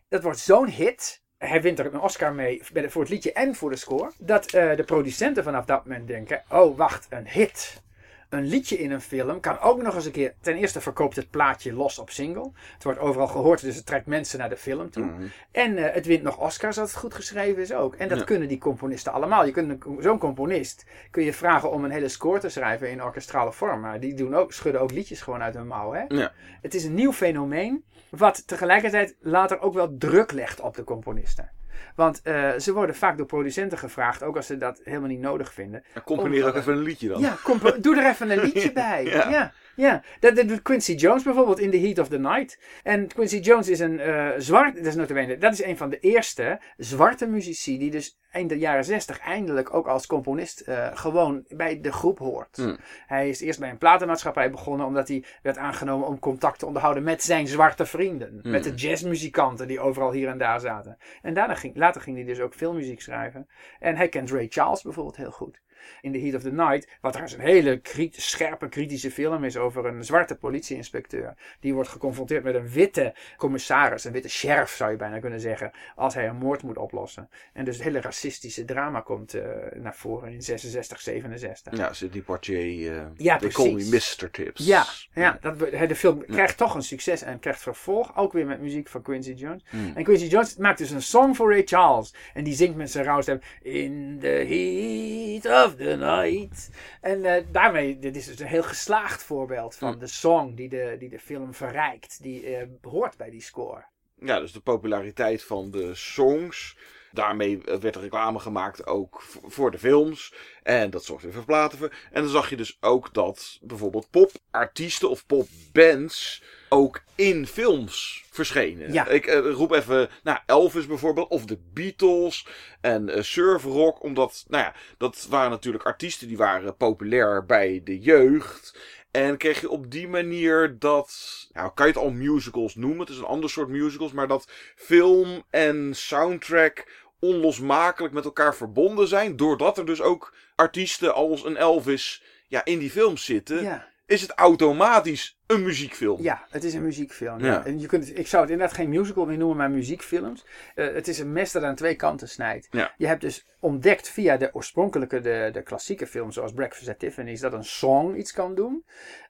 Dat 0.08 0.22
wordt 0.22 0.38
zo'n 0.38 0.68
hit. 0.68 1.21
Hij 1.48 1.62
wint 1.62 1.78
er 1.78 1.86
een 1.94 2.00
Oscar 2.00 2.32
mee 2.34 2.60
voor 2.64 3.00
het 3.00 3.10
liedje 3.10 3.32
en 3.32 3.54
voor 3.54 3.70
de 3.70 3.76
score. 3.76 4.10
Dat 4.18 4.52
eh, 4.52 4.76
de 4.76 4.84
producenten 4.84 5.44
vanaf 5.44 5.64
dat 5.64 5.84
moment 5.86 6.06
denken: 6.08 6.42
oh, 6.48 6.76
wacht, 6.76 7.06
een 7.10 7.28
hit. 7.28 7.80
Een 8.28 8.44
liedje 8.46 8.78
in 8.78 8.90
een 8.90 9.00
film 9.00 9.40
kan 9.40 9.60
ook 9.60 9.82
nog 9.82 9.94
eens 9.94 10.04
een 10.04 10.12
keer. 10.12 10.34
Ten 10.40 10.56
eerste 10.56 10.80
verkoopt 10.80 11.16
het 11.16 11.30
plaatje 11.30 11.72
los 11.72 11.98
op 11.98 12.10
single. 12.10 12.50
Het 12.74 12.84
wordt 12.84 12.98
overal 12.98 13.26
gehoord, 13.26 13.60
dus 13.60 13.76
het 13.76 13.86
trekt 13.86 14.06
mensen 14.06 14.38
naar 14.38 14.48
de 14.48 14.56
film 14.56 14.90
toe. 14.90 15.04
Mhm. 15.04 15.22
En 15.50 15.76
eh, 15.76 15.94
het 15.94 16.06
wint 16.06 16.22
nog 16.22 16.38
Oscars 16.38 16.78
als 16.78 16.90
het 16.90 17.00
goed 17.00 17.14
geschreven 17.14 17.62
is 17.62 17.72
ook. 17.72 17.94
En 17.94 18.08
dat 18.08 18.18
Ja. 18.18 18.24
kunnen 18.24 18.48
die 18.48 18.58
componisten 18.58 19.12
allemaal. 19.12 19.44
Je 19.44 19.52
kunt 19.52 19.84
zo'n 19.98 20.18
componist 20.18 20.84
kun 21.10 21.24
je 21.24 21.32
vragen 21.32 21.70
om 21.70 21.84
een 21.84 21.90
hele 21.90 22.08
score 22.08 22.38
te 22.38 22.48
schrijven 22.48 22.90
in 22.90 23.02
orkestrale 23.02 23.52
vorm. 23.52 23.80
Maar 23.80 24.00
die 24.00 24.14
doen 24.14 24.34
ook, 24.34 24.52
schudden 24.52 24.80
ook 24.80 24.92
liedjes 24.92 25.20
gewoon 25.20 25.42
uit 25.42 25.54
hun 25.54 25.66
mouw. 25.66 25.92
Hè? 25.92 26.04
Ja. 26.08 26.32
Het 26.62 26.74
is 26.74 26.84
een 26.84 26.94
nieuw 26.94 27.12
fenomeen. 27.12 27.84
Wat 28.16 28.46
tegelijkertijd 28.46 29.16
later 29.20 29.60
ook 29.60 29.74
wel 29.74 29.96
druk 29.96 30.32
legt 30.32 30.60
op 30.60 30.74
de 30.74 30.84
componisten. 30.84 31.50
Want 31.96 32.22
eh, 32.22 32.50
ze 32.58 32.72
worden 32.72 32.94
vaak 32.94 33.16
door 33.16 33.26
producenten 33.26 33.78
gevraagd, 33.78 34.22
ook 34.22 34.36
als 34.36 34.46
ze 34.46 34.56
dat 34.56 34.80
helemaal 34.84 35.08
niet 35.08 35.20
nodig 35.20 35.52
vinden. 35.52 35.84
Dan 35.92 36.02
componeer 36.02 36.46
ook 36.46 36.54
even 36.54 36.72
een 36.72 36.82
liedje 36.82 37.08
dan. 37.08 37.20
Ja, 37.20 37.36
doe 37.80 37.96
er 37.96 38.10
even 38.10 38.30
een 38.30 38.40
liedje 38.40 38.72
bij. 38.72 39.04
Ja. 39.04 39.30
Ja, 39.30 39.52
ja. 39.76 40.02
Dat, 40.20 40.48
doet 40.48 40.62
Quincy 40.62 40.92
Jones 40.92 41.22
bijvoorbeeld 41.22 41.58
in 41.58 41.70
The 41.70 41.78
Heat 41.78 41.98
of 41.98 42.08
the 42.08 42.18
Night. 42.18 42.58
En 42.82 43.06
Quincy 43.06 43.38
Jones 43.38 43.68
is 43.68 43.80
een 43.80 44.00
eh, 44.00 44.28
zwart, 44.38 44.76
dat 44.76 44.86
is, 44.86 44.94
notabene, 44.94 45.38
dat 45.38 45.52
is 45.52 45.62
een 45.62 45.76
van 45.76 45.90
de 45.90 45.98
eerste 45.98 46.60
zwarte 46.76 47.26
muzici 47.26 47.78
die 47.78 47.90
dus 47.90 48.16
eind 48.32 48.48
de 48.48 48.58
jaren 48.58 48.84
60 48.84 49.18
eindelijk 49.18 49.74
ook 49.74 49.86
als 49.86 50.06
componist 50.06 50.60
eh, 50.60 50.88
gewoon 50.94 51.44
bij 51.48 51.80
de 51.80 51.92
groep 51.92 52.18
hoort. 52.18 52.56
Hmm. 52.56 52.76
Hij 53.06 53.28
is 53.28 53.40
eerst 53.40 53.58
bij 53.58 53.70
een 53.70 53.78
platenmaatschappij 53.78 54.50
begonnen 54.50 54.86
omdat 54.86 55.08
hij 55.08 55.24
werd 55.42 55.58
aangenomen 55.58 56.06
om 56.06 56.18
contact 56.18 56.58
te 56.58 56.66
onderhouden 56.66 57.02
met 57.02 57.22
zijn 57.22 57.46
zwarte 57.46 57.86
vrienden. 57.86 58.38
Hmm. 58.42 58.50
Met 58.50 58.64
de 58.64 58.74
jazzmuzikanten 58.74 59.68
die 59.68 59.80
overal 59.80 60.12
hier 60.12 60.28
en 60.28 60.38
daar 60.38 60.60
zaten. 60.60 60.98
En 61.22 61.34
daarna 61.34 61.54
later 61.74 62.00
ging 62.00 62.16
hij 62.16 62.26
dus 62.26 62.40
ook 62.40 62.54
filmmuziek 62.54 63.00
schrijven. 63.00 63.48
En 63.78 63.96
hij 63.96 64.08
kent 64.08 64.30
Ray 64.30 64.46
Charles 64.48 64.82
bijvoorbeeld 64.82 65.16
heel 65.16 65.30
goed. 65.30 65.60
In 66.00 66.12
The 66.12 66.18
Heat 66.18 66.34
of 66.34 66.42
the 66.42 66.52
Night, 66.52 66.88
wat 67.00 67.12
trouwens 67.12 67.38
een 67.38 67.44
hele 67.44 67.80
scherpe, 68.10 68.68
kritische 68.68 69.10
film 69.10 69.44
is 69.44 69.56
over 69.56 69.86
een 69.86 70.04
zwarte 70.04 70.34
politieinspecteur. 70.36 71.34
Die 71.60 71.74
wordt 71.74 71.88
geconfronteerd 71.88 72.44
met 72.44 72.54
een 72.54 72.68
witte 72.68 73.14
commissaris, 73.36 74.04
een 74.04 74.12
witte 74.12 74.28
sheriff 74.28 74.76
zou 74.76 74.90
je 74.90 74.96
bijna 74.96 75.18
kunnen 75.18 75.40
zeggen, 75.40 75.70
als 75.96 76.14
hij 76.14 76.28
een 76.28 76.36
moord 76.36 76.62
moet 76.62 76.78
oplossen. 76.78 77.28
En 77.52 77.64
dus 77.64 77.74
het 77.74 77.84
hele 77.84 78.00
racistische 78.00 78.64
drama 78.64 79.00
komt 79.00 79.34
eh, 79.34 79.42
naar 79.74 79.94
voren 79.94 80.32
in 80.32 80.42
66, 80.42 81.00
67. 81.00 81.76
Ja, 81.76 81.92
Sidney 81.92 82.22
Poitier. 82.22 82.96
eh 82.96 83.02
Ja, 83.16 83.38
They 83.38 83.48
call 83.48 83.72
me. 83.72 83.84
Mr. 84.20 84.30
Tips. 84.30 84.66
Ja, 84.66 84.86
ja 85.14 85.38
dat, 85.40 85.58
de 85.58 85.96
film 85.96 86.24
krijgt 86.26 86.56
toch 86.56 86.74
een 86.74 86.82
succes 86.82 87.22
en 87.22 87.38
krijgt 87.38 87.62
vervolg. 87.62 88.16
Ook 88.16 88.32
weer 88.32 88.46
met 88.46 88.60
muziek 88.60 88.88
van 88.88 89.02
Quincy 89.02 89.32
Jones. 89.32 89.62
Hmm. 89.70 89.92
En 89.94 90.04
Quincy 90.04 90.26
Jones 90.26 90.56
maakt 90.56 90.78
dus 90.78 90.90
een 90.90 91.02
song 91.02 91.34
voor 91.34 91.50
Ray 91.50 91.62
Charles. 91.64 92.14
En 92.34 92.44
die 92.44 92.54
zingt 92.54 92.76
met 92.76 92.90
zijn 92.90 93.04
rauwe 93.04 93.22
stem. 93.22 93.40
In 93.62 94.18
the 94.20 94.26
heat 94.26 95.66
of 95.66 95.71
the 95.76 95.96
night. 95.96 96.70
En 97.00 97.24
eh, 97.24 97.44
daarmee, 97.52 97.98
dit 97.98 98.16
is 98.16 98.26
dus 98.26 98.38
een 98.38 98.46
heel 98.46 98.62
geslaagd 98.62 99.22
voorbeeld 99.22 99.74
van 99.74 99.90
Hmm. 99.90 99.98
de 100.00 100.06
song 100.06 100.54
die 100.54 100.68
de, 100.68 100.96
die 100.98 101.08
de 101.08 101.18
film 101.18 101.54
verrijkt. 101.54 102.22
Die 102.22 102.56
eh, 102.56 102.66
hoort 102.82 103.16
bij 103.16 103.30
die 103.30 103.42
score. 103.42 103.84
Ja, 104.18 104.40
dus 104.40 104.52
de 104.52 104.60
populariteit 104.60 105.42
van 105.42 105.70
de 105.70 105.94
songs. 105.94 106.76
Daarmee 107.12 107.60
eh, 107.64 107.76
werd 107.76 107.94
er 107.94 108.00
reclame 108.00 108.38
gemaakt 108.38 108.86
ook 108.86 109.22
voor 109.46 109.70
de 109.70 109.78
films. 109.78 110.34
En 110.62 110.90
dat 110.90 111.04
zorgde 111.04 111.26
weer 111.26 111.36
voor 111.36 111.44
platen. 111.44 111.90
En 112.12 112.22
dan 112.22 112.30
zag 112.30 112.50
je 112.50 112.56
dus 112.56 112.76
ook 112.80 113.14
dat 113.14 113.58
bijvoorbeeld 113.62 114.10
popartiesten 114.10 115.10
of 115.10 115.26
popbands 115.26 116.42
ook 116.68 117.02
in 117.14 117.46
films 117.46 118.24
verschenen. 118.30 118.92
Ja. 118.92 119.08
Ik 119.08 119.26
eh, 119.26 119.38
roep 119.38 119.72
even, 119.72 120.08
nou, 120.22 120.38
Elvis 120.46 120.86
bijvoorbeeld, 120.86 121.28
of 121.28 121.44
de 121.44 121.58
Beatles 121.72 122.46
en 122.80 123.08
eh 123.08 123.22
surf 123.22 123.64
rock, 123.64 124.02
omdat, 124.02 124.44
nou 124.48 124.64
ja, 124.64 124.74
dat 124.98 125.26
waren 125.30 125.50
natuurlijk 125.50 125.84
artiesten 125.84 126.28
die 126.28 126.36
waren 126.36 126.76
populair 126.76 127.46
bij 127.46 127.80
de 127.84 128.00
jeugd. 128.00 128.78
En 129.12 129.36
kreeg 129.36 129.60
je 129.60 129.70
op 129.70 129.90
die 129.90 130.08
manier 130.08 130.76
dat, 130.78 131.12
nou 131.52 131.70
kan 131.74 131.86
je 131.86 131.92
het 131.92 132.02
al 132.02 132.10
musicals 132.10 132.74
noemen, 132.74 133.00
het 133.00 133.08
is 133.08 133.18
een 133.18 133.24
ander 133.24 133.50
soort 133.50 133.68
musicals, 133.68 134.12
maar 134.12 134.28
dat 134.28 134.48
film 134.76 135.42
en 135.50 135.90
soundtrack 135.94 136.86
onlosmakelijk 137.20 138.14
met 138.14 138.24
elkaar 138.24 138.54
verbonden 138.54 139.08
zijn, 139.08 139.36
doordat 139.36 139.78
er 139.78 139.86
dus 139.86 140.00
ook 140.00 140.34
artiesten 140.54 141.14
als 141.14 141.44
een 141.44 141.56
Elvis 141.56 142.22
ja, 142.48 142.64
in 142.64 142.78
die 142.78 142.90
films 142.90 143.24
zitten, 143.24 143.62
Ja. 143.62 143.88
is 144.06 144.20
het 144.22 144.30
automatisch 144.30 145.38
een 145.46 145.62
muziekfilm. 145.62 146.22
Ja, 146.22 146.46
het 146.50 146.64
is 146.64 146.74
een 146.74 146.82
muziekfilm. 146.82 147.38
Ja. 147.38 147.46
Ja. 147.46 147.64
En 147.64 147.80
je 147.80 147.86
kunt, 147.86 148.18
ik 148.18 148.26
zou 148.26 148.42
het 148.42 148.50
inderdaad 148.52 148.76
geen 148.76 148.88
musical 148.88 149.26
meer 149.26 149.38
noemen, 149.38 149.56
maar 149.56 149.70
muziekfilms. 149.70 150.46
Eh, 150.74 150.94
het 150.94 151.08
is 151.08 151.18
een 151.18 151.32
mes 151.32 151.52
dat 151.52 151.62
aan 151.62 151.74
twee 151.74 151.94
kanten 151.96 152.28
snijdt. 152.28 152.68
Ja. 152.70 152.94
Je 152.96 153.06
hebt 153.06 153.20
dus 153.20 153.46
ontdekt 153.60 154.08
via 154.08 154.36
de 154.36 154.54
oorspronkelijke, 154.54 155.20
de, 155.20 155.48
de 155.52 155.62
klassieke 155.62 156.06
films 156.06 156.34
zoals 156.34 156.52
Breakfast 156.52 156.88
at 156.88 156.98
Tiffany's, 156.98 157.40
dat 157.40 157.52
een 157.52 157.64
song 157.64 158.14
iets 158.16 158.32
kan 158.32 158.54
doen. 158.54 158.84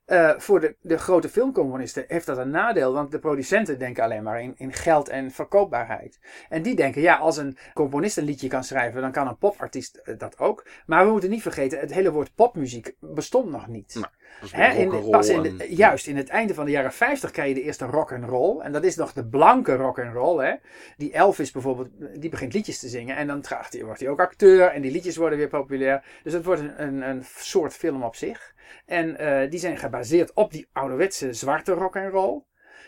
Eh, 0.05 0.31
voor 0.38 0.61
de, 0.61 0.77
de 0.81 0.98
grote 0.98 1.29
filmcomponisten 1.29 2.05
heeft 2.09 2.27
dat 2.27 2.38
een 2.38 2.51
nadeel, 2.51 2.92
want 2.92 3.11
de 3.11 3.18
producenten 3.18 3.79
denken 3.79 4.05
alleen 4.05 4.22
maar 4.22 4.42
in, 4.42 4.55
in 4.57 4.72
geld 4.72 5.09
en 5.09 5.31
verkoopbaarheid. 5.31 6.18
En 6.48 6.62
die 6.62 6.75
denken, 6.75 7.01
ja, 7.03 7.16
als 7.16 7.37
een 7.37 7.57
componist 7.75 8.16
een 8.16 8.25
liedje 8.25 8.48
kan 8.48 8.64
schrijven, 8.64 9.01
dan 9.01 9.12
kan 9.12 9.29
een 9.29 9.37
popartiest 9.38 9.96
eh, 9.96 10.14
dat 10.18 10.38
ook. 10.38 10.66
Maar 10.87 11.05
we 11.05 11.11
moeten 11.11 11.31
niet 11.31 11.42
vergeten, 11.42 11.79
het 11.79 11.92
hele 11.94 12.11
woord 12.12 12.35
popmuziek 12.35 12.94
bestond 13.01 13.51
nog 13.51 13.66
niet. 13.66 13.94
Nou, 13.94 14.07
Dat 14.40 14.48
is 14.51 14.53
Hè, 14.57 14.72
in 14.72 14.90
de- 14.90 15.09
pas 15.11 15.29
in 15.29 15.42
de- 15.42 15.48
en- 15.59 15.75
in 16.06 16.16
het 16.16 16.28
einde 16.28 16.54
van 16.54 16.64
de 16.64 16.70
jaren 16.70 16.92
50 16.92 17.30
krijg 17.30 17.48
je 17.48 17.54
de 17.54 17.62
eerste 17.62 17.84
rock 17.84 18.12
and 18.12 18.24
roll. 18.24 18.60
En 18.60 18.72
dat 18.72 18.84
is 18.84 18.96
nog 18.96 19.12
de 19.12 19.26
blanke 19.26 19.74
rock 19.76 19.98
and 19.98 20.14
roll. 20.14 20.44
Hè? 20.44 20.54
Die 20.96 21.12
Elvis 21.12 21.50
bijvoorbeeld, 21.50 21.88
die 22.20 22.30
begint 22.30 22.52
liedjes 22.52 22.78
te 22.78 22.88
zingen. 22.88 23.16
En 23.16 23.26
dan 23.26 23.44
hij, 23.48 23.84
wordt 23.84 24.00
hij 24.00 24.08
ook 24.08 24.20
acteur. 24.20 24.68
En 24.68 24.82
die 24.82 24.90
liedjes 24.90 25.16
worden 25.16 25.38
weer 25.38 25.48
populair. 25.48 26.04
Dus 26.22 26.32
het 26.32 26.44
wordt 26.44 26.60
een, 26.60 26.82
een, 26.82 27.08
een 27.08 27.24
soort 27.36 27.72
film 27.72 28.02
op 28.02 28.16
zich. 28.16 28.54
En 28.86 29.18
eh, 29.18 29.50
die 29.50 29.60
zijn 29.60 29.78
gebaseerd 29.78 30.32
op 30.32 30.52
die 30.52 30.68
ouderwetse 30.72 31.32
zwarte 31.32 31.72
rock 31.72 31.96
and 31.96 32.12
roll. 32.12 32.42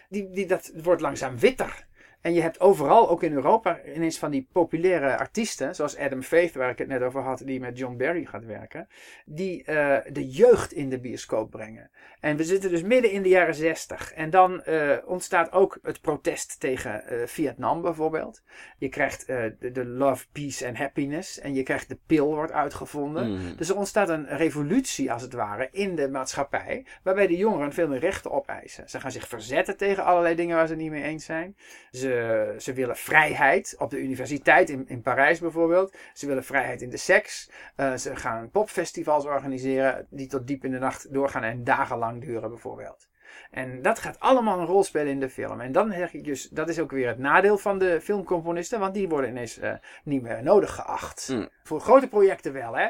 Die, 0.09 0.31
die, 0.31 0.46
dat 0.46 0.72
wordt 0.83 1.00
langzaam 1.00 1.38
witter. 1.38 1.87
En 2.25 2.35
je 2.35 2.41
hebt 2.41 2.61
overal, 2.61 3.09
ook 3.09 3.23
in 3.23 3.33
Europa, 3.33 3.81
ineens 3.95 4.19
van 4.19 4.31
die 4.31 4.49
populaire 4.53 5.17
artiesten, 5.17 5.75
zoals 5.75 5.97
Adam 5.97 6.23
Faith, 6.23 6.55
waar 6.55 6.71
ik 6.71 6.79
het 6.79 6.89
net 6.89 7.03
over 7.03 7.23
had, 7.23 7.43
die 7.45 7.61
met 7.61 7.79
John 7.79 7.97
Barry 7.97 8.25
gaat 8.25 8.45
werken, 8.45 8.89
die 9.25 9.65
eh, 9.65 10.13
de 10.13 10.29
jeugd 10.29 10.73
in 10.73 10.89
de 10.89 11.01
bioscoop 11.01 11.51
brengen. 11.51 11.91
En 12.21 12.37
we 12.37 12.45
zitten 12.45 12.71
dus 12.71 12.83
midden 12.83 13.11
in 13.11 13.23
de 13.23 13.29
jaren 13.29 13.55
zestig. 13.55 14.13
En 14.13 14.31
dan 14.31 14.63
eh, 14.63 14.97
ontstaat 15.05 15.53
ook 15.53 15.79
het 15.83 16.01
protest 16.01 16.61
tegen 16.61 17.07
eh, 17.07 17.27
Vietnam 17.27 17.83
bijvoorbeeld. 17.83 18.43
Je 18.79 18.89
krijgt 18.89 19.27
de, 19.27 19.71
de 19.73 19.85
love, 19.85 20.27
peace 20.33 20.67
en 20.67 20.77
happiness. 20.77 21.41
En 21.41 21.55
je 21.55 21.63
krijgt 21.63 21.89
de 21.89 21.99
pil 22.07 22.35
wordt 22.35 22.53
uitgevonden. 22.53 23.31
Mm. 23.31 23.57
Dus 23.57 23.69
er 23.69 23.77
ontstaat 23.77 24.09
een 24.09 24.27
revolutie 24.27 25.13
als 25.13 25.23
het 25.23 25.33
ware 25.33 25.69
in 25.71 25.97
de 25.97 26.09
maatschappij. 26.09 26.87
Waarbij 27.03 27.27
de 27.27 27.37
jongeren 27.37 27.73
veel 27.73 27.89
meer 27.89 27.99
rechten 27.99 28.31
opeisen. 28.31 28.89
Ze 28.89 29.01
gaan 29.01 29.13
zich 29.13 29.29
verzetten 29.29 29.77
tegen 29.77 30.05
allerlei 30.05 30.35
dingen 30.35 30.57
waar 30.57 30.67
ze 30.67 30.77
niet 30.77 30.91
mee 30.91 31.03
eens 31.03 31.25
zijn. 31.25 31.57
Ze, 31.91 32.13
ze 32.59 32.72
willen 32.72 32.96
vrijheid 32.96 33.74
op 33.79 33.90
de 33.90 34.00
universiteit 34.00 34.70
in, 34.70 34.88
in 34.88 35.03
Parijs 35.03 35.40
bijvoorbeeld. 35.40 35.96
Ze 36.14 36.27
willen 36.27 36.44
vrijheid 36.44 36.83
in 36.83 36.90
de 36.90 36.96
seks. 36.96 37.50
Eh, 37.77 37.94
ze 37.94 38.16
gaan 38.16 38.50
popfestivals 38.50 39.24
organiseren 39.24 40.07
die 40.11 40.27
tot 40.27 40.46
diep 40.46 40.64
in 40.64 40.70
de 40.70 40.79
nacht 40.79 41.12
doorgaan 41.12 41.42
en 41.42 41.64
dagenlang 41.64 42.20
duren 42.24 42.48
bijvoorbeeld. 42.48 43.09
En 43.50 43.83
dat 43.83 43.98
gaat 43.98 44.20
allemaal 44.20 44.59
een 44.59 44.66
rol 44.66 44.83
spelen 44.83 45.12
in 45.12 45.20
de 45.20 45.31
film. 45.31 45.61
En 45.61 45.72
dan 45.72 45.92
zeg 45.92 46.14
ik 46.14 46.24
dus, 46.24 46.48
dat 46.48 46.68
is 46.68 46.79
ook 46.79 46.90
weer 46.90 47.09
het 47.09 47.18
nadeel 47.18 47.59
van 47.59 47.79
de 47.79 48.00
filmcomponisten, 48.00 48.81
want 48.81 48.94
die 48.94 49.09
worden 49.09 49.31
ineens 49.31 49.59
eh, 49.59 49.72
niet 50.05 50.22
meer 50.22 50.42
nodig 50.42 50.74
geacht. 50.74 51.29
Mm. 51.33 51.48
Voor 51.66 51.81
grote 51.81 52.09
projecten 52.09 52.53
wel, 52.53 52.77
hè. 52.77 52.88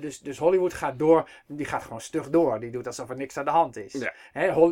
Dus, 0.00 0.18
dus 0.20 0.38
Hollywood 0.38 0.74
gaat 0.74 0.98
door, 0.98 1.28
die 1.46 1.66
gaat 1.66 1.82
gewoon 1.82 2.00
stug 2.00 2.30
door. 2.30 2.60
Die 2.60 2.70
doet 2.70 2.86
alsof 2.86 3.10
er 3.10 3.16
niks 3.16 3.36
aan 3.36 3.44
de 3.44 3.50
hand 3.50 3.76
is. 3.76 3.92
Ja. 3.92 4.12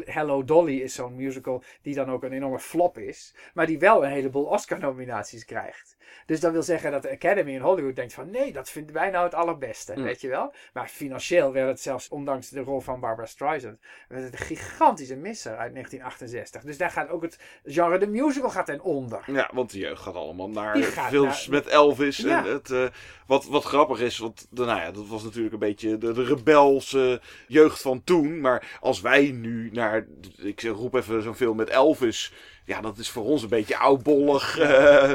Hello 0.04 0.44
Dolly 0.44 0.80
is 0.80 0.94
zo'n 0.94 1.16
musical 1.16 1.62
die 1.82 1.94
dan 1.94 2.10
ook 2.10 2.22
een 2.22 2.32
enorme 2.32 2.58
flop 2.58 2.98
is, 2.98 3.34
maar 3.54 3.66
die 3.66 3.78
wel 3.78 4.04
een 4.04 4.10
heleboel 4.10 4.44
Oscar-nominaties 4.44 5.44
krijgt. 5.44 5.96
Dus 6.26 6.40
dat 6.40 6.52
wil 6.52 6.62
zeggen 6.62 6.90
dat 6.90 7.02
de 7.02 7.10
Academy 7.10 7.52
in 7.52 7.60
Hollywood 7.60 7.96
denkt 7.96 8.12
van 8.12 8.30
nee, 8.30 8.52
dat 8.52 8.70
vinden 8.70 8.94
wij 8.94 9.10
nou 9.10 9.24
het 9.24 9.34
allerbeste, 9.34 9.92
Mm. 9.96 10.02
weet 10.02 10.20
je 10.20 10.28
wel. 10.28 10.52
Maar 10.72 10.88
financieel 10.88 11.52
werd 11.52 11.68
het 11.68 11.80
zelfs, 11.80 12.08
ondanks 12.08 12.48
de 12.48 12.60
rol 12.60 12.80
van 12.80 13.00
Barbara 13.00 13.26
Streisand, 13.26 13.78
werd 14.08 14.22
het 14.24 14.32
een 14.32 14.46
gigantische 14.46 15.16
misser 15.16 15.56
uit 15.56 15.72
1968. 15.72 16.62
Dus 16.62 16.78
daar 16.78 16.90
gaat 16.90 17.08
ook 17.08 17.22
het 17.22 17.38
genre 17.64 17.98
de 17.98 18.06
musical 18.06 18.50
gaat 18.50 18.66
ten 18.66 18.80
onder. 18.80 19.22
Ja, 19.26 19.50
want 19.52 19.70
de 19.70 19.78
jeugd 19.78 20.02
gaat 20.02 20.14
allemaal 20.14 20.48
naar 20.50 20.76
films 20.82 21.46
naar- 21.46 21.56
met 21.62 21.72
Elvis. 21.72 22.16
Ja. 22.16 22.44
En 22.44 22.52
het, 22.52 22.70
eh, 22.70 22.86
wat, 23.26 23.43
wat 23.48 23.64
grappig 23.64 24.00
is, 24.00 24.18
want 24.18 24.46
nou 24.50 24.66
ja, 24.80 24.90
dat 24.90 25.06
was 25.06 25.22
natuurlijk 25.22 25.52
een 25.54 25.58
beetje 25.58 25.98
de, 25.98 26.12
de 26.12 26.24
rebelse 26.24 27.20
jeugd 27.48 27.80
van 27.82 28.04
toen. 28.04 28.40
Maar 28.40 28.78
als 28.80 29.00
wij 29.00 29.30
nu 29.30 29.70
naar, 29.72 30.06
ik 30.36 30.62
roep 30.62 30.94
even 30.94 31.22
zo'n 31.22 31.34
film 31.34 31.56
met 31.56 31.68
Elvis. 31.68 32.32
Ja, 32.66 32.80
dat 32.80 32.98
is 32.98 33.10
voor 33.10 33.24
ons 33.24 33.42
een 33.42 33.48
beetje 33.48 33.76
oudbollig. 33.78 34.58
eh, 34.58 35.12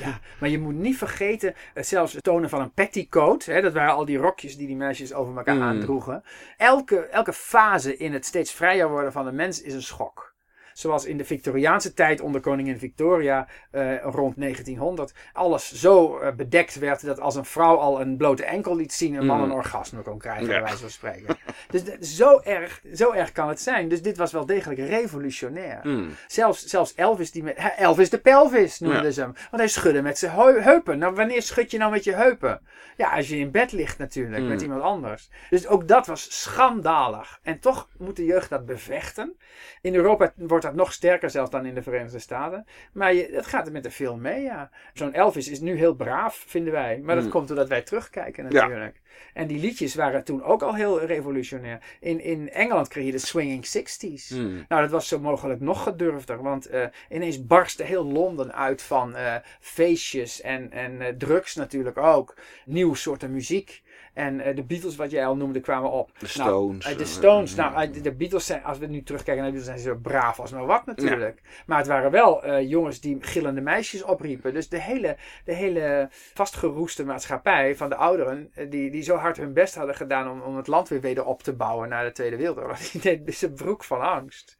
Ja, 0.00 0.20
maar 0.40 0.48
je 0.48 0.58
moet 0.58 0.74
niet 0.74 0.96
vergeten, 0.96 1.54
eh, 1.74 1.82
zelfs 1.84 2.12
het 2.12 2.22
tonen 2.22 2.48
van 2.48 2.60
een 2.60 2.72
petticoat, 2.72 3.44
hè, 3.44 3.60
dat 3.60 3.72
waren 3.72 3.94
al 3.94 4.04
die 4.04 4.16
rokjes 4.18 4.56
die 4.56 4.66
die 4.66 4.76
meisjes 4.76 5.12
over 5.12 5.36
elkaar 5.36 5.54
Mm. 5.56 5.62
aandroegen. 5.62 6.22
Elke, 6.56 6.96
elke 6.96 7.32
fase 7.32 7.96
in 7.96 8.12
het 8.12 8.26
steeds 8.26 8.52
vrijer 8.52 8.88
worden 8.90 9.12
van 9.12 9.24
de 9.24 9.32
mens 9.32 9.62
is 9.62 9.74
een 9.74 9.82
schok. 9.82 10.31
Zoals 10.72 11.04
in 11.04 11.16
de 11.16 11.24
Victoriaanse 11.24 11.94
tijd 11.94 12.20
onder 12.20 12.40
koningin 12.40 12.78
Victoria 12.78 13.46
eh, 13.70 14.02
rond 14.02 14.36
1900 14.36 15.12
alles 15.32 15.72
zo 15.72 16.18
eh, 16.18 16.32
bedekt 16.32 16.78
werd 16.78 17.04
dat 17.06 17.20
als 17.20 17.34
een 17.34 17.44
vrouw 17.44 17.76
al 17.76 18.00
een 18.00 18.16
blote 18.16 18.44
enkel 18.44 18.76
liet 18.76 18.92
zien, 18.92 19.14
een 19.14 19.26
man 19.26 19.36
Mm. 19.38 19.44
een 19.44 19.52
orgasme 19.52 20.02
kon 20.02 20.18
krijgen, 20.18 20.42
Ja. 20.44 20.48
bij 20.48 20.60
wijze 20.62 20.76
van 20.78 20.90
spreken. 20.90 21.36
dus 21.70 21.82
zo 22.16 22.40
erg, 22.40 22.80
zo 22.94 23.12
erg 23.12 23.32
kan 23.32 23.48
het 23.48 23.60
zijn. 23.60 23.88
Dus 23.88 24.02
dit 24.02 24.16
was 24.16 24.32
wel 24.32 24.46
degelijk 24.46 24.80
revolutionair. 24.80 25.78
hmm. 25.82 26.08
Zelfs, 26.26 26.64
zelfs 26.66 26.94
Elvis, 26.94 27.30
die 27.32 27.42
met, 27.42 27.56
Elvis 27.76 28.10
de 28.10 28.18
pelvis 28.18 28.78
noemden 28.78 29.04
Ja. 29.04 29.10
ze 29.10 29.20
hem. 29.20 29.32
Want 29.32 29.62
hij 29.62 29.68
schudde 29.68 30.02
met 30.02 30.18
zijn 30.18 30.32
heu- 30.32 30.60
heupen. 30.60 30.98
Nou, 30.98 31.14
wanneer 31.14 31.42
schud 31.42 31.70
je 31.70 31.78
nou 31.78 31.90
met 31.90 32.04
je 32.04 32.12
heupen? 32.14 32.60
Ja, 32.96 33.10
als 33.16 33.28
je 33.28 33.36
in 33.36 33.50
bed 33.50 33.72
ligt 33.72 33.98
natuurlijk, 33.98 34.42
Mm. 34.42 34.48
met 34.48 34.62
iemand 34.62 34.82
anders. 34.82 35.28
Dus 35.50 35.66
ook 35.66 35.88
dat 35.88 36.06
was 36.06 36.40
schandalig. 36.42 37.38
En 37.42 37.58
toch 37.58 37.88
moet 37.98 38.16
de 38.16 38.24
jeugd 38.24 38.50
dat 38.50 38.66
bevechten. 38.66 39.36
In 39.80 39.94
Europa 39.94 40.32
wordt 40.36 40.61
dat 40.62 40.74
nog 40.74 40.92
sterker 40.92 41.30
zelfs 41.30 41.50
dan 41.50 41.66
in 41.66 41.74
de 41.74 41.82
Verenigde 41.82 42.18
Staten. 42.18 42.66
Maar 42.92 43.14
je, 43.14 43.30
dat 43.32 43.46
gaat 43.46 43.66
er 43.66 43.72
met 43.72 43.82
de 43.82 43.90
film 43.90 44.20
mee, 44.20 44.42
ja. 44.42 44.70
Zo'n 44.94 45.12
Elvis 45.14 45.48
is 45.48 45.60
nu 45.60 45.76
heel 45.76 45.94
braaf, 45.94 46.44
vinden 46.46 46.72
wij. 46.72 47.00
Maar 47.02 47.14
dat 47.14 47.24
Mm. 47.24 47.30
komt 47.30 47.48
doordat 47.48 47.68
wij 47.68 47.82
terugkijken 47.82 48.44
Ja. 48.48 48.60
natuurlijk. 48.60 49.00
En 49.34 49.46
die 49.46 49.58
liedjes 49.60 49.94
waren 49.94 50.24
toen 50.24 50.42
ook 50.42 50.62
al 50.62 50.74
heel 50.74 51.00
revolutionair. 51.04 51.78
In, 52.00 52.20
in 52.20 52.50
Engeland 52.50 52.88
kreeg 52.88 53.04
je 53.04 53.12
de 53.12 53.18
swinging 53.18 53.66
60s. 53.66 54.28
Hmm. 54.28 54.64
Nou, 54.68 54.82
dat 54.82 54.90
was 54.90 55.08
zo 55.08 55.18
mogelijk 55.20 55.60
nog 55.60 55.82
gedurfder. 55.82 56.42
Want 56.42 56.66
eh, 56.66 56.84
ineens 57.10 57.46
barstte 57.46 57.82
heel 57.82 58.04
Londen 58.04 58.54
uit 58.54 58.82
van 58.82 59.16
eh, 59.16 59.34
feestjes 59.60 60.40
en, 60.40 60.70
en 60.72 61.00
eh, 61.00 61.08
drugs 61.18 61.54
natuurlijk 61.54 61.96
ook. 61.96 62.34
Nieuw 62.64 62.94
soorten 62.94 63.32
muziek. 63.32 63.82
En 64.12 64.40
eh, 64.40 64.56
de 64.56 64.62
Beatles, 64.62 64.96
wat 64.96 65.10
jij 65.10 65.26
al 65.26 65.36
noemde, 65.36 65.60
kwamen 65.60 65.90
op. 65.90 66.10
De 66.18 66.26
Nou, 66.36 66.48
Stones. 66.50 66.84
eh, 66.86 66.96
de 66.96 67.02
eh, 67.02 67.08
Stones, 67.08 67.54
nou, 67.54 67.90
de 68.00 68.12
Beatles 68.14 68.46
zijn, 68.46 68.64
als 68.64 68.78
we 68.78 68.86
nu 68.86 69.02
terugkijken 69.02 69.42
naar 69.42 69.52
de 69.52 69.58
Beatles, 69.58 69.82
zijn 69.82 69.94
ze 69.94 70.00
zo 70.02 70.10
braaf 70.10 70.40
als 70.40 70.50
maar 70.52 70.66
wat 70.66 70.86
natuurlijk. 70.86 71.40
Maar 71.66 71.78
het 71.78 71.86
waren 71.86 72.10
wel 72.10 72.58
jongens 72.60 73.00
die 73.00 73.16
gillende 73.20 73.60
meisjes 73.60 74.02
opriepen. 74.02 74.54
Dus 74.54 74.68
de 74.68 74.80
hele, 74.80 75.16
de 75.44 75.54
hele 75.54 76.08
vastgeroeste 76.34 77.04
maatschappij 77.04 77.76
van 77.76 77.88
de 77.88 77.96
ouderen, 77.96 78.52
die, 78.68 78.90
die 78.90 79.02
zo 79.02 79.16
hard 79.16 79.36
hun 79.36 79.52
best 79.52 79.74
hadden 79.74 79.94
gedaan 79.94 80.30
om, 80.30 80.40
om 80.40 80.56
het 80.56 80.66
land 80.66 80.88
weer 80.88 81.00
weder 81.00 81.24
op 81.24 81.42
te 81.42 81.52
bouwen 81.52 81.88
na 81.88 82.04
de 82.04 82.12
Tweede 82.12 82.36
Wereldoorlog, 82.36 82.78
die 82.90 83.00
deed 83.00 83.34
zijn 83.36 83.54
broek 83.54 83.84
van 83.84 84.00
angst. 84.00 84.56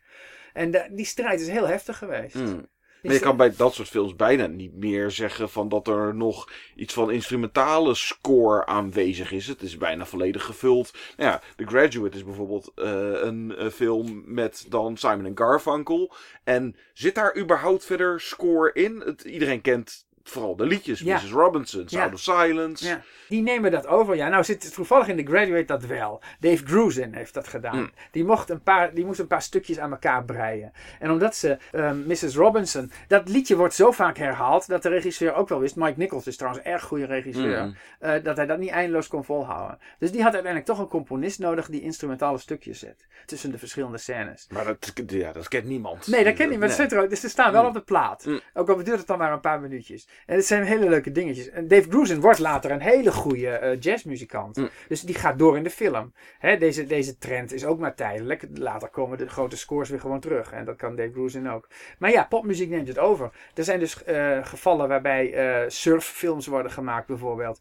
En 0.53 0.71
de- 0.71 0.89
die 0.91 1.05
strijd 1.07 1.41
is 1.41 1.49
heel 1.49 1.69
heftig 1.69 1.99
geweest. 1.99 2.35
hmm. 2.35 2.67
Maar 3.03 3.13
je 3.15 3.21
kan 3.21 3.37
bij 3.37 3.55
dat 3.57 3.75
soort 3.75 3.89
films 3.89 4.17
bijna 4.17 4.47
niet 4.47 4.75
meer 4.75 5.11
zeggen 5.11 5.51
van 5.51 5.69
dat 5.69 5.89
er 5.89 6.15
nog 6.15 6.53
iets 6.75 6.95
van 6.95 7.11
instrumentale 7.11 7.95
score 7.95 8.67
aanwezig 8.67 9.33
is. 9.33 9.47
Het 9.47 9.63
is 9.63 9.77
bijna 9.77 10.07
volledig 10.07 10.45
gevuld. 10.45 10.93
Nou 11.17 11.31
ja, 11.31 11.43
The 11.57 11.67
Graduate 11.67 12.17
is 12.17 12.25
bijvoorbeeld 12.25 12.73
eh, 12.75 13.11
een 13.13 13.57
eh, 13.57 13.69
film 13.69 14.23
met 14.27 14.67
dan 14.69 14.97
Simon 14.97 15.27
en 15.27 15.39
Garfunkel. 15.39 16.15
En 16.45 16.77
zit 16.93 17.15
daar 17.15 17.37
überhaupt 17.37 17.85
verder 17.85 18.21
score 18.21 18.73
in? 18.73 19.01
Het, 19.01 19.23
iedereen 19.23 19.61
kent 19.61 20.07
vooral 20.25 20.57
de 20.57 20.65
liedjes. 20.67 21.01
Ja. 21.01 21.15
Mrs. 21.17 21.31
Robinson, 21.31 21.89
Sound 21.89 21.91
Ja. 21.91 22.11
of 22.13 22.21
Silence. 22.21 22.87
Ja, 22.87 23.01
die 23.29 23.43
nemen 23.43 23.71
dat 23.71 23.87
over. 23.87 24.17
Ja, 24.17 24.29
nou 24.29 24.45
zit 24.45 24.75
toevallig 24.75 25.09
in 25.09 25.17
The 25.25 25.31
Graduate 25.33 25.65
dat 25.65 25.85
wel. 25.85 26.21
Dave 26.41 26.67
Grusin 26.67 27.15
heeft 27.15 27.35
dat 27.35 27.49
gedaan. 27.49 27.77
Hmm. 27.77 27.91
Die, 28.11 28.25
mocht 28.25 28.51
een 28.51 28.63
paar, 28.63 28.95
die 28.95 29.05
moest 29.05 29.19
een 29.19 29.27
paar 29.27 29.43
stukjes 29.43 29.79
aan 29.79 29.91
elkaar 29.91 30.25
breien. 30.25 30.73
En 30.99 31.11
omdat 31.11 31.37
ze 31.37 31.57
ehm, 31.73 32.07
Mrs. 32.07 32.35
Robinson... 32.37 32.91
Dat 33.09 33.29
liedje 33.29 33.57
wordt 33.57 33.75
zo 33.75 33.91
vaak 33.91 34.17
herhaald 34.17 34.69
dat 34.69 34.83
de 34.83 34.89
regisseur 34.89 35.35
ook 35.35 35.49
wel 35.49 35.61
wist... 35.61 35.77
Mike 35.77 35.95
Nichols 35.99 36.27
is 36.27 36.37
trouwens 36.37 36.65
een 36.65 36.73
erg 36.73 36.83
goede 36.83 37.05
regisseur... 37.07 37.61
Hmm. 37.61 37.75
eh, 37.99 38.23
dat 38.23 38.37
hij 38.37 38.47
dat 38.47 38.59
niet 38.59 38.71
eindeloos 38.71 39.09
kon 39.09 39.25
volhouden. 39.25 39.79
Dus 39.99 40.11
die 40.13 40.23
had 40.23 40.33
uiteindelijk 40.33 40.71
toch 40.73 40.79
een 40.79 40.89
componist 40.89 41.39
nodig... 41.39 41.69
die 41.69 41.81
instrumentale 41.83 42.39
stukjes 42.39 42.79
zet. 42.79 43.07
Tussen 43.27 43.51
de 43.51 43.59
verschillende 43.59 43.99
scènes. 43.99 44.47
Maar 44.51 44.65
dat, 44.65 44.93
ja, 45.07 45.33
dat 45.33 45.49
kent 45.49 45.65
niemand. 45.65 46.07
Nee, 46.07 46.25
dat 46.25 46.35
ken 46.35 46.45
ik 46.45 46.51
niet. 46.51 46.59
Maar 46.59 46.69
Nee. 46.69 46.77
het 46.79 46.89
zit 46.91 46.93
er 46.99 47.05
ook. 47.05 47.11
Dus 47.11 47.21
ze 47.21 47.29
staan 47.29 47.53
wel 47.53 47.61
Mm. 47.63 47.69
op 47.69 47.75
de 47.75 47.81
plaat. 47.81 48.27
Ook 48.55 48.69
al 48.69 48.77
duurt 48.85 48.99
het 48.99 49.07
dan 49.07 49.19
maar 49.19 49.33
een 49.33 49.41
paar 49.41 49.61
minuutjes. 49.61 50.09
En 50.27 50.37
het 50.37 50.47
zijn 50.47 50.65
hele 50.65 50.89
leuke 50.89 51.13
dingetjes. 51.13 51.51
En 51.51 51.69
Dave 51.69 51.91
Grusin 51.91 52.21
wordt 52.21 52.39
later 52.39 52.71
een 52.71 52.81
hele 52.81 53.13
goede 53.13 53.49
eh, 53.49 53.81
jazzmuzikant. 53.81 54.57
Mm. 54.57 54.69
Dus 54.89 55.01
die 55.01 55.15
gaat 55.15 55.39
door 55.39 55.57
in 55.57 55.63
de 55.63 55.71
film. 55.71 56.13
Hè, 56.39 56.57
deze, 56.57 56.87
deze 56.87 57.19
trend 57.19 57.53
is 57.53 57.65
ook 57.65 57.79
maar 57.79 57.95
tijdelijk. 57.95 58.47
Later 58.55 58.89
komen 58.89 59.19
de 59.19 59.29
grote 59.29 59.57
scores 59.57 59.89
weer 59.89 60.01
gewoon 60.01 60.21
terug. 60.21 60.53
En 60.53 60.65
dat 60.65 60.77
kan 60.77 60.97
Dave 60.97 61.13
Grusin 61.13 61.49
ook. 61.51 61.69
Maar 61.99 62.11
ja, 62.11 62.25
popmuziek 62.25 62.71
neemt 62.71 62.89
het 62.89 62.99
over. 62.99 63.31
Er 63.55 63.65
zijn 63.65 63.79
dus 63.79 64.05
eh, 64.05 64.39
gevallen 64.43 64.89
waarbij 64.89 65.33
eh, 65.33 65.69
surffilms 65.69 66.47
worden 66.47 66.73
gemaakt 66.73 67.07
bijvoorbeeld. 67.07 67.61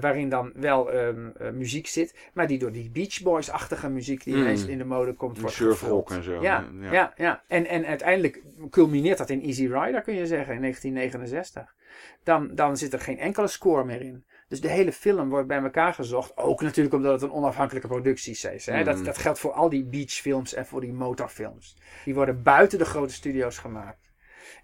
waarin 0.00 0.28
dan 0.28 0.52
wel 0.54 0.92
ehm, 0.92 1.28
eh, 1.38 1.50
muziek 1.50 1.86
zit. 1.86 2.14
Maar 2.32 2.46
die 2.46 2.58
door 2.58 2.72
die 2.72 2.90
Beach 2.90 3.22
Boys-achtige 3.22 3.88
muziek 3.88 4.24
die 4.24 4.34
Mm. 4.34 4.40
ineens 4.40 4.66
in 4.66 4.78
de 4.78 4.84
mode 4.84 5.14
komt 5.14 5.40
wordt 5.40 5.54
Surfrock 5.54 6.10
en 6.10 6.22
zo. 6.22 6.40
Ja, 6.42 6.64
ja. 6.90 7.12
ja, 7.16 7.42
En, 7.46 7.66
en 7.66 7.86
uiteindelijk 7.86 8.42
culmineert 8.70 9.18
dat 9.18 9.30
in 9.30 9.42
Easy 9.42 9.66
Rider, 9.66 10.02
kun 10.02 10.14
je 10.14 10.26
zeggen, 10.26 10.54
in 10.54 10.60
1969. 10.60 11.74
Dan, 12.22 12.54
dan 12.54 12.76
zit 12.76 12.92
er 12.92 13.00
geen 13.00 13.18
enkele 13.18 13.46
score 13.46 13.84
meer 13.84 14.00
in. 14.00 14.24
Dus 14.48 14.60
de 14.60 14.68
hele 14.68 14.92
film 14.92 15.28
wordt 15.28 15.48
bij 15.48 15.62
elkaar 15.62 15.94
gezocht. 15.94 16.36
Ook 16.36 16.60
natuurlijk 16.62 16.94
omdat 16.94 17.12
het 17.12 17.22
een 17.22 17.36
onafhankelijke 17.36 17.88
productie 17.88 18.32
is. 18.52 18.66
Hè? 18.66 18.84
Dat, 18.84 18.96
Mm. 18.96 19.04
dat 19.04 19.18
geldt 19.18 19.38
voor 19.38 19.52
al 19.52 19.68
die 19.68 19.84
beachfilms 19.84 20.54
en 20.54 20.66
voor 20.66 20.80
die 20.80 20.92
motorfilms. 20.92 21.76
Die 22.04 22.14
worden 22.14 22.42
buiten 22.42 22.78
de 22.78 22.84
grote 22.84 23.12
studio's 23.14 23.58
gemaakt. 23.58 24.07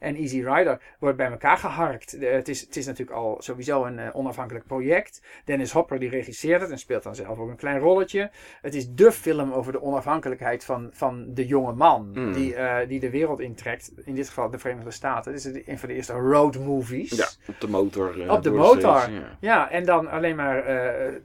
En 0.04 0.14
Easy 0.16 0.42
Rider 0.42 0.80
wordt 0.98 1.16
bij 1.16 1.30
elkaar 1.30 1.56
geharkt. 1.56 2.20
De- 2.20 2.26
het, 2.26 2.48
is, 2.48 2.60
het 2.60 2.76
is 2.76 2.86
natuurlijk 2.86 3.16
al 3.18 3.36
sowieso 3.38 3.84
een 3.84 3.98
eh, 3.98 4.08
onafhankelijk 4.16 4.66
project. 4.66 5.22
Dennis 5.44 5.72
Hopper 5.72 5.98
die 5.98 6.08
regisseert 6.08 6.60
het 6.60 6.70
en 6.70 6.78
speelt 6.78 7.02
dan 7.02 7.14
zelf 7.14 7.38
ook 7.38 7.48
een 7.48 7.56
klein 7.56 7.78
rolletje. 7.78 8.30
Het 8.62 8.74
is 8.74 8.90
dé 8.90 9.12
film 9.12 9.52
over 9.52 9.72
de 9.72 9.82
onafhankelijkheid 9.82 10.64
van, 10.64 10.90
van 10.92 11.24
de 11.34 11.46
jonge 11.46 11.72
man. 11.72 12.10
Mm. 12.14 12.32
Die, 12.32 12.54
eh, 12.54 12.88
die 12.88 13.00
de 13.00 13.10
wereld 13.10 13.40
intrekt. 13.40 13.92
In 14.04 14.14
dit 14.14 14.26
geval 14.28 14.50
de 14.50 14.58
Verenigde 14.58 14.90
Staten. 14.90 15.32
Het 15.32 15.44
is 15.44 15.66
een 15.66 15.78
van 15.78 15.88
de 15.88 15.94
eerste 15.94 16.12
road 16.12 16.58
movies. 16.58 17.10
Ja, 17.16 17.26
op 17.48 17.60
de 17.60 17.68
motor. 17.68 18.22
eh, 18.22 18.30
Op 18.32 18.42
de 18.42 18.50
motor. 18.50 19.10
Ja. 19.10 19.36
Ja, 19.40 19.70
en 19.70 19.84
dan 19.84 20.08
alleen 20.10 20.36
maar 20.36 20.64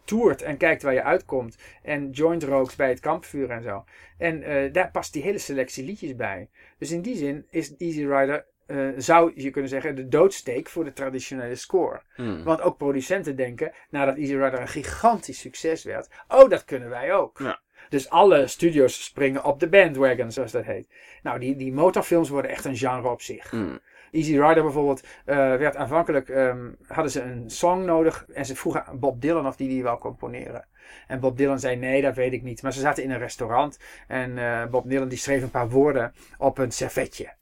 toert 0.05 0.41
en 0.41 0.57
kijkt 0.57 0.83
waar 0.83 0.93
je 0.93 1.03
uitkomt. 1.03 1.57
En 1.83 2.09
joint 2.11 2.43
rookt 2.43 2.77
bij 2.77 2.89
het 2.89 2.99
kampvuur 2.99 3.49
en 3.49 3.63
zo. 3.63 3.83
En 4.17 4.43
daar 4.71 4.91
past 4.91 5.13
die 5.13 5.21
hele 5.23 5.37
selectie 5.37 5.85
liedjes 5.85 6.15
bij. 6.15 6.49
Dus 6.79 6.91
in 6.91 7.01
die 7.01 7.15
zin 7.15 7.45
is 7.49 7.75
Easy 7.77 8.05
Rider, 8.05 8.45
eh, 8.65 8.87
zou 8.97 9.31
je 9.35 9.49
kunnen 9.49 9.69
zeggen, 9.69 9.95
de 9.95 10.07
doodsteek 10.07 10.69
voor 10.69 10.83
de 10.83 10.93
traditionele 10.93 11.55
score. 11.55 12.01
Hmm. 12.15 12.43
Want 12.43 12.61
ook 12.61 12.77
producenten 12.77 13.35
denken, 13.35 13.71
nadat 13.89 14.17
Easy 14.17 14.35
Rider 14.35 14.61
een 14.61 14.67
gigantisch 14.67 15.39
succes 15.39 15.83
werd, 15.83 16.09
oh, 16.27 16.49
dat 16.49 16.65
kunnen 16.65 16.89
wij 16.89 17.13
ook. 17.13 17.39
Ja. 17.39 17.59
Dus 17.89 18.09
alle 18.09 18.47
studios 18.47 19.03
springen 19.03 19.43
op 19.43 19.59
de 19.59 19.69
bandwagon, 19.69 20.31
zoals 20.31 20.51
dat 20.51 20.63
heet. 20.63 20.87
Nou, 21.23 21.39
die, 21.39 21.55
die 21.55 21.73
motorfilms 21.73 22.29
worden 22.29 22.51
echt 22.51 22.65
een 22.65 22.77
genre 22.77 23.09
op 23.09 23.21
zich. 23.21 23.49
Hmm. 23.49 23.79
Easy 24.11 24.39
Rider 24.39 24.63
bijvoorbeeld 24.63 25.03
eh, 25.25 25.35
werd 25.35 25.75
aanvankelijk, 25.75 26.29
ehm, 26.29 26.71
hadden 26.87 27.11
ze 27.11 27.21
een 27.21 27.49
song 27.49 27.85
nodig 27.85 28.25
en 28.33 28.45
ze 28.45 28.55
vroegen 28.55 28.99
Bob 28.99 29.21
Dylan 29.21 29.47
of 29.47 29.55
die 29.55 29.67
die 29.67 29.83
wou 29.83 29.99
componeren. 29.99 30.65
En 31.07 31.19
Bob 31.19 31.37
Dylan 31.37 31.59
zei 31.59 31.75
nee, 31.75 32.01
dat 32.01 32.15
weet 32.15 32.33
ik 32.33 32.43
niet. 32.43 32.61
Maar 32.61 32.73
ze 32.73 32.79
zaten 32.79 33.03
in 33.03 33.11
een 33.11 33.19
restaurant 33.19 33.79
en 34.07 34.37
eh, 34.37 34.65
Bob 34.65 34.89
Dylan 34.89 35.07
die 35.07 35.17
schreef 35.17 35.41
een 35.41 35.51
paar 35.51 35.69
woorden 35.69 36.13
op 36.37 36.57
een 36.57 36.71
servetje. 36.71 37.37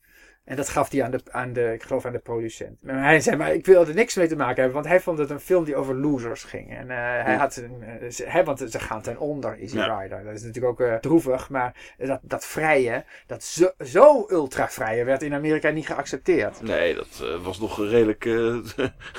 En 0.48 0.56
dat 0.56 0.70
gaf 0.70 0.92
hij 0.92 1.04
aan 1.04 1.12
de, 1.12 1.20
aan 1.32 1.54
de, 1.54 1.74
ik 1.74 1.84
geloof 1.84 2.06
aan 2.06 2.12
de 2.12 2.20
producent. 2.20 2.78
Maar 2.84 3.04
hij 3.04 3.20
zei, 3.20 3.36
maar 3.36 3.54
ik 3.54 3.66
wil 3.66 3.88
er 3.88 3.94
niks 3.94 4.16
mee 4.16 4.28
te 4.28 4.36
maken 4.36 4.56
hebben. 4.56 4.74
Want 4.74 4.86
hij 4.86 5.00
vond 5.00 5.18
het 5.18 5.30
een 5.30 5.40
film 5.40 5.64
die 5.64 5.76
over 5.76 5.96
losers 5.96 6.44
ging. 6.44 6.78
En 6.78 6.90
eh, 6.92 6.98
hij 6.98 7.34
Ja. 7.34 7.38
had, 7.38 7.56
een, 7.56 7.84
eh, 7.84 8.10
ze, 8.10 8.24
hè, 8.28 8.44
want 8.44 8.60
ze 8.70 8.80
gaan 8.80 9.02
ten 9.02 9.18
onder, 9.20 9.60
Easy 9.60 9.76
Ja. 9.78 10.00
Rider. 10.00 10.24
Dat 10.24 10.34
is 10.34 10.44
natuurlijk 10.44 10.80
ook 10.82 10.88
eh, 10.88 10.96
droevig. 10.96 11.50
Maar 11.50 11.96
dat, 11.98 12.20
dat 12.22 12.46
vrije, 12.46 13.06
dat 13.26 13.44
zo, 13.44 13.72
zo 13.80 14.26
ultra 14.30 14.70
vrije 14.70 15.04
werd 15.04 15.22
in 15.22 15.34
Amerika 15.34 15.70
niet 15.70 15.86
geaccepteerd. 15.88 16.62
Nee, 16.62 16.96
dat 16.96 17.24
was 17.42 17.60
nog 17.60 17.80
redelijk. 17.80 18.26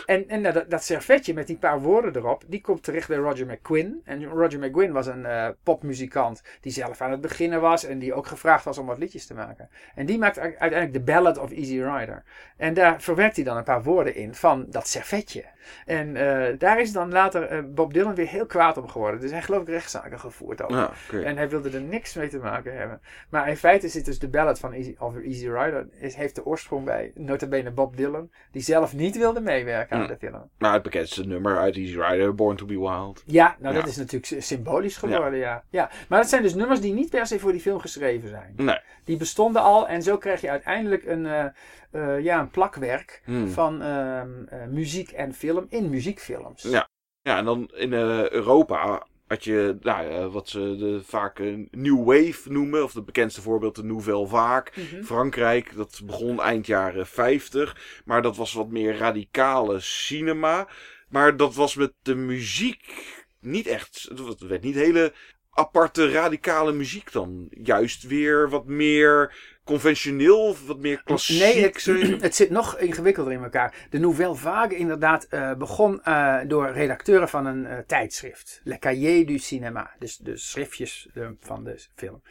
En, 0.07 0.29
en 0.29 0.43
dat, 0.43 0.71
dat 0.71 0.85
servetje 0.85 1.35
met 1.35 1.47
die 1.47 1.57
paar 1.57 1.81
woorden 1.81 2.17
erop, 2.17 2.43
die 2.47 2.61
komt 2.61 2.83
terecht 2.83 3.09
bij 3.09 3.17
Roger 3.17 3.47
McQuinn. 3.47 4.01
En 4.05 4.25
Roger 4.25 4.59
McQuinn 4.59 4.93
was 4.93 5.07
een 5.07 5.27
popmuzikant 5.63 6.43
die 6.61 6.73
zelf 6.73 7.01
aan 7.01 7.11
het 7.11 7.21
beginnen 7.21 7.61
was 7.61 7.85
en 7.85 7.99
die 7.99 8.15
ook 8.15 8.27
gevraagd 8.27 8.65
was 8.65 8.79
om 8.79 8.87
wat 8.87 8.99
liedjes 8.99 9.27
te 9.27 9.35
maken. 9.35 9.69
En 9.95 10.07
die 10.07 10.19
maakt 10.19 10.39
uiteindelijk 10.39 10.93
de 10.93 11.01
Of 11.27 11.51
Easy 11.51 11.81
Rider. 11.83 12.23
En 12.57 12.75
daar 12.75 13.03
verwerkt 13.03 13.37
hij 13.37 13.45
dan 13.45 13.57
een 13.57 13.65
paar 13.65 13.83
woorden 13.83 14.15
in 14.15 14.35
van 14.35 14.67
dat 14.69 14.89
servetje. 14.89 15.45
En 15.87 16.17
eh, 16.17 16.59
daar 16.59 16.81
is 16.81 16.93
dan 16.93 17.13
later 17.13 17.43
eh, 17.43 17.59
Bob 17.67 17.93
Dylan 17.95 18.15
weer 18.15 18.27
heel 18.29 18.47
kwaad 18.47 18.77
om 18.77 18.89
geworden. 18.89 19.21
Dus 19.21 19.31
hij 19.31 19.43
geloof 19.43 19.63
ik 19.63 19.69
rechtszaken 19.69 20.21
gevoerd 20.21 20.63
over. 20.63 20.91
oké. 21.09 21.21
En 21.23 21.37
hij 21.37 21.49
wilde 21.49 21.71
er 21.71 21.81
niks 21.81 22.15
mee 22.15 22.29
te 22.29 22.39
maken 22.39 22.77
hebben. 22.79 23.01
Maar 23.31 23.49
in 23.49 23.57
feite 23.57 23.89
zit 23.89 24.05
dus 24.05 24.19
de 24.19 24.29
ballad 24.29 24.59
van 24.59 24.73
Easy, 24.73 24.95
of 24.99 25.17
Easy 25.17 25.49
Rider, 25.49 25.89
is, 25.99 26.15
heeft 26.15 26.35
de 26.35 26.45
oorsprong 26.47 26.85
bij 26.85 27.13
notabene 27.15 27.71
Bob 27.71 27.97
Dylan, 27.97 28.31
die 28.53 28.63
zelf 28.63 28.95
niet 28.95 29.17
wilde 29.17 29.41
meewerken 29.41 29.97
aan 29.97 30.03
Hmm. 30.05 30.13
de 30.13 30.27
film. 30.27 30.51
Maar 30.59 30.73
het 30.73 30.83
bekendste 30.83 31.27
nummer 31.27 31.59
uit 31.59 31.77
Easy 31.77 31.99
Rider, 32.01 32.35
Born 32.35 32.57
to 32.57 32.67
be 32.67 32.79
Wild. 32.79 33.23
Ja, 33.27 33.57
nou 33.59 33.75
Ja. 33.75 33.81
dat 33.81 33.89
is 33.91 33.97
natuurlijk 33.97 34.27
sy- 34.27 34.41
symbolisch 34.41 34.97
geworden, 34.97 35.39
ja. 35.39 35.63
ja. 35.71 35.91
Maar 36.09 36.21
dat 36.21 36.29
zijn 36.29 36.43
dus 36.43 36.55
nummers 36.55 36.81
die 36.81 36.93
niet 36.95 37.11
per 37.11 37.27
se 37.27 37.39
voor 37.39 37.53
die 37.53 37.61
film 37.61 37.79
geschreven 37.81 38.29
zijn. 38.29 38.53
Nee. 38.57 38.79
Die 39.05 39.17
bestonden 39.17 39.63
al 39.63 39.89
en 39.89 40.03
zo 40.03 40.17
krijg 40.19 40.41
je 40.41 40.51
uiteindelijk 40.51 41.05
een, 41.07 41.27
eh, 41.27 41.45
eh, 41.91 42.21
ja, 42.21 42.41
een 42.41 42.51
plakwerk 42.51 43.23
Hmm. 43.25 43.49
van 43.49 43.83
ehm, 43.83 44.45
eh, 44.45 44.67
muziek 44.67 45.11
en 45.11 45.35
film 45.35 45.67
in 45.69 45.91
muziekfilms. 45.91 46.63
Ja. 46.63 46.89
Ja, 47.23 47.39
en 47.39 47.45
dan 47.45 47.71
in 47.75 47.93
eh, 47.93 48.31
Europa 48.31 49.07
had 49.27 49.45
je 49.45 49.77
nou, 49.81 50.29
wat 50.29 50.49
ze 50.49 50.77
de, 50.79 51.01
vaak 51.05 51.39
een 51.39 51.69
New 51.71 52.05
Wave 52.05 52.53
noemen. 52.53 52.85
Of 52.85 52.95
het 52.95 53.05
bekendste 53.05 53.43
voorbeeld 53.43 53.75
de 53.75 53.85
Nouvelle 53.85 54.27
Vague. 54.27 54.85
Mhm. 54.85 55.03
Frankrijk, 55.03 55.77
dat 55.77 56.01
begon 56.05 56.41
eind 56.41 56.67
jaren 56.67 57.07
50. 57.07 58.03
Maar 58.05 58.23
dat 58.23 58.37
was 58.37 58.53
wat 58.53 58.69
meer 58.69 58.97
radicale 58.97 59.81
cinema. 59.81 60.69
Maar 61.09 61.37
dat 61.37 61.55
was 61.55 61.75
met 61.75 61.93
de 62.03 62.15
muziek 62.15 63.17
niet 63.41 63.67
echt. 63.67 64.07
Het 64.09 64.41
werd 64.41 64.63
niet 64.63 64.75
hele 64.75 65.13
aparte 65.51 66.11
radicale 66.11 66.73
muziek 66.73 67.13
dan. 67.13 67.47
Juist 67.51 68.07
weer 68.07 68.49
wat 68.49 68.67
meer 68.67 69.35
conventioneel, 69.69 70.57
wat 70.67 70.79
meer 70.79 71.03
klassiek. 71.05 71.41
Nee, 71.41 71.63
het, 71.63 71.85
het 72.27 72.35
zit 72.35 72.51
nog 72.51 72.79
ingewikkelder 72.79 73.33
in 73.33 73.43
elkaar. 73.43 73.75
De 73.91 73.99
Nouvelle 73.99 74.35
Vague 74.35 74.77
inderdaad 74.77 75.25
eh, 75.25 75.55
begon 75.55 76.03
eh, 76.03 76.39
door 76.47 76.71
redacteuren 76.71 77.29
van 77.29 77.47
een 77.47 77.67
eh, 77.67 77.79
tijdschrift. 77.87 78.61
Le 78.65 78.79
Cahier 78.79 79.27
du 79.27 79.39
Cinéma. 79.39 79.91
Dus 79.99 80.17
de 80.17 80.37
schriftjes 80.37 81.09
van 81.41 81.65
de 81.65 81.87
film. 81.95 82.23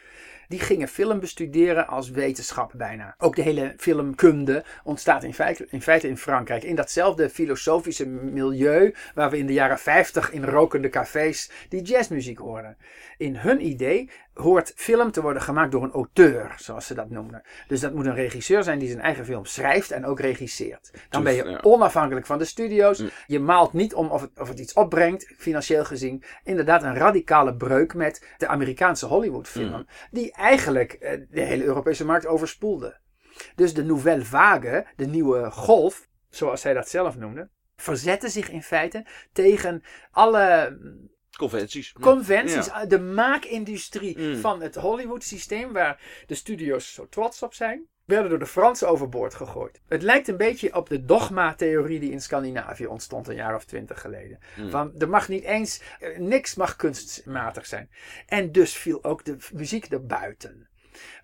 Die 0.48 0.60
gingen 0.60 0.88
film 0.88 1.20
bestuderen 1.20 1.86
als 1.86 2.10
wetenschap 2.10 2.72
bijna. 2.76 3.14
Ook 3.18 3.36
de 3.36 3.42
hele 3.42 3.74
filmkunde 3.76 4.64
ontstaat 4.84 5.24
in 5.24 5.34
feite, 5.34 5.66
in 5.70 5.82
feite 5.82 6.08
in 6.08 6.16
Frankrijk. 6.16 6.62
In 6.62 6.74
datzelfde 6.74 7.30
filosofische 7.30 8.06
milieu 8.06 8.94
waar 9.14 9.30
we 9.30 9.38
in 9.38 9.46
de 9.46 9.52
jaren 9.52 9.78
50 9.78 10.30
in 10.30 10.44
rokende 10.44 10.88
cafés 10.88 11.50
die 11.68 11.82
jazzmuziek 11.82 12.38
hoorden. 12.38 12.76
In 13.16 13.36
hun 13.36 13.66
idee 13.66 14.10
hoort 14.38 14.72
film 14.76 15.10
te 15.10 15.22
worden 15.22 15.42
gemaakt 15.42 15.72
door 15.72 15.82
een 15.82 15.92
auteur, 15.92 16.54
zoals 16.58 16.86
ze 16.86 16.94
dat 16.94 17.10
noemden. 17.10 17.42
Dus 17.66 17.80
dat 17.80 17.94
moet 17.94 18.06
een 18.06 18.14
regisseur 18.14 18.62
zijn 18.62 18.78
die 18.78 18.88
zijn 18.88 19.00
eigen 19.00 19.24
film 19.24 19.44
schrijft 19.44 19.90
en 19.90 20.06
ook 20.06 20.20
regisseert. 20.20 20.90
Dan 21.08 21.22
ben 21.22 21.34
je 21.34 21.62
onafhankelijk 21.62 22.26
van 22.26 22.38
de 22.38 22.44
studio's. 22.44 22.98
Mm. 22.98 23.10
Je 23.26 23.40
maalt 23.40 23.72
niet 23.72 23.94
om 23.94 24.08
of 24.08 24.20
het, 24.20 24.30
of 24.40 24.48
het 24.48 24.58
iets 24.58 24.72
opbrengt, 24.72 25.32
financieel 25.36 25.84
gezien. 25.84 26.22
Inderdaad 26.44 26.82
een 26.82 26.94
radicale 26.94 27.54
breuk 27.54 27.94
met 27.94 28.26
de 28.38 28.46
Amerikaanse 28.46 29.06
Hollywoodfilm. 29.06 29.70
Mm. 29.70 29.86
Die 30.10 30.34
eigenlijk 30.38 30.92
eh, 30.92 31.20
de 31.30 31.40
hele 31.40 31.64
Europese 31.64 32.04
markt 32.04 32.26
overspoelde. 32.26 33.00
Dus 33.54 33.74
de 33.74 33.84
Nouvelle 33.84 34.24
Vague, 34.24 34.86
de 34.96 35.06
nieuwe 35.06 35.50
golf, 35.50 36.08
zoals 36.30 36.62
hij 36.62 36.74
dat 36.74 36.88
zelf 36.88 37.16
noemde, 37.16 37.48
verzette 37.76 38.28
zich 38.28 38.50
in 38.50 38.62
feite 38.62 39.06
tegen 39.32 39.82
alle 40.10 40.76
mm, 40.82 41.10
Conventies. 41.38 41.92
conventies, 41.92 42.66
Ja. 42.66 42.86
de 42.86 42.98
maakindustrie 43.00 44.18
Mm. 44.18 44.36
van 44.36 44.62
het 44.62 44.74
Hollywood 44.74 45.24
systeem, 45.24 45.72
waar 45.72 46.22
de 46.26 46.34
studio's 46.34 46.94
zo 46.94 47.08
trots 47.08 47.42
op 47.42 47.54
zijn, 47.54 47.86
werden 48.08 48.30
door 48.30 48.38
de 48.38 48.46
Fransen 48.46 48.88
overboord 48.88 49.34
gegooid. 49.34 49.80
Het 49.88 50.02
lijkt 50.02 50.28
een 50.28 50.36
beetje 50.36 50.74
op 50.74 50.88
de 50.88 51.04
dogma-theorie 51.04 52.00
die 52.00 52.10
in 52.10 52.20
Scandinavië 52.20 52.86
ontstond 52.86 53.28
een 53.28 53.34
jaar 53.34 53.54
of 53.54 53.64
twintig 53.64 54.00
geleden. 54.00 54.38
Mm. 54.56 54.70
Van 54.70 54.92
er 54.98 55.08
mag 55.08 55.28
niet 55.28 55.44
eens, 55.44 55.82
eh, 56.00 56.18
niks 56.18 56.54
mag 56.54 56.76
kunstmatig 56.76 57.66
zijn. 57.66 57.90
En 58.26 58.52
dus 58.52 58.76
viel 58.76 59.04
ook 59.04 59.24
de 59.24 59.36
muziek 59.52 59.84
erbuiten. 59.86 60.68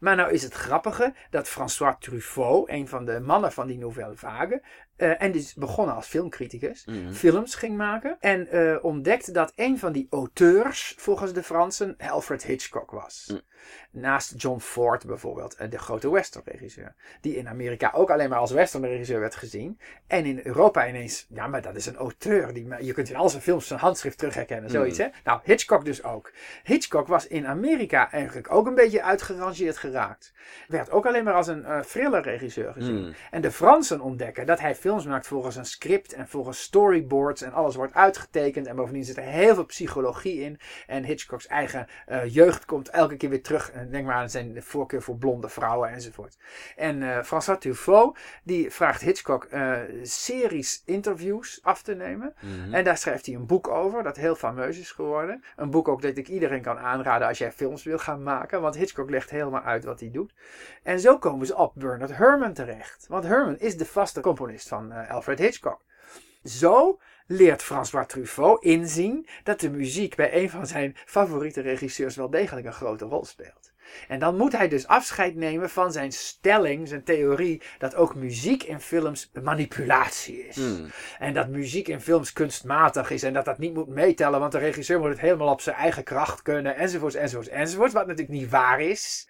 Maar 0.00 0.16
nou 0.16 0.32
is 0.32 0.42
het 0.42 0.52
grappige 0.52 1.14
dat 1.30 1.48
François 1.48 1.96
Truffaut, 1.98 2.68
een 2.68 2.88
van 2.88 3.04
de 3.04 3.20
mannen 3.20 3.52
van 3.52 3.66
die 3.66 3.78
Nouvelle 3.78 4.16
Vague, 4.16 4.62
eh, 4.96 5.22
en 5.22 5.32
die 5.32 5.40
is 5.40 5.54
begonnen 5.54 5.94
als 5.94 6.06
filmcriticus, 6.06 6.84
Mhm. 6.84 7.12
films 7.12 7.54
ging 7.54 7.76
maken. 7.76 8.16
En 8.20 8.48
eh, 8.48 8.84
ontdekte 8.84 9.32
dat 9.32 9.52
een 9.54 9.78
van 9.78 9.92
die 9.92 10.06
auteurs, 10.10 10.94
volgens 10.98 11.32
de 11.32 11.42
Fransen, 11.42 11.96
Alfred 11.98 12.44
Hitchcock 12.44 12.90
was. 12.90 13.28
Mm. 13.32 13.40
Naast 13.94 14.34
John 14.36 14.58
Ford 14.58 15.06
bijvoorbeeld, 15.06 15.54
eh, 15.54 15.70
de 15.70 15.78
grote 15.78 16.10
westernregisseur. 16.10 16.94
Die 17.20 17.36
in 17.36 17.48
Amerika 17.48 17.92
ook 17.94 18.10
alleen 18.10 18.28
maar 18.28 18.38
als 18.38 18.50
westernregisseur 18.50 19.20
werd 19.20 19.34
gezien. 19.34 19.78
En 20.06 20.24
in 20.24 20.40
Europa 20.42 20.88
ineens, 20.88 21.26
ja 21.28 21.46
maar 21.46 21.62
dat 21.62 21.76
is 21.76 21.86
een 21.86 21.96
auteur. 21.96 22.52
Die, 22.52 22.68
je 22.80 22.92
kunt 22.92 23.10
in 23.10 23.16
al 23.16 23.28
zijn 23.28 23.42
films 23.42 23.66
zijn 23.66 23.80
handschrift 23.80 24.18
terug 24.18 24.34
herkennen, 24.34 24.70
zoiets 24.70 24.98
hè. 24.98 25.06
Nou, 25.24 25.40
Hitchcock 25.44 25.84
dus 25.84 26.04
ook. 26.04 26.32
Hitchcock 26.64 27.06
was 27.06 27.26
in 27.26 27.46
Amerika 27.46 28.10
eigenlijk 28.10 28.52
ook 28.52 28.66
een 28.66 28.74
beetje 28.74 29.02
uitgerangeerd 29.02 29.76
geraakt. 29.76 30.32
Werd 30.68 30.90
ook 30.90 31.06
alleen 31.06 31.24
maar 31.24 31.34
als 31.34 31.46
een 31.46 31.64
eh 31.64 31.80
thriller 31.80 32.22
regisseur 32.22 32.72
gezien. 32.72 33.04
Mm. 33.04 33.14
En 33.30 33.40
de 33.40 33.50
Fransen 33.50 34.00
ontdekken 34.00 34.46
dat 34.46 34.60
hij 34.60 34.74
films 34.74 35.04
maakt 35.04 35.26
volgens 35.26 35.56
een 35.56 35.64
script 35.64 36.12
en 36.12 36.28
volgens 36.28 36.60
storyboards 36.62 37.42
en 37.42 37.52
alles 37.52 37.74
wordt 37.74 37.94
uitgetekend. 37.94 38.66
En 38.66 38.76
bovendien 38.76 39.04
zit 39.04 39.16
er 39.16 39.22
heel 39.22 39.54
veel 39.54 39.66
psychologie 39.66 40.40
in. 40.40 40.58
En 40.86 41.04
Hitchcocks 41.04 41.46
eigen 41.46 41.86
uh, 42.08 42.34
jeugd 42.34 42.64
komt 42.64 42.88
elke 42.88 43.16
keer 43.16 43.28
weer 43.28 43.42
terug. 43.42 43.72
En 43.84 43.90
denk 43.90 44.06
maar 44.06 44.14
aan 44.14 44.30
zijn 44.30 44.62
voorkeur 44.62 45.02
voor 45.02 45.16
blonde 45.16 45.48
vrouwen 45.48 45.90
enzovoort. 45.90 46.38
En 46.76 47.02
uh, 47.02 47.22
François 47.22 47.58
Truffaut 47.58 48.18
die 48.42 48.70
vraagt 48.70 49.00
Hitchcock 49.00 49.46
uh, 49.52 49.78
series 50.02 50.82
interviews 50.84 51.58
af 51.62 51.82
te 51.82 51.94
nemen. 51.94 52.34
Mhm. 52.40 52.74
En 52.74 52.84
daar 52.84 52.98
schrijft 52.98 53.26
hij 53.26 53.34
een 53.34 53.46
boek 53.46 53.68
over, 53.68 54.02
dat 54.02 54.16
heel 54.16 54.34
fameus 54.34 54.78
is 54.78 54.90
geworden. 54.90 55.44
Een 55.56 55.70
boek 55.70 55.88
ook 55.88 56.02
dat 56.02 56.16
ik 56.16 56.28
iedereen 56.28 56.62
kan 56.62 56.78
aanraden 56.78 57.28
als 57.28 57.38
jij 57.38 57.52
films 57.52 57.82
wil 57.82 57.98
gaan 57.98 58.22
maken. 58.22 58.60
Want 58.60 58.76
Hitchcock 58.76 59.10
legt 59.10 59.30
helemaal 59.30 59.62
uit 59.62 59.84
wat 59.84 60.00
hij 60.00 60.10
doet. 60.10 60.34
En 60.82 61.00
zo 61.00 61.18
komen 61.18 61.46
ze 61.46 61.56
op 61.56 61.72
Bernard 61.74 62.16
Herrmann 62.16 62.52
terecht. 62.52 63.06
Want 63.08 63.24
Herrmann 63.24 63.58
is 63.58 63.76
de 63.76 63.86
vaste 63.86 64.20
componist 64.20 64.68
van 64.68 64.92
uh, 64.92 65.10
Alfred 65.10 65.38
Hitchcock. 65.38 65.80
Zo 66.44 66.98
leert 67.26 67.62
François 67.62 68.06
Truffaut 68.06 68.62
inzien 68.62 69.26
dat 69.42 69.60
de 69.60 69.70
muziek 69.70 70.14
bij 70.14 70.42
een 70.42 70.50
van 70.50 70.66
zijn 70.66 70.96
favoriete 71.06 71.60
regisseurs 71.60 72.16
wel 72.16 72.30
degelijk 72.30 72.66
een 72.66 72.72
grote 72.72 73.04
rol 73.04 73.24
speelt. 73.24 73.72
En 74.08 74.18
dan 74.18 74.36
moet 74.36 74.56
hij 74.56 74.68
dus 74.68 74.86
afscheid 74.86 75.34
nemen 75.34 75.70
van 75.70 75.92
zijn 75.92 76.12
stelling, 76.12 76.88
zijn 76.88 77.04
theorie, 77.04 77.62
dat 77.78 77.94
ook 77.94 78.14
muziek 78.14 78.62
in 78.62 78.80
films 78.80 79.30
manipulatie 79.42 80.46
is. 80.46 80.56
Hmm. 80.56 80.86
En 81.18 81.34
dat 81.34 81.48
muziek 81.48 81.88
in 81.88 82.00
films 82.00 82.32
kunstmatig 82.32 83.10
is 83.10 83.22
en 83.22 83.32
dat 83.32 83.44
dat 83.44 83.58
niet 83.58 83.74
moet 83.74 83.88
meetellen, 83.88 84.40
want 84.40 84.52
de 84.52 84.58
regisseur 84.58 84.98
moet 84.98 85.08
het 85.08 85.20
helemaal 85.20 85.48
op 85.48 85.60
zijn 85.60 85.76
eigen 85.76 86.04
kracht 86.04 86.42
kunnen, 86.42 86.76
enzovoorts, 86.76 87.14
enzovoorts, 87.14 87.48
enzovoorts, 87.48 87.94
wat 87.94 88.06
natuurlijk 88.06 88.38
niet 88.38 88.50
waar 88.50 88.80
is. 88.80 89.28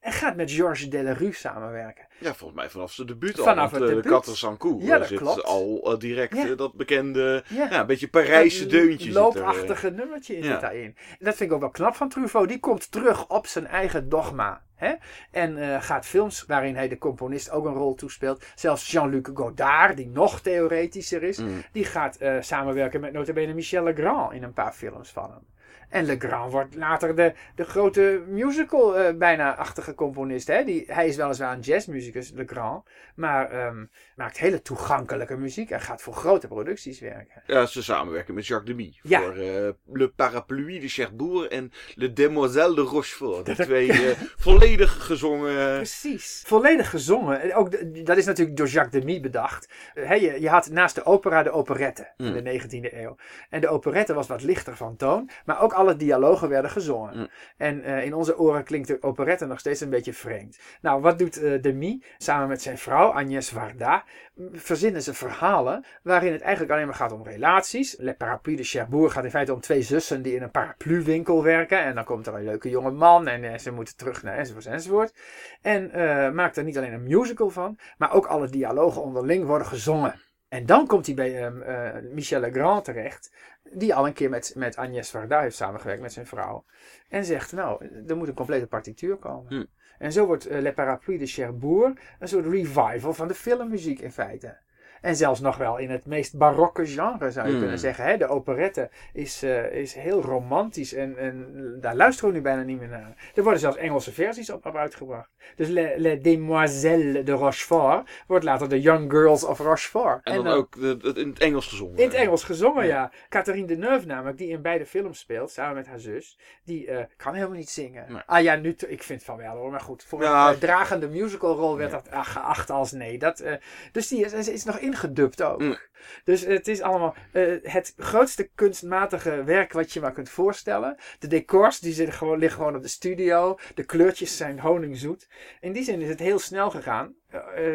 En 0.00 0.12
gaat 0.12 0.36
met 0.36 0.50
Georges 0.50 0.90
Delerue 0.90 1.32
samenwerken. 1.34 2.06
Ja, 2.18 2.34
volgens 2.34 2.60
mij 2.60 2.70
vanaf 2.70 2.92
zijn 2.92 3.06
debuut 3.06 3.38
al. 3.38 3.44
Vanaf 3.44 3.70
want, 3.70 3.72
het 3.72 3.82
eh, 3.82 3.88
debuut. 3.88 4.04
De 4.04 4.10
Katten 4.10 4.36
Sankou 4.36 4.84
Ja, 4.84 4.92
eh, 4.92 4.98
dat 4.98 5.08
zit 5.08 5.18
klopt. 5.18 5.44
al 5.44 5.80
eh, 5.92 5.98
direct 5.98 6.36
Ja. 6.36 6.54
dat 6.54 6.74
bekende, 6.74 7.44
Ja. 7.48 7.68
ja, 7.70 7.80
een 7.80 7.86
beetje 7.86 8.08
Parijse 8.08 8.62
Dat 8.62 8.70
deuntje 8.70 9.08
er. 9.08 9.14
Loopachtige 9.14 9.90
nummertje 9.90 10.36
in 10.36 10.44
zit 10.44 10.60
daarin. 10.60 10.96
En 11.18 11.24
dat 11.24 11.36
vind 11.36 11.50
ik 11.50 11.52
ook 11.52 11.60
wel 11.60 11.70
knap 11.70 11.94
van 11.94 12.08
Truffaut. 12.08 12.48
Die 12.48 12.60
komt 12.60 12.92
terug 12.92 13.28
op 13.28 13.46
zijn 13.46 13.66
eigen 13.66 14.08
dogma. 14.08 14.62
Hè? 14.74 14.94
En 15.30 15.82
gaat 15.82 16.06
films 16.06 16.44
waarin 16.46 16.74
hij 16.74 16.88
de 16.88 16.98
componist 16.98 17.50
ook 17.50 17.64
een 17.66 17.74
rol 17.74 17.94
toespeelt. 17.94 18.44
Zelfs 18.54 18.90
Jean-Luc 18.90 19.28
Godard, 19.34 19.96
die 19.96 20.08
nog 20.08 20.40
theoretischer 20.40 21.22
is. 21.22 21.38
Mm. 21.38 21.62
Die 21.72 21.84
gaat 21.84 22.18
samenwerken 22.40 23.00
met 23.00 23.12
notabene 23.12 23.54
Michel 23.54 23.84
Legrand 23.84 24.32
in 24.32 24.42
een 24.42 24.52
paar 24.52 24.72
films 24.72 25.10
van 25.10 25.30
hem. 25.30 25.46
En 25.88 26.04
Legrand 26.04 26.52
wordt 26.52 26.74
later 26.74 27.16
de, 27.16 27.32
de 27.54 27.64
grote 27.64 28.22
musical 28.28 28.98
eh, 28.98 29.14
bijna-achtige 29.16 29.94
componist. 29.94 30.46
Hè? 30.46 30.64
Die, 30.64 30.84
hij 30.86 31.08
is 31.08 31.16
weliswaar 31.16 31.52
een 31.52 31.60
jazzmuzikus, 31.60 32.30
Legrand. 32.34 32.84
Maar 33.14 33.50
ehm, 33.50 33.84
maakt 34.16 34.38
hele 34.38 34.62
toegankelijke 34.62 35.36
muziek. 35.36 35.70
En 35.70 35.80
gaat 35.80 36.02
voor 36.02 36.14
grote 36.14 36.46
producties 36.46 37.00
werken. 37.00 37.42
Ja, 37.46 37.66
ze 37.66 37.82
samenwerken 37.82 38.34
met 38.34 38.46
Jacques 38.46 38.76
Demy. 38.76 38.98
Ja. 39.02 39.20
Voor 39.20 39.36
eh, 39.36 39.68
Le 39.92 40.08
Parapluie 40.16 40.80
de 40.80 40.88
Cherbourg 40.88 41.48
en 41.48 41.72
Le 41.94 42.12
Demoiselle 42.12 42.74
de 42.74 42.80
Rochefort. 42.80 43.46
De 43.46 43.54
twee 43.54 43.92
eh, 43.92 44.16
volledig 44.36 45.06
gezongen... 45.06 45.76
Precies. 45.76 46.42
Volledig 46.46 46.90
gezongen. 46.90 47.40
En 47.40 47.54
Ook 47.54 47.70
dat 48.06 48.16
is 48.16 48.24
natuurlijk 48.24 48.56
door 48.56 48.66
Jacques 48.66 49.02
Demy 49.04 49.20
bedacht. 49.20 49.68
Hè, 49.94 50.14
je, 50.14 50.40
je 50.40 50.48
had 50.48 50.70
naast 50.70 50.94
de 50.94 51.04
opera 51.04 51.42
de 51.42 51.50
operette 51.50 52.06
Mm. 52.16 52.34
in 52.36 52.44
de 52.44 52.60
19e 52.60 52.94
eeuw. 52.94 53.16
En 53.50 53.60
de 53.60 53.68
operette 53.68 54.14
was 54.14 54.26
wat 54.26 54.42
lichter 54.42 54.76
van 54.76 54.96
toon. 54.96 55.30
Maar 55.44 55.60
ook 55.62 55.72
alle 55.78 55.96
dialogen 55.96 56.48
werden 56.48 56.70
gezongen. 56.70 57.18
Mm. 57.18 57.28
En 57.56 57.82
eh, 57.82 58.04
in 58.04 58.14
onze 58.14 58.38
oren 58.38 58.64
klinkt 58.64 58.88
de 58.88 58.98
operette 59.00 59.46
nog 59.46 59.58
steeds 59.58 59.80
een 59.80 59.90
beetje 59.90 60.12
vreemd. 60.12 60.58
Nou, 60.80 61.00
wat 61.00 61.18
doet 61.18 61.42
eh, 61.42 61.62
Demy 61.62 62.02
samen 62.18 62.48
met 62.48 62.62
zijn 62.62 62.78
vrouw 62.78 63.12
Agnès 63.12 63.48
Varda? 63.48 64.04
Verzinnen 64.52 65.02
ze 65.02 65.14
verhalen 65.14 65.84
waarin 66.02 66.32
het 66.32 66.40
eigenlijk 66.40 66.72
alleen 66.72 66.86
maar 66.86 66.94
gaat 66.94 67.12
om 67.12 67.22
relaties. 67.22 67.96
Le 67.98 68.14
Parapluie 68.14 68.56
de 68.56 68.62
Cherbourg 68.62 69.12
gaat 69.12 69.24
in 69.24 69.30
feite 69.30 69.54
om 69.54 69.60
twee 69.60 69.82
zussen 69.82 70.22
die 70.22 70.34
in 70.34 70.42
een 70.42 70.50
parapluwinkel 70.50 71.42
werken. 71.42 71.82
En 71.82 71.94
dan 71.94 72.04
komt 72.04 72.26
er 72.26 72.34
een 72.34 72.44
leuke 72.44 72.68
jonge 72.68 72.90
man 72.90 73.28
en 73.28 73.44
eh, 73.44 73.58
ze 73.58 73.70
moeten 73.70 73.96
terug 73.96 74.22
naar 74.22 74.36
enzovoort 74.36 74.66
enzovoort. 74.66 75.14
En 75.62 75.90
maakt 76.34 76.56
er 76.56 76.64
niet 76.64 76.76
alleen 76.76 76.92
een 76.92 77.02
musical 77.02 77.50
van, 77.50 77.78
maar 77.98 78.12
ook 78.12 78.26
alle 78.26 78.48
dialogen 78.48 79.02
onderling 79.02 79.44
worden 79.44 79.66
gezongen. 79.66 80.14
En 80.48 80.66
dan 80.66 80.86
komt 80.86 81.06
hij 81.06 81.14
bij 81.14 81.46
eh, 81.46 82.02
Michel 82.12 82.40
Legrand 82.40 82.84
terecht, 82.84 83.32
die 83.72 83.94
al 83.94 84.06
een 84.06 84.12
keer 84.12 84.30
met, 84.30 84.52
met 84.56 84.76
Agnès 84.76 85.10
Varda 85.10 85.40
heeft 85.40 85.56
samengewerkt 85.56 86.02
met 86.02 86.12
zijn 86.12 86.26
vrouw. 86.26 86.64
En 87.08 87.24
zegt, 87.24 87.52
nou, 87.52 87.88
er 88.06 88.16
moet 88.16 88.28
een 88.28 88.34
complete 88.34 88.66
partituur 88.66 89.16
komen. 89.16 89.54
Hm. 89.54 89.64
En 89.98 90.12
zo 90.12 90.26
wordt 90.26 90.46
eh, 90.46 90.60
Le 90.60 90.72
Parapluie 90.72 91.18
de 91.18 91.26
Cherbourg 91.26 91.98
een 92.18 92.28
soort 92.28 92.46
revival 92.46 93.14
van 93.14 93.28
de 93.28 93.34
filmmuziek 93.34 94.00
in 94.00 94.12
feite. 94.12 94.58
En 95.00 95.16
zelfs 95.16 95.40
nog 95.40 95.56
wel 95.56 95.76
in 95.76 95.90
het 95.90 96.06
meest 96.06 96.36
barokke 96.38 96.86
genre 96.86 97.30
zou 97.30 97.44
je 97.46 97.50
Hmm. 97.52 97.60
kunnen 97.60 97.78
zeggen. 97.78 98.04
Hè? 98.04 98.16
De 98.16 98.26
operette 98.28 98.90
is, 99.12 99.42
eh, 99.42 99.72
is 99.72 99.94
heel 99.94 100.22
romantisch 100.22 100.94
en, 100.94 101.16
en 101.18 101.46
daar 101.80 101.96
luisteren 101.96 102.30
we 102.30 102.36
nu 102.36 102.42
bijna 102.42 102.62
niet 102.62 102.78
meer 102.78 102.88
naar. 102.88 103.30
Er 103.34 103.42
worden 103.42 103.60
zelfs 103.60 103.76
Engelse 103.76 104.12
versies 104.12 104.50
op, 104.50 104.66
op 104.66 104.76
uitgebracht. 104.76 105.30
Dus 105.56 105.68
Le, 105.68 105.94
Le 105.96 106.20
Demoiselles 106.20 107.24
de 107.24 107.32
Rochefort 107.32 108.10
wordt 108.26 108.44
later 108.44 108.68
de 108.68 108.80
Young 108.80 109.10
Girls 109.10 109.44
of 109.44 109.58
Rochefort. 109.58 110.24
En, 110.24 110.34
dan, 110.34 110.44
dan- 110.44 110.54
ook 110.56 110.80
de, 110.80 110.96
de- 110.96 111.20
in 111.20 111.28
het 111.28 111.38
Engels 111.38 111.66
gezongen. 111.66 111.96
in 111.98 112.04
het 112.04 112.14
Engels 112.14 112.44
gezongen, 112.44 112.86
ja. 112.86 112.96
Ja. 112.98 113.12
Catherine 113.28 113.66
Deneuve 113.66 114.06
namelijk, 114.06 114.38
die 114.38 114.48
in 114.48 114.62
beide 114.62 114.86
films 114.86 115.18
speelt, 115.18 115.50
samen 115.50 115.74
met 115.74 115.86
haar 115.86 115.98
zus, 116.00 116.38
die 116.64 116.86
eh, 116.86 117.04
kan 117.16 117.34
helemaal 117.34 117.56
niet 117.56 117.70
zingen. 117.70 118.04
Nee. 118.12 118.22
Ah 118.26 118.42
ja, 118.42 118.54
nu, 118.56 118.76
ik 118.88 119.02
vind 119.02 119.22
van 119.24 119.36
wel 119.36 119.56
hoor, 119.56 119.70
maar 119.70 119.80
goed. 119.80 120.04
Voor 120.04 120.22
Ja. 120.22 120.48
een 120.48 120.54
eh, 120.54 120.60
dragende 120.60 121.08
musicalrol 121.08 121.76
werd 121.76 121.90
Ja. 121.90 121.96
dat 121.96 122.10
ah, 122.10 122.26
geacht 122.26 122.70
als 122.70 122.92
nee. 122.92 123.18
Dat, 123.18 123.40
eh, 123.40 123.52
dus 123.92 124.08
die 124.08 124.24
is, 124.24 124.32
is, 124.32 124.48
is 124.48 124.64
nog 124.64 124.78
ingedubt 124.88 125.42
ook. 125.42 125.60
Mm. 125.60 125.78
Dus 126.24 126.44
het 126.44 126.68
is 126.68 126.80
allemaal 126.80 127.14
eh, 127.32 127.56
het 127.62 127.94
grootste 127.96 128.50
kunstmatige 128.54 129.44
werk 129.44 129.72
wat 129.72 129.92
je 129.92 130.00
maar 130.00 130.12
kunt 130.12 130.28
voorstellen. 130.28 130.96
De 131.18 131.26
decors 131.26 131.80
die 131.80 131.92
zitten 131.92 132.14
gewoon, 132.14 132.38
liggen 132.38 132.58
gewoon 132.58 132.76
op 132.76 132.82
de 132.82 132.88
studio. 132.88 133.58
De 133.74 133.84
kleurtjes 133.84 134.36
zijn 134.36 134.60
honingzoet. 134.60 135.28
In 135.60 135.72
die 135.72 135.84
zin 135.84 136.00
is 136.00 136.08
het 136.08 136.18
heel 136.18 136.38
snel 136.38 136.70
gegaan. 136.70 137.14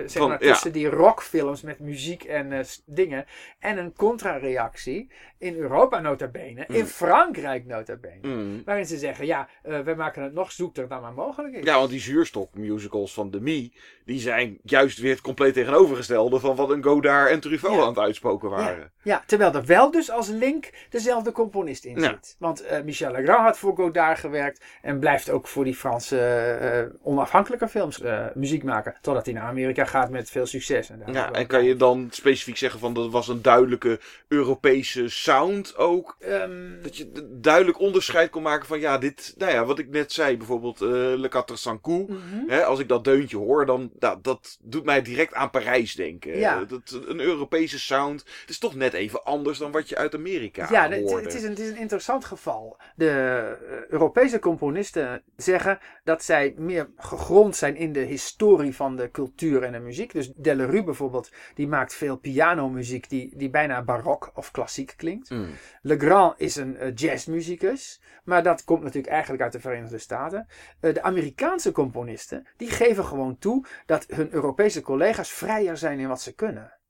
Zeg 0.06 0.14
ja. 0.28 0.38
tussen 0.38 0.72
die 0.72 0.88
rockfilms 0.90 1.62
met 1.62 1.80
muziek 1.80 2.24
en 2.24 2.52
eh, 2.52 2.60
dingen. 2.86 3.26
En 3.60 3.78
een 3.78 3.94
contra-reactie 3.94 5.12
in 5.38 5.56
Europa 5.56 6.00
nota 6.00 6.28
bene. 6.28 6.66
In 6.68 6.80
Mm. 6.80 6.86
Frankrijk 6.86 7.66
nota 7.66 7.96
bene. 7.96 8.28
Mm. 8.36 8.62
Waarin 8.66 8.86
ze 8.86 8.98
zeggen, 8.98 9.26
ja, 9.26 9.48
eh 9.64 9.80
we 9.80 9.94
maken 9.96 10.24
het 10.24 10.34
nog 10.34 10.52
zoeter 10.52 10.88
dan 10.88 11.02
maar 11.02 11.14
mogelijk 11.14 11.54
is. 11.56 11.64
Ja, 11.64 11.78
want 11.78 11.90
die 11.90 12.00
zuurstok-musicals 12.00 13.14
van 13.14 13.32
Demi, 13.32 13.74
die 14.06 14.20
zijn 14.20 14.58
juist 14.64 14.98
weer 15.00 15.12
het 15.12 15.22
compleet 15.22 15.54
tegenovergestelde 15.54 16.40
van 16.40 16.56
wat 16.56 16.70
een 16.70 16.84
Godard 16.84 17.30
en 17.30 17.40
Truffaut 17.40 17.76
Ja. 17.76 17.82
aan 17.82 17.88
het 17.88 17.98
uitspoken 17.98 18.50
waren. 18.50 18.92
Ja, 19.04 19.24
terwijl 19.26 19.54
er 19.54 19.66
wel 19.66 19.92
dus 19.92 20.12
als 20.12 20.28
link 20.28 20.70
dezelfde 20.90 21.32
componist 21.32 21.86
in 21.86 22.00
zit. 22.00 22.36
Want 22.40 22.66
Michel 22.84 23.12
Legrand 23.12 23.42
had 23.42 23.58
voor 23.58 23.76
Godard 23.76 24.20
gewerkt 24.20 24.64
en 24.82 25.00
blijft 25.00 25.30
ook 25.30 25.48
voor 25.48 25.64
die 25.64 25.76
Franse 25.76 26.92
onafhankelijke 27.02 27.68
films 27.68 28.02
muziek 28.34 28.64
maken. 28.64 28.96
Totdat 29.02 29.26
hij 29.26 29.34
naar 29.34 29.43
Amerika 29.44 29.86
gaat 29.86 30.10
met 30.10 30.30
veel 30.30 30.46
succes. 30.46 30.90
En, 30.90 31.02
Ja, 31.14 31.32
en 31.32 31.48
kan 31.48 31.64
je 31.64 31.76
dan 31.76 32.08
specifiek 32.12 32.58
zeggen 32.58 32.80
van 32.80 32.94
dat 32.94 33.12
was 33.12 33.28
een 33.28 33.42
duidelijke 33.42 34.00
Europese 34.28 35.10
sound 35.10 35.78
ook? 35.78 36.16
Ehm, 36.20 36.82
Dat 36.82 36.98
je 36.98 37.28
duidelijk 37.42 37.80
onderscheid 37.80 38.30
kon 38.30 38.42
maken 38.42 38.68
van 38.68 38.80
ja, 38.80 38.98
dit, 38.98 39.34
nou 39.38 39.52
ja, 39.52 39.66
wat 39.66 39.80
ik 39.80 39.90
net 39.90 40.12
zei, 40.12 40.38
bijvoorbeeld 40.38 40.82
eh 40.82 40.90
Le 40.90 41.28
Quatre 41.30 41.56
Sancou. 41.56 42.04
mhm. 42.12 42.48
Hè, 42.48 42.64
als 42.64 42.80
ik 42.80 42.88
dat 42.88 43.04
deuntje 43.04 43.38
hoor, 43.38 43.66
dan 43.66 43.90
dat, 43.94 44.24
dat 44.24 44.58
doet 44.62 44.86
mij 44.86 45.02
direct 45.02 45.34
aan 45.34 45.50
Parijs 45.50 45.96
denken. 45.96 46.38
Ja. 46.38 46.62
Eh, 46.62 46.68
Dat, 46.68 47.00
een 47.08 47.20
Europese 47.20 47.80
sound. 47.80 48.20
Het 48.42 48.50
is 48.50 48.58
toch 48.60 48.76
net 48.76 48.94
even 48.94 49.24
anders 49.24 49.58
dan 49.58 49.72
wat 49.72 49.90
je 49.90 49.96
uit 49.98 50.16
Amerika 50.16 50.68
Ja, 50.72 50.90
het, 50.90 51.10
hoorde. 51.10 51.26
het 51.26 51.34
is 51.34 51.44
een, 51.44 51.50
het 51.50 51.60
is 51.60 51.70
een 51.70 51.78
interessant 51.78 52.26
geval. 52.26 52.78
De 52.96 53.10
eh, 53.10 53.90
Europese 53.90 54.40
componisten 54.40 55.22
zeggen 55.36 55.80
dat 56.04 56.24
zij 56.24 56.54
meer 56.58 56.90
gegrond 56.98 57.56
zijn 57.56 57.76
in 57.76 57.94
de 57.94 58.00
historie 58.00 58.76
van 58.76 58.96
de 58.96 59.12
cultuur 59.12 59.32
en 59.36 59.72
de 59.72 59.80
muziek. 59.80 60.12
Dus 60.14 60.32
Delerue 60.36 60.84
bijvoorbeeld, 60.84 61.32
die 61.56 61.68
maakt 61.68 61.94
veel 61.94 62.18
pianomuziek 62.18 63.10
die, 63.10 63.38
die 63.38 63.50
bijna 63.50 63.84
barok 63.84 64.32
of 64.34 64.52
klassiek 64.52 64.94
klinkt. 64.98 65.30
Mm. 65.30 65.50
Legrand 65.82 66.40
is 66.40 66.56
een 66.56 66.78
eh, 66.78 66.96
jazzmuzikus, 66.96 68.02
maar 68.24 68.44
dat 68.44 68.64
komt 68.64 68.82
natuurlijk 68.82 69.14
eigenlijk 69.14 69.44
uit 69.44 69.52
de 69.52 69.60
Verenigde 69.60 69.98
Staten. 69.98 70.48
Eh, 70.80 70.94
de 70.94 71.02
Amerikaanse 71.02 71.72
componisten, 71.72 72.48
die 72.58 72.70
geven 72.70 73.06
gewoon 73.06 73.38
toe 73.38 73.66
dat 73.86 74.06
hun 74.08 74.34
Europese 74.34 74.82
collega's 74.82 75.32
vrijer 75.32 75.78
zijn 75.78 76.00
in 76.00 76.08
wat 76.08 76.22
ze 76.22 76.36
kunnen 76.36 76.82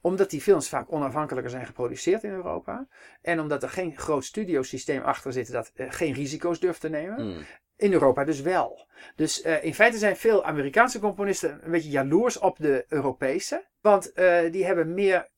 omdat 0.00 0.30
die 0.30 0.40
films 0.40 0.68
vaak 0.68 0.92
onafhankelijker 0.92 1.50
zijn 1.50 1.66
geproduceerd 1.66 2.24
in 2.24 2.30
Europa. 2.30 2.86
En 3.22 3.40
omdat 3.40 3.62
er 3.62 3.68
geen 3.68 3.98
groot 3.98 4.24
studiosysteem 4.24 5.02
achter 5.02 5.32
zit 5.32 5.52
dat 5.52 5.72
eh, 5.74 5.86
geen 5.90 6.12
risico's 6.12 6.60
durft 6.60 6.80
te 6.80 6.88
nemen. 6.88 7.26
Mm. 7.26 7.44
In 7.80 7.92
Europa 7.92 8.24
dus 8.24 8.40
wel. 8.40 8.86
Dus 9.16 9.42
eh, 9.42 9.64
in 9.64 9.74
feite 9.74 9.98
zijn 9.98 10.16
veel 10.16 10.44
Amerikaanse 10.44 10.98
componisten 10.98 11.60
een 11.64 11.70
beetje 11.70 11.90
jaloers 11.90 12.38
op 12.38 12.58
de 12.58 12.84
Europese. 12.88 13.64
Want 13.80 14.12
eh, 14.12 14.52
die 14.52 14.64
hebben 14.64 14.94
meer 14.94 15.28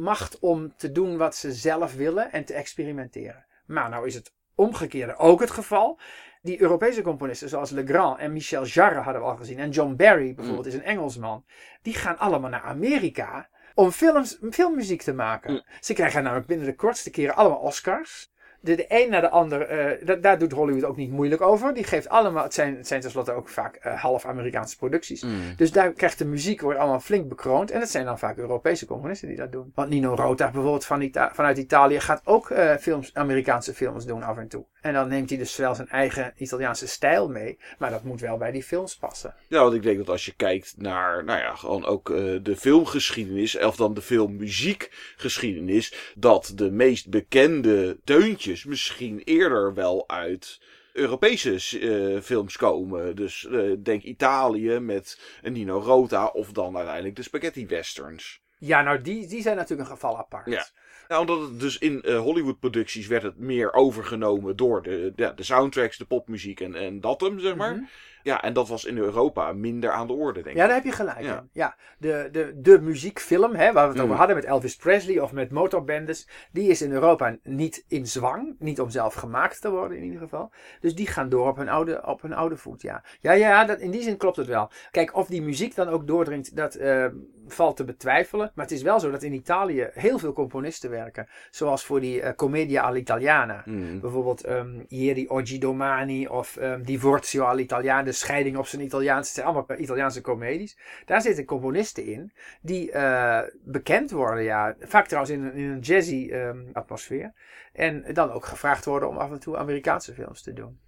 macht 0.00 0.38
om 0.38 0.76
te 0.76 0.92
doen 0.92 1.16
wat 1.16 1.36
ze 1.36 1.52
zelf 1.52 1.94
willen 1.94 2.32
en 2.32 2.44
te 2.44 2.54
experimenteren. 2.54 3.46
Maar 3.66 3.90
nou 3.90 4.06
is 4.06 4.14
het 4.14 4.32
omgekeerde 4.54 5.16
ook 5.16 5.40
het 5.40 5.50
geval. 5.50 6.00
Die 6.42 6.60
Europese 6.60 7.02
componisten 7.02 7.48
zoals 7.48 7.70
Legrand 7.70 8.18
en 8.18 8.32
Michel 8.32 8.64
Jarre 8.64 9.00
hadden 9.00 9.22
we 9.22 9.28
al 9.28 9.36
gezien. 9.36 9.58
En 9.58 9.70
John 9.70 9.96
Barry 9.96 10.34
bijvoorbeeld 10.34 10.66
is 10.66 10.74
een 10.74 10.82
Engelsman. 10.82 11.44
Die 11.82 11.94
gaan 11.94 12.18
allemaal 12.18 12.50
naar 12.50 12.62
Amerika 12.62 13.48
om 13.74 13.90
films, 13.90 14.38
filmmuziek 14.50 15.02
te 15.02 15.12
maken. 15.12 15.52
Mm. 15.52 15.62
Ze 15.80 15.94
krijgen 15.94 16.22
namelijk 16.22 16.46
binnen 16.46 16.66
de 16.66 16.74
kortste 16.74 17.10
keren 17.10 17.34
allemaal 17.34 17.58
Oscars. 17.58 18.31
De, 18.64 18.74
de 18.74 18.84
een 18.88 19.10
naar 19.10 19.20
de 19.20 19.30
ander, 19.30 19.60
eh, 19.60 20.06
da- 20.06 20.14
daar 20.14 20.38
doet 20.38 20.52
Hollywood 20.52 20.84
ook 20.84 20.96
niet 20.96 21.10
moeilijk 21.10 21.40
over. 21.40 21.74
Die 21.74 21.84
geeft 21.84 22.08
allemaal, 22.08 22.42
het 22.42 22.54
zijn, 22.54 22.76
het 22.76 22.86
zijn 22.86 23.00
tenslotte 23.00 23.32
ook 23.32 23.48
vaak 23.48 23.76
eh, 23.76 24.00
half 24.02 24.24
Amerikaanse 24.24 24.76
producties. 24.76 25.22
Mm. 25.22 25.30
Dus 25.56 25.72
daar 25.72 25.92
krijgt 25.92 26.18
de 26.18 26.24
muziek 26.24 26.60
wordt 26.60 26.78
allemaal 26.78 27.00
flink 27.00 27.28
bekroond. 27.28 27.70
En 27.70 27.80
dat 27.80 27.88
zijn 27.88 28.04
dan 28.04 28.18
vaak 28.18 28.36
Europese 28.36 28.86
componisten 28.86 29.28
die 29.28 29.36
dat 29.36 29.52
doen. 29.52 29.72
Want 29.74 29.88
Nino 29.88 30.14
Rota 30.14 30.44
bijvoorbeeld 30.50 30.84
van 30.84 31.00
Ita- 31.00 31.30
vanuit 31.34 31.58
Italië 31.58 32.00
gaat 32.00 32.20
ook 32.24 32.50
eh, 32.50 32.76
films, 32.76 33.10
Amerikaanse 33.14 33.74
films 33.74 34.06
doen 34.06 34.22
af 34.22 34.36
en 34.36 34.48
toe. 34.48 34.64
En 34.80 34.92
dan 34.92 35.08
neemt 35.08 35.28
hij 35.28 35.38
dus 35.38 35.56
wel 35.56 35.74
zijn 35.74 35.88
eigen 35.88 36.32
Italiaanse 36.36 36.88
stijl 36.88 37.28
mee. 37.28 37.58
Maar 37.78 37.90
dat 37.90 38.02
moet 38.02 38.20
wel 38.20 38.36
bij 38.36 38.50
die 38.50 38.62
films 38.62 38.96
passen. 38.96 39.34
Ja, 39.48 39.62
want 39.62 39.74
ik 39.74 39.82
denk 39.82 39.98
dat 39.98 40.08
als 40.08 40.24
je 40.26 40.34
kijkt 40.36 40.74
naar, 40.76 41.24
nou 41.24 41.38
ja, 41.38 41.54
gewoon 41.54 41.84
ook 41.84 42.06
de 42.42 42.56
filmgeschiedenis, 42.56 43.58
of 43.58 43.76
dan 43.76 43.94
de 43.94 44.02
filmmuziekgeschiedenis, 44.02 46.12
dat 46.14 46.52
de 46.54 46.70
meest 46.70 47.08
bekende 47.10 47.98
deuntjes 48.04 48.51
misschien 48.64 49.20
eerder 49.24 49.74
wel 49.74 50.08
uit 50.08 50.60
Europese 50.92 51.78
eh, 51.78 52.20
films 52.20 52.56
komen. 52.56 53.16
Dus 53.16 53.46
eh, 53.46 53.72
denk 53.82 54.02
Italië 54.02 54.78
met 54.78 55.20
een 55.42 55.52
Nino 55.52 55.78
Rota, 55.78 56.26
of 56.26 56.52
dan 56.52 56.76
uiteindelijk 56.76 57.16
de 57.16 57.22
spaghetti 57.22 57.66
westerns. 57.66 58.40
Ja, 58.58 58.82
nou 58.82 59.00
die, 59.00 59.26
die 59.26 59.42
zijn 59.42 59.56
natuurlijk 59.56 59.88
een 59.88 59.94
geval 59.94 60.18
apart. 60.18 60.46
Ja. 60.46 60.66
Nou, 61.08 61.20
omdat 61.20 61.40
het 61.40 61.60
dus 61.60 61.78
in 61.78 62.02
eh, 62.02 62.18
Hollywood-producties 62.18 63.06
werd 63.06 63.22
het 63.22 63.38
meer 63.38 63.72
overgenomen 63.72 64.56
door 64.56 64.82
de, 64.82 65.12
de, 65.16 65.32
de 65.34 65.42
soundtracks, 65.42 65.98
de 65.98 66.04
popmuziek 66.04 66.60
en, 66.60 66.74
en 66.74 67.00
dat 67.00 67.20
hem, 67.20 67.40
zeg 67.40 67.56
maar. 67.56 67.74
Mhm. 67.74 67.84
Ja, 68.22 68.42
en 68.42 68.52
dat 68.52 68.68
was 68.68 68.84
in 68.84 68.98
Europa 68.98 69.52
minder 69.52 69.90
aan 69.90 70.06
de 70.06 70.12
orde, 70.12 70.42
denk 70.42 70.54
ik. 70.56 70.60
Ja, 70.60 70.66
daar 70.66 70.74
heb 70.74 70.84
je 70.84 70.92
gelijk 70.92 71.20
Ja. 71.20 71.38
in. 71.38 71.48
Ja, 71.52 71.76
de, 71.98 72.28
de, 72.32 72.52
de 72.56 72.80
muziekfilm, 72.80 73.54
hè, 73.54 73.72
waar 73.72 73.82
we 73.82 73.88
het 73.88 73.96
Mm. 73.98 74.04
over 74.04 74.16
hadden 74.16 74.36
met 74.36 74.44
Elvis 74.44 74.76
Presley 74.76 75.18
of 75.20 75.32
met 75.32 75.50
motorbandes, 75.50 76.28
die 76.52 76.68
is 76.68 76.82
in 76.82 76.92
Europa 76.92 77.36
niet 77.42 77.84
in 77.88 78.06
zwang. 78.06 78.54
Niet 78.58 78.80
om 78.80 78.90
zelf 78.90 79.14
gemaakt 79.14 79.60
te 79.60 79.70
worden 79.70 79.96
in 79.96 80.04
ieder 80.04 80.20
geval. 80.20 80.50
Dus 80.80 80.94
die 80.94 81.06
gaan 81.06 81.28
door 81.28 81.48
op 81.48 81.56
hun 81.56 81.68
oude, 81.68 82.06
op 82.06 82.22
hun 82.22 82.32
oude 82.32 82.56
voet, 82.56 82.82
ja. 82.82 83.02
Ja, 83.20 83.32
ja, 83.32 83.64
dat, 83.64 83.78
in 83.80 83.90
die 83.90 84.02
zin 84.02 84.16
klopt 84.16 84.36
het 84.36 84.46
wel. 84.46 84.70
Kijk, 84.90 85.16
of 85.16 85.26
die 85.26 85.42
muziek 85.42 85.74
dan 85.74 85.88
ook 85.88 86.06
doordringt, 86.06 86.56
dat 86.56 86.74
eh, 86.74 87.06
valt 87.46 87.76
te 87.76 87.84
betwijfelen. 87.84 88.50
Maar 88.54 88.64
het 88.64 88.74
is 88.74 88.82
wel 88.82 89.00
zo 89.00 89.10
dat 89.10 89.22
in 89.22 89.32
Italië 89.32 89.88
heel 89.92 90.18
veel 90.18 90.32
componisten 90.32 90.90
werken. 90.90 91.28
Zoals 91.50 91.84
voor 91.84 92.00
die 92.00 92.20
eh, 92.22 92.34
Commedia 92.34 92.82
all'Italiana. 92.82 93.62
Mm. 93.64 94.00
Bijvoorbeeld 94.00 94.44
ehm 94.44 94.80
Ieri 94.88 95.26
Oggi 95.28 95.58
Domani 95.58 96.26
of 96.28 96.56
ehm 96.56 96.82
Divorzio 96.82 97.44
all'Italiana, 97.44 98.11
de 98.12 98.18
scheiding 98.18 98.56
op 98.56 98.66
zijn 98.66 98.82
Italiaans. 98.82 99.32
Zijn 99.32 99.46
allemaal 99.46 99.78
Italiaanse 99.78 100.20
comedies. 100.20 100.78
Daar 101.04 101.22
zitten 101.22 101.44
componisten 101.44 102.04
in 102.04 102.32
die 102.62 102.92
eh, 102.92 103.40
bekend 103.64 104.10
worden, 104.10 104.44
ja. 104.44 104.76
Vaak 104.80 105.06
trouwens 105.06 105.34
in, 105.34 105.42
een- 105.44 105.52
in 105.54 105.70
een 105.70 105.80
jazzy 105.80 106.28
ehm, 106.32 106.60
atmosfeer. 106.72 107.32
En 107.72 108.04
dan 108.14 108.30
ook 108.30 108.44
gevraagd 108.44 108.84
worden 108.84 109.08
om 109.08 109.16
af 109.16 109.30
en 109.30 109.40
toe 109.40 109.56
Amerikaanse 109.56 110.14
films 110.14 110.42
te 110.42 110.52
doen. 110.52 110.80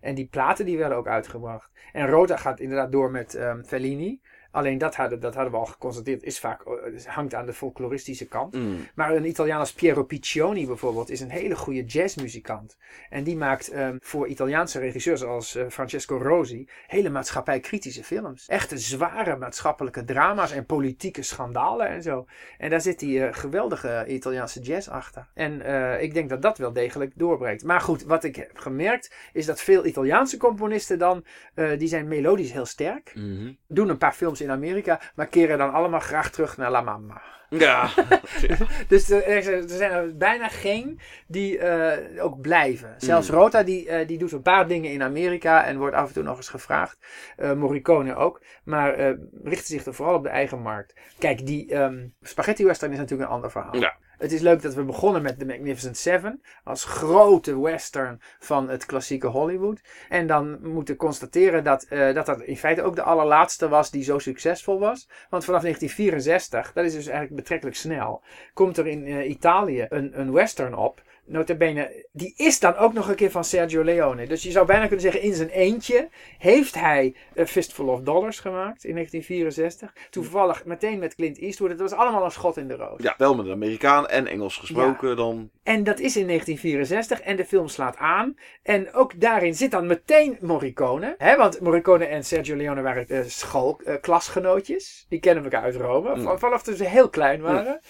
En 0.00 0.14
die 0.14 0.26
platen 0.26 0.64
die 0.66 0.78
werden 0.78 0.96
ook 0.98 1.06
uitgebracht. 1.08 1.70
En 1.92 2.06
Rota 2.08 2.36
gaat 2.36 2.60
inderdaad 2.60 2.92
door 2.92 3.10
met 3.10 3.34
ehm, 3.34 3.62
Fellini. 3.62 4.20
Alleen 4.52 4.78
dat 4.78 4.96
hadden, 4.96 5.20
dat 5.20 5.34
hadden 5.34 5.52
we 5.52 5.58
al 5.58 5.66
geconstateerd, 5.66 6.22
is 6.22 6.38
vaak, 6.38 6.62
eh, 6.62 7.04
hangt 7.04 7.34
aan 7.34 7.46
de 7.46 7.52
folkloristische 7.52 8.26
kant. 8.26 8.54
Mm. 8.54 8.86
Maar 8.94 9.14
een 9.14 9.26
Italiaan 9.26 9.58
als 9.58 9.72
Piero 9.72 10.02
Piccioni 10.02 10.66
bijvoorbeeld 10.66 11.10
is 11.10 11.20
een 11.20 11.30
hele 11.30 11.56
goede 11.56 11.84
jazzmuzikant. 11.84 12.76
En 13.10 13.24
die 13.24 13.36
maakt 13.36 13.68
ehm, 13.68 13.96
voor 14.00 14.26
Italiaanse 14.28 14.78
regisseurs 14.78 15.24
als 15.24 15.54
eh, 15.54 15.64
Francesco 15.68 16.16
Rosi 16.16 16.68
hele 16.86 17.10
maatschappijkritische 17.10 18.04
films. 18.04 18.46
Echte 18.46 18.78
zware 18.78 19.36
maatschappelijke 19.36 20.04
drama's 20.04 20.52
en 20.52 20.66
politieke 20.66 21.22
schandalen 21.22 21.88
en 21.88 22.02
zo. 22.02 22.26
En 22.58 22.70
daar 22.70 22.80
zit 22.80 22.98
die 22.98 23.24
eh, 23.24 23.34
geweldige 23.34 24.04
Italiaanse 24.08 24.60
jazz 24.60 24.88
achter. 24.88 25.30
En 25.34 25.52
ik 26.00 26.14
denk 26.14 26.28
dat 26.28 26.42
dat 26.42 26.58
wel 26.58 26.72
degelijk 26.72 27.12
doorbreekt. 27.14 27.64
Maar 27.64 27.80
goed, 27.80 28.02
wat 28.02 28.24
ik 28.24 28.36
heb 28.36 28.58
gemerkt 28.58 29.14
is 29.32 29.46
dat 29.46 29.60
veel 29.60 29.86
Italiaanse 29.86 30.36
componisten 30.36 30.98
dan, 30.98 31.24
die 31.78 31.88
zijn 31.88 32.08
melodisch 32.08 32.52
heel 32.52 32.66
sterk. 32.66 33.12
Mhm. 33.14 33.52
Doen 33.66 33.88
een 33.88 33.98
paar 33.98 34.12
films 34.12 34.40
in 34.42 34.50
Amerika, 34.50 35.00
maar 35.14 35.26
keren 35.26 35.58
dan 35.58 35.72
allemaal 35.72 36.00
graag 36.00 36.30
terug 36.30 36.56
naar 36.56 36.70
La 36.70 36.80
Mama. 36.80 37.22
Ja. 37.52 37.88
Dus 38.88 39.10
er, 39.10 39.26
er 39.26 39.42
zijn- 39.66 39.92
er 39.92 40.16
bijna 40.16 40.48
geen 40.48 41.00
die 41.26 41.58
eh, 41.58 42.24
ook 42.24 42.40
blijven. 42.40 42.94
Zelfs 42.96 43.28
Mm. 43.30 43.34
Rota 43.34 43.62
die, 43.62 43.88
eh, 43.88 44.06
die 44.06 44.18
doet 44.18 44.32
een 44.32 44.42
paar 44.42 44.66
dingen 44.68 44.90
in 44.90 45.02
Amerika 45.02 45.64
en 45.64 45.78
wordt 45.78 45.96
af 45.96 46.08
en 46.08 46.14
toe 46.14 46.22
nog 46.22 46.36
eens 46.36 46.48
gevraagd. 46.48 46.98
Eh, 47.36 47.52
Morricone 47.52 48.14
ook. 48.14 48.42
Maar 48.64 49.14
richt 49.44 49.66
zich 49.66 49.84
er 49.86 49.94
vooral 49.94 50.14
op 50.14 50.22
de 50.22 50.28
eigen 50.28 50.58
markt. 50.62 50.94
Kijk, 51.18 51.46
die 51.46 51.72
ehm, 51.74 52.06
spaghetti 52.22 52.64
western 52.64 52.92
is 52.92 52.98
natuurlijk 52.98 53.28
een 53.28 53.34
ander 53.34 53.50
verhaal. 53.50 53.76
Ja. 53.76 53.94
Het 54.22 54.32
is 54.32 54.40
leuk 54.40 54.62
dat 54.62 54.74
we 54.74 54.84
begonnen 54.84 55.22
met 55.22 55.38
The 55.38 55.46
Magnificent 55.46 55.96
Seven. 55.96 56.42
Als 56.64 56.84
grote 56.84 57.60
western 57.60 58.20
van 58.38 58.68
het 58.68 58.86
klassieke 58.86 59.26
Hollywood. 59.26 59.80
En 60.08 60.26
dan 60.26 60.58
moeten 60.68 60.96
constateren 60.96 61.64
dat, 61.64 61.82
eh, 61.82 62.14
dat 62.14 62.26
dat 62.26 62.40
in 62.40 62.56
feite 62.56 62.82
ook 62.82 62.96
de 62.96 63.02
allerlaatste 63.02 63.68
was 63.68 63.90
die 63.90 64.04
zo 64.04 64.18
succesvol 64.18 64.78
was. 64.78 65.08
Want 65.30 65.44
vanaf 65.44 65.62
1964, 65.62 66.72
dat 66.72 66.84
is 66.84 66.92
dus 66.92 67.06
eigenlijk 67.06 67.36
betrekkelijk 67.36 67.76
snel, 67.76 68.22
komt 68.54 68.76
er 68.76 68.86
in 68.86 69.06
eh, 69.06 69.30
Italië 69.30 69.86
een, 69.88 70.20
een 70.20 70.32
western 70.32 70.74
op. 70.74 71.02
Notabene, 71.24 72.06
die 72.12 72.34
is 72.36 72.60
dan 72.60 72.76
ook 72.76 72.92
nog 72.92 73.08
een 73.08 73.14
keer 73.14 73.30
van 73.30 73.44
Sergio 73.44 73.84
Leone. 73.84 74.26
Dus 74.26 74.42
je 74.42 74.50
zou 74.50 74.66
bijna 74.66 74.82
kunnen 74.86 75.00
zeggen, 75.00 75.22
in 75.22 75.34
zijn 75.34 75.48
eentje 75.48 76.08
heeft 76.38 76.74
hij 76.74 77.14
A 77.38 77.46
Fistful 77.46 77.88
of 77.88 78.00
Dollars 78.00 78.40
gemaakt 78.40 78.84
in 78.84 78.94
1964. 78.94 79.92
Toevallig 80.10 80.64
meteen 80.64 80.98
met 80.98 81.14
Clint 81.14 81.38
Eastwood. 81.38 81.70
Het 81.70 81.80
was 81.80 81.92
allemaal 81.92 82.24
een 82.24 82.30
schot 82.30 82.56
in 82.56 82.68
de 82.68 82.76
roos. 82.76 83.02
ja, 83.02 83.14
wel 83.18 83.34
met 83.34 83.46
een 83.46 83.52
Amerikaan 83.52 84.08
en 84.08 84.26
Engels 84.26 84.56
gesproken 84.56 85.16
dan. 85.16 85.50
En 85.62 85.84
dat 85.84 85.98
is 86.00 86.16
in 86.16 86.26
1964 86.26 87.20
en 87.20 87.36
de 87.36 87.44
film 87.44 87.68
slaat 87.68 87.96
aan. 87.96 88.36
En 88.62 88.92
ook 88.92 89.20
daarin 89.20 89.54
zit 89.54 89.70
dan 89.70 89.86
meteen 89.86 90.36
Morricone. 90.40 91.14
Hè? 91.18 91.36
Want 91.36 91.60
Morricone 91.60 92.04
en 92.04 92.24
Sergio 92.24 92.56
Leone 92.56 92.82
waren 92.82 93.04
uh, 93.08 93.20
schoolklasgenootjes. 93.26 95.06
die 95.08 95.20
kennen 95.20 95.44
elkaar 95.44 95.62
uit 95.62 95.76
Rome. 95.76 96.16
Mm. 96.16 96.38
Vanaf 96.38 96.62
toen 96.62 96.76
ze 96.76 96.84
heel 96.84 97.08
klein 97.08 97.40
waren. 97.40 97.80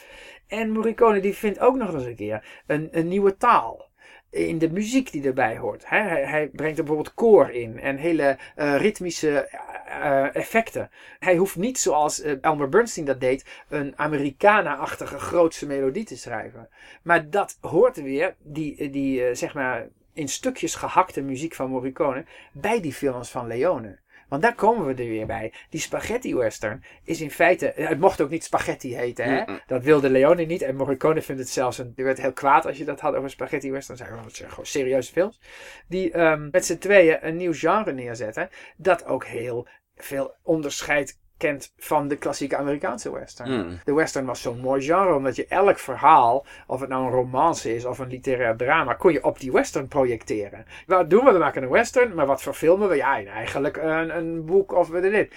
En 0.52 0.70
Morricone 0.70 1.20
die 1.20 1.34
vindt 1.34 1.58
ook 1.58 1.76
nog 1.76 1.94
eens 1.94 2.04
een 2.04 2.16
keer 2.16 2.62
een, 2.66 2.88
een 2.90 3.08
nieuwe 3.08 3.36
taal. 3.36 3.90
In 4.30 4.58
de 4.58 4.70
muziek 4.70 5.12
die 5.12 5.24
erbij 5.24 5.56
hoort. 5.58 5.88
Hij, 5.88 6.24
hij 6.24 6.48
brengt 6.48 6.76
bijvoorbeeld 6.76 7.14
koor 7.14 7.50
in. 7.50 7.80
En 7.80 7.96
hele 7.96 8.38
uh, 8.56 8.76
ritmische 8.76 9.48
uh, 9.88 10.36
effecten. 10.36 10.90
Hij 11.18 11.36
hoeft 11.36 11.56
niet 11.56 11.78
zoals 11.78 12.20
Elmer 12.20 12.68
Bernstein 12.68 13.06
dat 13.06 13.20
deed. 13.20 13.44
Een 13.68 13.92
Americana-achtige 13.96 15.18
grootse 15.18 15.66
melodie 15.66 16.04
te 16.04 16.16
schrijven. 16.16 16.68
Maar 17.02 17.30
dat 17.30 17.58
hoort 17.60 17.96
weer. 17.96 18.34
Die, 18.38 18.90
die 18.90 19.34
zeg 19.34 19.54
maar 19.54 19.88
in 20.12 20.28
stukjes 20.28 20.74
gehakte 20.74 21.20
muziek 21.20 21.54
van 21.54 21.70
Morricone. 21.70 22.24
Bij 22.52 22.80
die 22.80 22.92
films 22.92 23.30
van 23.30 23.46
Leone. 23.46 23.98
Want 24.32 24.44
daar 24.44 24.54
komen 24.54 24.86
we 24.86 25.02
er 25.02 25.08
weer 25.08 25.26
bij. 25.26 25.52
Die 25.70 25.80
spaghetti 25.80 26.34
western 26.34 26.84
is 27.04 27.20
in 27.20 27.30
feite... 27.30 27.72
Het 27.76 28.00
mocht 28.00 28.20
ook 28.20 28.30
niet 28.30 28.44
spaghetti 28.44 28.96
heten, 28.96 29.24
hè? 29.24 29.58
Dat 29.66 29.82
wilde 29.82 30.10
Leone 30.10 30.44
niet. 30.44 30.62
En 30.62 30.76
Morricone 30.76 31.22
vindt 31.22 31.40
het 31.40 31.50
zelfs... 31.50 31.78
Een, 31.78 31.92
die 31.94 32.04
werd 32.04 32.20
heel 32.20 32.32
kwaad 32.32 32.66
als 32.66 32.78
je 32.78 32.84
dat 32.84 33.00
had 33.00 33.14
over 33.14 33.30
spaghetti 33.30 33.70
western. 33.70 33.96
Zei, 33.96 34.12
oh, 34.12 34.24
het 34.24 34.36
zijn 34.36 34.50
gewoon 34.50 34.66
serieuze 34.66 35.12
films. 35.12 35.40
Die 35.88 36.18
um, 36.18 36.48
met 36.50 36.64
z'n 36.64 36.78
tweeën 36.78 37.18
een 37.20 37.36
nieuw 37.36 37.52
genre 37.52 37.92
neerzetten. 37.92 38.48
Dat 38.76 39.04
ook 39.04 39.24
heel 39.24 39.68
veel 39.96 40.34
onderscheid 40.42 41.18
kent 41.42 41.72
van 41.76 42.08
de 42.08 42.16
klassieke 42.16 42.56
Amerikaanse 42.56 43.12
western. 43.12 43.50
Mm. 43.50 43.78
De 43.84 43.94
western 43.94 44.24
was 44.26 44.42
zo'n 44.42 44.60
mooi 44.60 44.82
genre, 44.82 45.14
omdat 45.14 45.36
je 45.36 45.46
elk 45.46 45.78
verhaal, 45.78 46.46
of 46.66 46.80
het 46.80 46.88
nou 46.88 47.04
een 47.04 47.10
romance 47.10 47.74
is 47.74 47.84
of 47.84 47.98
een 47.98 48.08
literair 48.08 48.56
drama, 48.56 48.94
kon 48.94 49.12
je 49.12 49.24
op 49.24 49.40
die 49.40 49.52
western 49.52 49.88
projecteren. 49.88 50.64
Wat 50.86 51.10
doen 51.10 51.24
we? 51.24 51.32
We 51.32 51.38
maken 51.38 51.62
een 51.62 51.68
western, 51.68 52.14
maar 52.14 52.26
wat 52.26 52.42
verfilmen 52.42 52.88
we? 52.88 52.96
Ja, 52.96 53.24
eigenlijk 53.24 53.76
een, 53.76 54.16
een 54.16 54.44
boek 54.44 54.72
of 54.72 54.88
dit. 54.88 55.32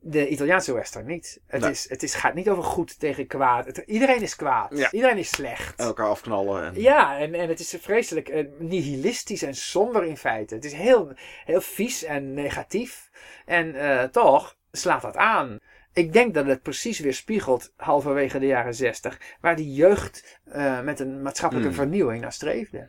De 0.00 0.28
Italiaanse 0.28 0.74
western 0.74 1.06
niet. 1.06 1.40
Het, 1.46 1.60
Nee. 1.60 1.70
is, 1.70 1.88
het 1.88 2.02
is, 2.02 2.14
gaat 2.14 2.34
niet 2.34 2.48
over 2.48 2.62
goed 2.64 2.98
tegen 3.00 3.26
kwaad. 3.26 3.66
Het- 3.66 3.82
iedereen 3.86 4.22
is 4.22 4.36
kwaad. 4.36 4.78
Ja. 4.78 4.90
Iedereen 4.90 5.16
is 5.18 5.28
slecht. 5.28 5.80
Elkaar 5.80 6.06
afknallen. 6.08 6.64
En... 6.64 6.80
Ja, 6.80 7.18
en, 7.18 7.34
en 7.34 7.48
het 7.48 7.60
is 7.60 7.76
vreselijk 7.80 8.28
eh, 8.28 8.44
nihilistisch 8.58 9.42
en 9.42 9.54
somber 9.54 10.04
in 10.04 10.16
feite. 10.16 10.54
Het 10.54 10.64
is 10.64 10.72
heel, 10.72 11.12
heel 11.44 11.60
vies 11.60 12.04
en 12.04 12.34
negatief. 12.34 13.10
En 13.46 13.74
eh, 13.74 14.04
toch 14.04 14.56
slaat 14.78 15.02
dat 15.02 15.16
aan. 15.16 15.58
Ik 15.92 16.12
denk 16.12 16.34
dat 16.34 16.46
het 16.46 16.62
precies 16.62 16.98
weer 16.98 17.14
spiegelt, 17.14 17.72
halverwege 17.76 18.38
de 18.38 18.46
jaren 18.46 18.74
zestig, 18.74 19.20
waar 19.40 19.56
die 19.56 19.74
jeugd 19.74 20.40
eh, 20.44 20.80
met 20.80 21.00
een 21.00 21.22
maatschappelijke 21.22 21.70
Hmm. 21.70 21.78
vernieuwing 21.78 22.20
naar 22.20 22.32
streefde. 22.32 22.88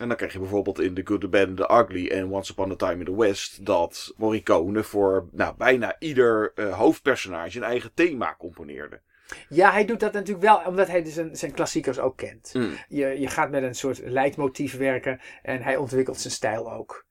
En 0.00 0.08
dan 0.08 0.16
krijg 0.16 0.32
je 0.32 0.38
bijvoorbeeld 0.38 0.80
in 0.80 0.94
The 0.94 1.02
Good, 1.04 1.20
The 1.20 1.28
Bad 1.28 1.46
and 1.46 1.56
The 1.56 1.70
Ugly 1.72 2.08
en 2.08 2.30
Once 2.30 2.52
Upon 2.52 2.70
a 2.70 2.76
Time 2.76 2.98
in 2.98 3.04
the 3.04 3.16
West... 3.16 3.66
dat 3.66 4.12
Morricone 4.16 4.82
voor 4.82 5.28
nou, 5.32 5.54
bijna 5.56 5.96
ieder 5.98 6.52
eh, 6.54 6.78
hoofdpersonage 6.78 7.56
een 7.56 7.64
eigen 7.64 7.90
thema 7.94 8.34
componeerde. 8.38 9.00
Ja, 9.48 9.72
hij 9.72 9.84
doet 9.84 10.00
dat 10.00 10.12
natuurlijk 10.12 10.46
wel, 10.46 10.62
omdat 10.66 10.88
hij 10.88 11.02
dus 11.02 11.14
zijn, 11.14 11.36
zijn 11.36 11.52
klassiekers 11.52 11.98
ook 11.98 12.16
kent. 12.16 12.50
Mm. 12.52 12.70
Je, 12.88 13.06
je 13.06 13.28
gaat 13.28 13.50
met 13.50 13.62
een 13.62 13.74
soort 13.74 14.00
leidmotief 14.04 14.76
werken 14.76 15.20
en 15.42 15.62
hij 15.62 15.76
ontwikkelt 15.76 16.20
zijn 16.20 16.32
stijl 16.32 16.72
ook. 16.72 17.06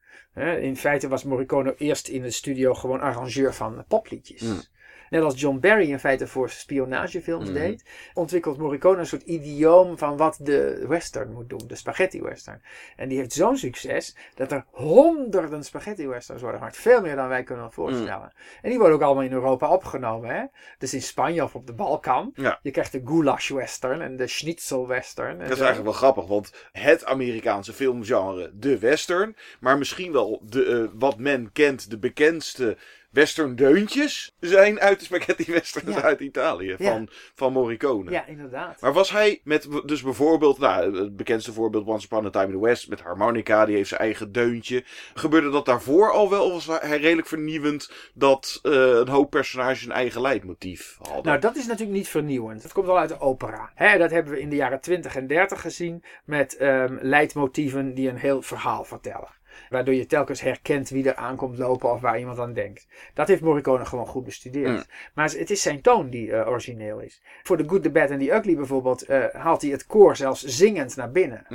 In 0.61 0.77
feite 0.77 1.07
was 1.07 1.23
Morricone 1.23 1.75
eerst 1.77 2.07
in 2.07 2.21
de 2.21 2.31
studio 2.31 2.73
gewoon 2.73 2.99
arrangeur 2.99 3.53
van 3.53 3.85
popliedjes. 3.87 4.69
Net 5.09 5.23
als 5.23 5.39
John 5.41 5.59
Barry 5.59 5.89
in 5.91 5.99
feite 5.99 6.27
voor 6.27 6.49
spionagefilms 6.49 7.45
Mhm. 7.49 7.53
deed, 7.53 7.83
ontwikkelt 8.13 8.57
Morricone 8.57 8.97
een 8.99 9.05
soort 9.05 9.21
idioom 9.21 9.97
van 9.97 10.17
wat 10.17 10.39
de 10.41 10.85
western 10.87 11.31
moet 11.33 11.49
doen, 11.49 11.61
de 11.67 11.75
spaghetti 11.75 12.21
western. 12.21 12.61
En 12.95 13.07
die 13.09 13.17
heeft 13.17 13.33
zo'n 13.33 13.57
succes 13.57 14.15
dat 14.35 14.51
er 14.51 14.65
honderden 14.71 15.63
spaghetti 15.63 16.07
westerns 16.07 16.41
worden 16.41 16.59
gemaakt, 16.59 16.77
veel 16.77 17.01
meer 17.01 17.15
dan 17.15 17.27
wij 17.27 17.43
kunnen 17.43 17.71
voorstellen. 17.71 18.33
En 18.61 18.69
die 18.69 18.77
worden 18.77 18.95
ook 18.95 19.01
allemaal 19.03 19.23
in 19.23 19.31
Europa 19.31 19.69
opgenomen, 19.69 20.29
hè? 20.35 20.43
Dus 20.77 20.93
in 20.93 21.01
Spanje 21.01 21.43
of 21.43 21.55
op 21.55 21.67
de 21.67 21.73
Balkan. 21.73 22.31
Ja. 22.35 22.59
Je 22.61 22.71
krijgt 22.71 22.91
de 22.91 23.01
goulash 23.05 23.49
western 23.49 24.01
en 24.01 24.17
de 24.17 24.27
schnitzel 24.27 24.87
western. 24.87 25.31
en 25.31 25.37
Dat 25.47 25.49
is 25.57 25.63
eigenlijk 25.63 25.83
wel 25.83 25.93
grappig, 25.99 26.25
want 26.27 26.51
het 26.71 27.05
Amerikaanse 27.05 27.73
filmgenre, 27.73 28.51
de 28.53 28.79
western, 28.79 29.35
maar 29.59 29.77
misschien 29.77 30.11
wel 30.11 30.41
de, 30.43 30.65
eh, 30.65 30.99
wat 30.99 31.17
men 31.17 31.51
kent, 31.53 31.89
de 31.89 31.97
bekendste 31.97 32.77
western 33.17 33.55
deuntjes, 33.55 34.35
zijn 34.39 34.79
uit 34.79 34.99
de 34.99 35.05
spaghetti 35.05 35.51
westerns 35.51 35.95
Ja. 35.95 36.01
uit 36.01 36.19
Italië, 36.19 36.75
Ja. 36.77 36.91
van, 36.91 37.09
van 37.35 37.53
Morricone. 37.53 38.11
Ja, 38.11 38.25
inderdaad. 38.25 38.81
Maar 38.81 38.93
was 38.93 39.11
hij 39.11 39.41
met, 39.43 39.67
dus 39.85 40.01
bijvoorbeeld, 40.01 40.57
nou, 40.57 40.97
het 41.03 41.15
bekendste 41.15 41.53
voorbeeld, 41.53 41.85
Once 41.87 42.05
Upon 42.05 42.25
a 42.25 42.29
Time 42.29 42.45
in 42.45 42.51
the 42.51 42.59
West, 42.65 42.89
met 42.89 43.01
harmonica, 43.01 43.65
die 43.65 43.75
heeft 43.75 43.89
zijn 43.89 44.01
eigen 44.01 44.31
deuntje. 44.31 44.83
Gebeurde 45.13 45.49
dat 45.49 45.65
daarvoor 45.65 46.11
al 46.11 46.29
wel, 46.29 46.45
of 46.51 46.65
was 46.65 46.79
hij 46.81 46.97
redelijk 46.99 47.27
vernieuwend 47.27 47.91
dat 48.13 48.59
eh, 48.63 48.71
een 48.73 49.07
hoop 49.07 49.29
personages 49.29 49.85
een 49.85 49.91
eigen 49.91 50.21
leidmotief 50.21 50.97
hadden? 51.01 51.25
Nou, 51.25 51.39
dat 51.39 51.55
is 51.55 51.65
natuurlijk 51.67 51.97
niet 51.97 52.07
vernieuwend. 52.07 52.61
Dat 52.61 52.73
komt 52.73 52.87
al 52.87 52.99
uit 52.99 53.09
de 53.09 53.19
opera. 53.19 53.71
Hè, 53.75 53.97
dat 53.97 54.11
hebben 54.11 54.33
we 54.33 54.39
in 54.39 54.49
de 54.49 54.55
jaren 54.55 54.81
20 54.81 55.15
en 55.15 55.27
30 55.27 55.61
gezien 55.61 56.03
met 56.25 56.57
ehm, 56.57 56.97
leidmotieven 57.01 57.93
die 57.93 58.09
een 58.09 58.17
heel 58.17 58.41
verhaal 58.41 58.83
vertellen. 58.83 59.35
Waardoor 59.69 59.93
je 59.93 60.05
telkens 60.05 60.41
herkent 60.41 60.89
wie 60.89 61.09
er 61.09 61.15
aankomt 61.15 61.57
lopen 61.57 61.91
of 61.91 62.01
waar 62.01 62.19
iemand 62.19 62.39
aan 62.39 62.53
denkt. 62.53 62.87
Dat 63.13 63.27
heeft 63.27 63.41
Morricone 63.41 63.85
gewoon 63.85 64.07
goed 64.07 64.23
bestudeerd. 64.23 64.69
Mm. 64.69 64.83
Maar 65.13 65.31
het 65.31 65.49
is 65.49 65.61
zijn 65.61 65.81
toon 65.81 66.09
die 66.09 66.31
eh, 66.31 66.47
origineel 66.47 66.99
is. 66.99 67.21
Voor 67.43 67.57
The 67.57 67.63
Good, 67.67 67.83
The 67.83 67.89
Bad 67.89 68.11
and 68.11 68.19
The 68.19 68.33
Ugly 68.33 68.55
bijvoorbeeld 68.55 69.01
eh, 69.01 69.23
haalt 69.31 69.61
hij 69.61 69.71
het 69.71 69.85
koor 69.85 70.15
zelfs 70.15 70.43
zingend 70.43 70.95
naar 70.95 71.11
binnen. 71.11 71.45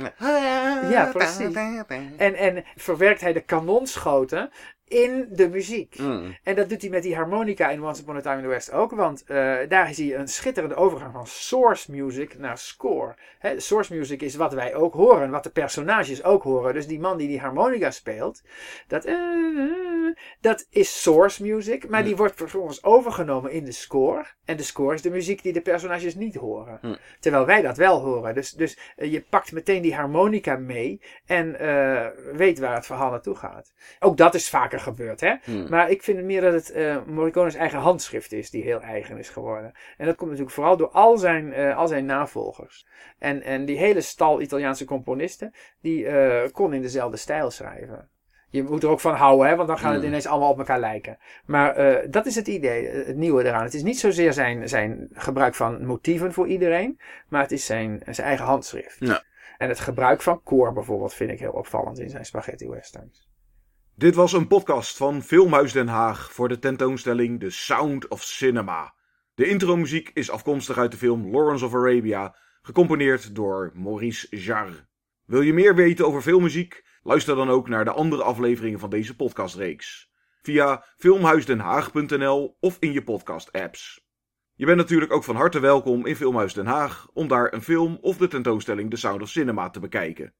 Ja, 0.89 1.09
precies. 1.13 1.55
En, 2.17 2.35
en 2.35 2.63
verwerkt 2.75 3.21
hij 3.21 3.33
de 3.33 3.41
kanonschoten 3.41 4.51
in 4.93 5.27
de 5.31 5.49
muziek. 5.49 5.99
Mm. 5.99 6.37
En 6.43 6.55
dat 6.55 6.69
doet 6.69 6.81
hij 6.81 6.89
met 6.89 7.03
die 7.03 7.15
harmonica 7.15 7.69
in 7.69 7.83
Once 7.83 8.01
Upon 8.01 8.15
a 8.15 8.21
Time 8.21 8.35
in 8.35 8.41
the 8.41 8.47
West 8.47 8.71
ook. 8.71 8.91
Want 8.91 9.23
eh, 9.23 9.55
daar 9.67 9.93
zie 9.93 10.07
je 10.07 10.15
een 10.15 10.27
schitterende 10.27 10.75
overgang 10.75 11.13
van 11.13 11.27
source 11.27 11.91
music 11.91 12.37
naar 12.37 12.57
score. 12.57 13.15
Hè, 13.39 13.59
source 13.59 13.95
music 13.95 14.21
is 14.21 14.35
wat 14.35 14.53
wij 14.53 14.75
ook 14.75 14.93
horen. 14.93 15.29
Wat 15.29 15.43
de 15.43 15.49
personages 15.49 16.23
ook 16.23 16.43
horen. 16.43 16.73
Dus 16.73 16.87
die 16.87 16.99
man 16.99 17.17
die 17.17 17.27
die 17.27 17.39
harmonica 17.39 17.91
speelt. 17.91 18.41
Dat, 18.87 19.05
eh, 19.05 19.15
dat 20.41 20.65
is 20.69 21.01
source 21.01 21.43
music. 21.43 21.89
Maar 21.89 22.03
die 22.03 22.15
wordt 22.15 22.35
vervolgens 22.35 22.83
overgenomen 22.83 23.51
in 23.51 23.65
de 23.65 23.71
score. 23.71 24.25
En 24.45 24.57
de 24.57 24.63
score 24.63 24.93
is 24.93 25.01
de 25.01 25.09
muziek 25.09 25.43
die 25.43 25.53
de 25.53 25.61
personages 25.61 26.15
niet 26.15 26.35
horen. 26.35 26.77
Hm. 26.81 26.95
Terwijl 27.19 27.45
wij 27.45 27.61
dat 27.61 27.77
wel 27.77 27.99
horen. 27.99 28.33
Dus, 28.33 28.51
dus 28.51 28.77
eh, 28.95 29.11
je 29.11 29.21
pakt 29.21 29.51
meteen 29.51 29.81
die 29.81 29.95
harmonica 29.95 30.55
mee. 30.55 31.01
En 31.25 31.51
weet 32.35 32.59
waar 32.59 32.75
het 32.75 32.85
verhaal 32.85 33.11
naartoe 33.11 33.35
gaat. 33.35 33.73
Ook 33.99 34.17
dat 34.17 34.33
is 34.33 34.49
vaker 34.49 34.79
gebeurd. 34.83 35.19
Hè? 35.19 35.33
Hmm. 35.43 35.69
Maar 35.69 35.89
ik 35.89 36.03
vind 36.03 36.17
het 36.17 36.25
meer 36.25 36.41
dat 36.41 36.53
het 36.53 36.71
eh 36.71 36.97
Morricone's 37.05 37.55
eigen 37.55 37.79
handschrift 37.79 38.31
is 38.31 38.49
die 38.49 38.63
heel 38.63 38.81
eigen 38.81 39.17
is 39.17 39.29
geworden. 39.29 39.71
En 39.97 40.05
dat 40.05 40.15
komt 40.15 40.29
natuurlijk 40.29 40.55
vooral 40.55 40.77
door 40.77 40.89
al 40.89 41.17
zijn, 41.17 41.53
eh, 41.53 41.77
al 41.77 41.87
zijn 41.87 42.05
navolgers. 42.05 42.87
En, 43.19 43.41
en 43.41 43.65
die 43.65 43.77
hele 43.77 44.01
stal 44.01 44.41
Italiaanse 44.41 44.85
componisten, 44.85 45.53
die 45.81 46.07
eh, 46.07 46.51
kon 46.51 46.73
in 46.73 46.81
dezelfde 46.81 47.17
stijl 47.17 47.51
schrijven. 47.51 48.09
Je 48.49 48.63
moet 48.63 48.83
er 48.83 48.89
ook 48.89 48.99
van 48.99 49.15
houden, 49.15 49.47
hè, 49.47 49.55
want 49.55 49.67
dan 49.67 49.77
gaat 49.77 49.91
het 49.91 49.99
Hmm. 49.99 50.09
ineens 50.09 50.27
allemaal 50.27 50.49
op 50.49 50.57
elkaar 50.57 50.79
lijken. 50.79 51.17
Maar 51.45 51.75
dat 52.09 52.25
is 52.25 52.35
het 52.35 52.47
idee, 52.47 52.87
het 52.87 53.15
nieuwe 53.15 53.43
eraan. 53.43 53.63
Het 53.63 53.73
is 53.73 53.83
niet 53.83 53.99
zozeer 53.99 54.33
zijn, 54.33 54.69
zijn 54.69 55.09
gebruik 55.13 55.55
van 55.55 55.85
motieven 55.85 56.33
voor 56.33 56.47
iedereen, 56.47 56.99
maar 57.27 57.41
het 57.41 57.51
is 57.51 57.65
zijn, 57.65 58.01
zijn 58.09 58.27
eigen 58.27 58.45
handschrift. 58.45 58.97
Ja. 58.99 59.23
En 59.57 59.69
het 59.69 59.79
gebruik 59.79 60.21
van 60.21 60.43
koor 60.43 60.73
bijvoorbeeld 60.73 61.13
vind 61.13 61.31
ik 61.31 61.39
heel 61.39 61.51
opvallend 61.51 61.99
in 61.99 62.09
zijn 62.09 62.25
spaghetti 62.25 62.69
westerns. 62.69 63.27
Dit 63.95 64.15
was 64.15 64.33
een 64.33 64.47
podcast 64.47 64.97
van 64.97 65.21
Filmhuis 65.21 65.71
Den 65.71 65.87
Haag 65.87 66.33
voor 66.33 66.47
de 66.47 66.59
tentoonstelling 66.59 67.39
The 67.39 67.49
Sound 67.49 68.07
of 68.07 68.23
Cinema. 68.23 68.93
De 69.35 69.47
intromuziek 69.47 70.11
is 70.13 70.29
afkomstig 70.29 70.77
uit 70.77 70.91
de 70.91 70.97
film 70.97 71.31
Lawrence 71.31 71.65
of 71.65 71.73
Arabia, 71.73 72.35
gecomponeerd 72.61 73.35
door 73.35 73.71
Maurice 73.73 74.37
Jarre. 74.37 74.87
Wil 75.25 75.41
je 75.41 75.53
meer 75.53 75.75
weten 75.75 76.05
over 76.05 76.21
filmmuziek? 76.21 76.85
Luister 77.03 77.35
dan 77.35 77.49
ook 77.49 77.69
naar 77.69 77.85
de 77.85 77.91
andere 77.91 78.23
afleveringen 78.23 78.79
van 78.79 78.89
deze 78.89 79.15
podcastreeks. 79.15 80.11
Via 80.41 80.85
filmhuisdenhaag.nl 80.97 82.57
of 82.59 82.77
in 82.79 82.91
je 82.91 83.03
podcast-apps. 83.03 84.07
Je 84.55 84.65
bent 84.65 84.77
natuurlijk 84.77 85.13
ook 85.13 85.23
van 85.23 85.35
harte 85.35 85.59
welkom 85.59 86.05
in 86.05 86.15
Filmhuis 86.15 86.53
Den 86.53 86.65
Haag 86.65 87.07
om 87.13 87.27
daar 87.27 87.53
een 87.53 87.63
film 87.63 87.97
of 88.01 88.17
de 88.17 88.27
tentoonstelling 88.27 88.89
The 88.89 88.97
Sound 88.97 89.21
of 89.21 89.29
Cinema 89.29 89.69
te 89.69 89.79
bekijken. 89.79 90.33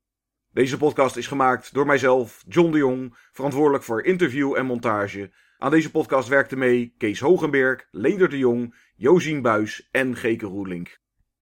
Deze 0.54 0.78
podcast 0.78 1.16
is 1.16 1.28
gemaakt 1.28 1.74
door 1.74 1.86
mijzelf, 1.86 2.44
John 2.48 2.72
de 2.72 2.78
Jong, 2.78 3.18
verantwoordelijk 3.32 3.84
voor 3.84 4.04
interview 4.04 4.56
en 4.56 4.66
montage. 4.66 5.32
Aan 5.58 5.72
deze 5.72 5.92
podcast 5.92 6.28
werkten 6.28 6.58
mee 6.58 6.94
Kees 6.98 7.20
Hogenberg, 7.20 7.88
Leender 7.92 8.30
de 8.30 8.38
Jong, 8.38 8.76
Josien 8.96 9.42
Buis 9.42 9.88
en 9.92 10.16
Geke 10.16 10.46
Roelink. 10.46 11.03